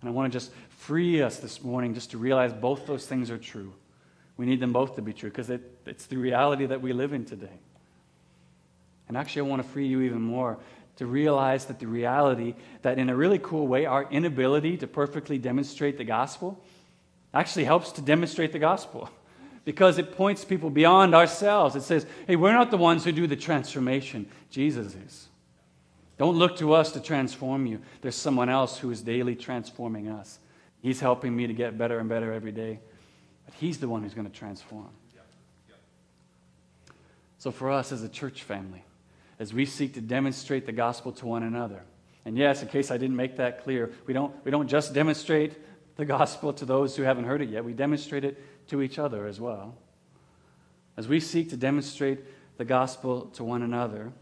And 0.00 0.08
I 0.08 0.12
want 0.12 0.32
to 0.32 0.38
just 0.38 0.52
free 0.68 1.20
us 1.20 1.38
this 1.38 1.62
morning 1.62 1.94
just 1.94 2.12
to 2.12 2.18
realize 2.18 2.52
both 2.52 2.86
those 2.86 3.06
things 3.06 3.30
are 3.30 3.38
true. 3.38 3.72
We 4.36 4.46
need 4.46 4.60
them 4.60 4.72
both 4.72 4.94
to 4.96 5.02
be 5.02 5.12
true 5.12 5.30
because 5.30 5.50
it, 5.50 5.62
it's 5.84 6.06
the 6.06 6.16
reality 6.16 6.66
that 6.66 6.80
we 6.80 6.92
live 6.92 7.12
in 7.12 7.24
today. 7.24 7.58
And 9.08 9.16
actually, 9.16 9.40
I 9.40 9.50
want 9.50 9.62
to 9.62 9.68
free 9.68 9.86
you 9.86 10.02
even 10.02 10.22
more 10.22 10.58
to 10.96 11.06
realize 11.06 11.66
that 11.66 11.80
the 11.80 11.88
reality 11.88 12.54
that, 12.82 12.98
in 12.98 13.10
a 13.10 13.16
really 13.16 13.40
cool 13.40 13.66
way, 13.66 13.84
our 13.84 14.08
inability 14.10 14.76
to 14.78 14.86
perfectly 14.86 15.36
demonstrate 15.36 15.98
the 15.98 16.04
gospel 16.04 16.62
actually 17.32 17.64
helps 17.64 17.90
to 17.92 18.00
demonstrate 18.00 18.52
the 18.52 18.60
gospel 18.60 19.10
because 19.64 19.98
it 19.98 20.16
points 20.16 20.44
people 20.44 20.70
beyond 20.70 21.16
ourselves. 21.16 21.74
It 21.74 21.82
says, 21.82 22.06
hey, 22.28 22.36
we're 22.36 22.52
not 22.52 22.70
the 22.70 22.76
ones 22.76 23.04
who 23.04 23.10
do 23.10 23.26
the 23.26 23.36
transformation, 23.36 24.28
Jesus 24.50 24.94
is. 24.94 25.28
Don't 26.16 26.36
look 26.36 26.56
to 26.58 26.74
us 26.74 26.92
to 26.92 27.00
transform 27.00 27.66
you. 27.66 27.80
There's 28.00 28.14
someone 28.14 28.48
else 28.48 28.78
who 28.78 28.90
is 28.90 29.02
daily 29.02 29.34
transforming 29.34 30.08
us. 30.08 30.38
He's 30.80 31.00
helping 31.00 31.34
me 31.34 31.46
to 31.46 31.54
get 31.54 31.76
better 31.76 31.98
and 31.98 32.08
better 32.08 32.32
every 32.32 32.52
day. 32.52 32.80
But 33.44 33.54
He's 33.54 33.78
the 33.78 33.88
one 33.88 34.02
who's 34.02 34.14
going 34.14 34.30
to 34.30 34.32
transform. 34.32 34.90
So, 37.38 37.50
for 37.50 37.70
us 37.70 37.92
as 37.92 38.02
a 38.02 38.08
church 38.08 38.42
family, 38.42 38.84
as 39.38 39.52
we 39.52 39.66
seek 39.66 39.94
to 39.94 40.00
demonstrate 40.00 40.66
the 40.66 40.72
gospel 40.72 41.12
to 41.12 41.26
one 41.26 41.42
another, 41.42 41.82
and 42.24 42.38
yes, 42.38 42.62
in 42.62 42.68
case 42.68 42.90
I 42.90 42.96
didn't 42.96 43.16
make 43.16 43.36
that 43.36 43.64
clear, 43.64 43.92
we 44.06 44.14
don't, 44.14 44.32
we 44.44 44.50
don't 44.50 44.68
just 44.68 44.94
demonstrate 44.94 45.52
the 45.96 46.04
gospel 46.04 46.52
to 46.54 46.64
those 46.64 46.96
who 46.96 47.02
haven't 47.02 47.24
heard 47.24 47.42
it 47.42 47.50
yet, 47.50 47.64
we 47.64 47.72
demonstrate 47.72 48.24
it 48.24 48.42
to 48.68 48.82
each 48.82 48.98
other 48.98 49.26
as 49.26 49.40
well. 49.40 49.76
As 50.96 51.06
we 51.08 51.20
seek 51.20 51.50
to 51.50 51.56
demonstrate 51.56 52.20
the 52.56 52.64
gospel 52.64 53.26
to 53.34 53.44
one 53.44 53.62
another, 53.62 54.12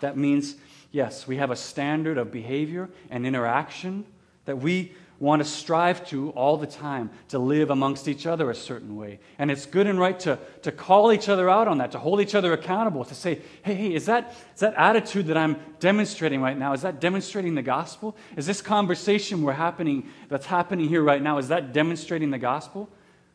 that 0.00 0.16
means 0.16 0.56
Yes, 0.92 1.26
we 1.26 1.38
have 1.38 1.50
a 1.50 1.56
standard 1.56 2.18
of 2.18 2.30
behavior 2.30 2.90
and 3.10 3.26
interaction 3.26 4.04
that 4.44 4.58
we 4.58 4.92
want 5.18 5.40
to 5.40 5.48
strive 5.48 6.04
to 6.08 6.30
all 6.30 6.56
the 6.56 6.66
time 6.66 7.08
to 7.28 7.38
live 7.38 7.70
amongst 7.70 8.08
each 8.08 8.26
other 8.26 8.50
a 8.50 8.54
certain 8.54 8.96
way. 8.96 9.20
And 9.38 9.50
it's 9.50 9.66
good 9.66 9.86
and 9.86 9.98
right 9.98 10.18
to, 10.20 10.38
to 10.62 10.72
call 10.72 11.12
each 11.12 11.28
other 11.28 11.48
out 11.48 11.68
on 11.68 11.78
that, 11.78 11.92
to 11.92 11.98
hold 11.98 12.20
each 12.20 12.34
other 12.34 12.52
accountable, 12.52 13.04
to 13.04 13.14
say, 13.14 13.40
hey, 13.62 13.74
hey, 13.74 13.94
is 13.94 14.06
that, 14.06 14.34
is 14.54 14.60
that 14.60 14.74
attitude 14.74 15.28
that 15.28 15.36
I'm 15.36 15.56
demonstrating 15.78 16.42
right 16.42 16.58
now, 16.58 16.72
is 16.72 16.82
that 16.82 17.00
demonstrating 17.00 17.54
the 17.54 17.62
gospel? 17.62 18.16
Is 18.36 18.46
this 18.46 18.60
conversation 18.60 19.42
we're 19.42 19.52
happening, 19.52 20.10
that's 20.28 20.46
happening 20.46 20.88
here 20.88 21.02
right 21.02 21.22
now, 21.22 21.38
is 21.38 21.48
that 21.48 21.72
demonstrating 21.72 22.30
the 22.30 22.38
gospel? 22.38 22.90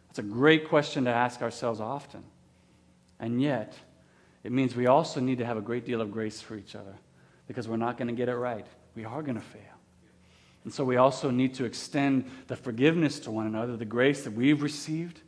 That's 0.09 0.19
a 0.19 0.23
great 0.23 0.67
question 0.67 1.05
to 1.05 1.09
ask 1.09 1.41
ourselves 1.41 1.79
often. 1.79 2.23
And 3.17 3.41
yet, 3.41 3.75
it 4.43 4.51
means 4.51 4.75
we 4.75 4.87
also 4.87 5.21
need 5.21 5.37
to 5.37 5.45
have 5.45 5.57
a 5.57 5.61
great 5.61 5.85
deal 5.85 6.01
of 6.01 6.11
grace 6.11 6.41
for 6.41 6.55
each 6.55 6.75
other 6.75 6.93
because 7.47 7.67
we're 7.67 7.77
not 7.77 7.97
going 7.97 8.07
to 8.07 8.13
get 8.13 8.29
it 8.29 8.35
right. 8.35 8.65
We 8.95 9.05
are 9.05 9.21
going 9.21 9.35
to 9.35 9.41
fail. 9.41 9.61
And 10.63 10.73
so 10.73 10.83
we 10.83 10.97
also 10.97 11.29
need 11.29 11.53
to 11.55 11.65
extend 11.65 12.29
the 12.47 12.55
forgiveness 12.55 13.19
to 13.19 13.31
one 13.31 13.47
another, 13.47 13.77
the 13.77 13.85
grace 13.85 14.23
that 14.25 14.33
we've 14.33 14.61
received. 14.61 15.21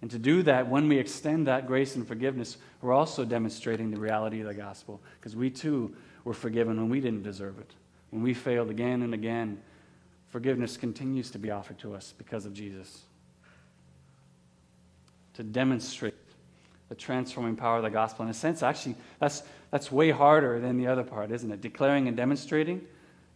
And 0.00 0.10
to 0.10 0.18
do 0.18 0.42
that, 0.42 0.68
when 0.68 0.88
we 0.88 0.98
extend 0.98 1.46
that 1.46 1.68
grace 1.68 1.94
and 1.94 2.06
forgiveness, 2.06 2.56
we're 2.80 2.92
also 2.92 3.24
demonstrating 3.24 3.92
the 3.92 4.00
reality 4.00 4.40
of 4.40 4.48
the 4.48 4.54
gospel 4.54 5.00
because 5.20 5.36
we 5.36 5.50
too 5.50 5.94
were 6.24 6.34
forgiven 6.34 6.76
when 6.76 6.88
we 6.88 7.00
didn't 7.00 7.22
deserve 7.22 7.60
it. 7.60 7.70
When 8.10 8.22
we 8.22 8.34
failed 8.34 8.70
again 8.70 9.02
and 9.02 9.14
again, 9.14 9.62
forgiveness 10.30 10.76
continues 10.76 11.30
to 11.30 11.38
be 11.38 11.52
offered 11.52 11.78
to 11.78 11.94
us 11.94 12.12
because 12.18 12.44
of 12.44 12.52
Jesus. 12.52 13.02
To 15.34 15.44
demonstrate 15.44 16.14
the 16.92 16.96
transforming 16.96 17.56
power 17.56 17.78
of 17.78 17.82
the 17.84 17.88
gospel. 17.88 18.22
In 18.22 18.30
a 18.30 18.34
sense, 18.34 18.62
actually, 18.62 18.96
that's, 19.18 19.42
that's 19.70 19.90
way 19.90 20.10
harder 20.10 20.60
than 20.60 20.76
the 20.76 20.88
other 20.88 21.02
part, 21.02 21.30
isn't 21.30 21.50
it? 21.50 21.62
Declaring 21.62 22.06
and 22.06 22.14
demonstrating. 22.14 22.82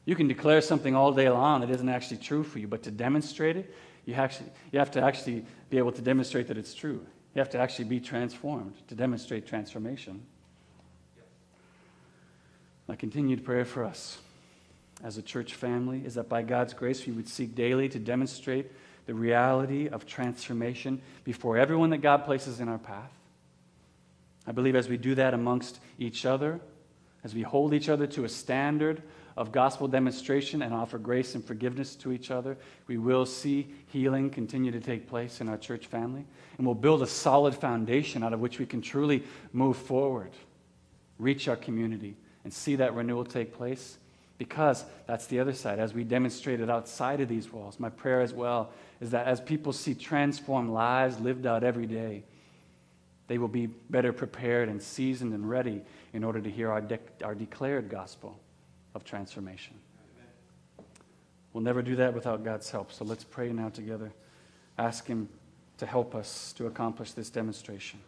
You 0.04 0.14
can 0.14 0.28
declare 0.28 0.60
something 0.60 0.94
all 0.94 1.10
day 1.10 1.30
long 1.30 1.62
that 1.62 1.70
isn't 1.70 1.88
actually 1.88 2.18
true 2.18 2.44
for 2.44 2.58
you, 2.58 2.68
but 2.68 2.82
to 2.82 2.90
demonstrate 2.90 3.56
it, 3.56 3.74
you, 4.04 4.12
actually, 4.12 4.50
you 4.72 4.78
have 4.78 4.90
to 4.90 5.02
actually 5.02 5.46
be 5.70 5.78
able 5.78 5.90
to 5.92 6.02
demonstrate 6.02 6.48
that 6.48 6.58
it's 6.58 6.74
true. 6.74 7.00
You 7.34 7.38
have 7.38 7.48
to 7.48 7.58
actually 7.58 7.86
be 7.86 7.98
transformed 7.98 8.74
to 8.88 8.94
demonstrate 8.94 9.46
transformation. 9.46 10.20
My 12.88 12.94
continued 12.94 13.42
prayer 13.42 13.64
for 13.64 13.84
us 13.84 14.18
as 15.02 15.16
a 15.16 15.22
church 15.22 15.54
family 15.54 16.02
is 16.04 16.16
that 16.16 16.28
by 16.28 16.42
God's 16.42 16.74
grace 16.74 17.06
we 17.06 17.14
would 17.14 17.26
seek 17.26 17.54
daily 17.54 17.88
to 17.88 17.98
demonstrate 17.98 18.70
the 19.06 19.14
reality 19.14 19.88
of 19.88 20.04
transformation 20.04 21.00
before 21.24 21.56
everyone 21.56 21.88
that 21.88 22.02
God 22.02 22.26
places 22.26 22.60
in 22.60 22.68
our 22.68 22.76
path 22.76 23.12
I 24.46 24.52
believe 24.52 24.76
as 24.76 24.88
we 24.88 24.96
do 24.96 25.14
that 25.16 25.34
amongst 25.34 25.80
each 25.98 26.24
other, 26.24 26.60
as 27.24 27.34
we 27.34 27.42
hold 27.42 27.74
each 27.74 27.88
other 27.88 28.06
to 28.06 28.24
a 28.24 28.28
standard 28.28 29.02
of 29.36 29.52
gospel 29.52 29.86
demonstration 29.86 30.62
and 30.62 30.72
offer 30.72 30.96
grace 30.96 31.34
and 31.34 31.44
forgiveness 31.44 31.94
to 31.96 32.12
each 32.12 32.30
other, 32.30 32.56
we 32.86 32.96
will 32.96 33.26
see 33.26 33.68
healing 33.88 34.30
continue 34.30 34.70
to 34.72 34.80
take 34.80 35.08
place 35.08 35.40
in 35.40 35.48
our 35.48 35.58
church 35.58 35.86
family. 35.86 36.24
And 36.56 36.66
we'll 36.66 36.74
build 36.74 37.02
a 37.02 37.06
solid 37.06 37.54
foundation 37.54 38.22
out 38.22 38.32
of 38.32 38.40
which 38.40 38.58
we 38.58 38.66
can 38.66 38.80
truly 38.80 39.24
move 39.52 39.76
forward, 39.76 40.30
reach 41.18 41.48
our 41.48 41.56
community, 41.56 42.16
and 42.44 42.52
see 42.52 42.76
that 42.76 42.94
renewal 42.94 43.24
take 43.24 43.52
place. 43.52 43.98
Because 44.38 44.84
that's 45.06 45.26
the 45.26 45.40
other 45.40 45.54
side. 45.54 45.78
As 45.78 45.94
we 45.94 46.04
demonstrated 46.04 46.68
outside 46.70 47.20
of 47.20 47.28
these 47.28 47.50
walls, 47.50 47.80
my 47.80 47.88
prayer 47.88 48.20
as 48.20 48.34
well 48.34 48.70
is 49.00 49.10
that 49.10 49.26
as 49.26 49.40
people 49.40 49.72
see 49.72 49.94
transformed 49.94 50.70
lives 50.70 51.18
lived 51.18 51.46
out 51.46 51.64
every 51.64 51.86
day, 51.86 52.22
they 53.28 53.38
will 53.38 53.48
be 53.48 53.66
better 53.66 54.12
prepared 54.12 54.68
and 54.68 54.82
seasoned 54.82 55.32
and 55.32 55.48
ready 55.48 55.82
in 56.12 56.22
order 56.24 56.40
to 56.40 56.50
hear 56.50 56.70
our, 56.70 56.80
de- 56.80 56.98
our 57.24 57.34
declared 57.34 57.88
gospel 57.88 58.38
of 58.94 59.04
transformation. 59.04 59.74
We'll 61.52 61.64
never 61.64 61.82
do 61.82 61.96
that 61.96 62.14
without 62.14 62.44
God's 62.44 62.70
help. 62.70 62.92
So 62.92 63.04
let's 63.04 63.24
pray 63.24 63.50
now 63.52 63.70
together. 63.70 64.12
Ask 64.78 65.06
Him 65.06 65.28
to 65.78 65.86
help 65.86 66.14
us 66.14 66.52
to 66.54 66.66
accomplish 66.66 67.12
this 67.12 67.30
demonstration. 67.30 68.00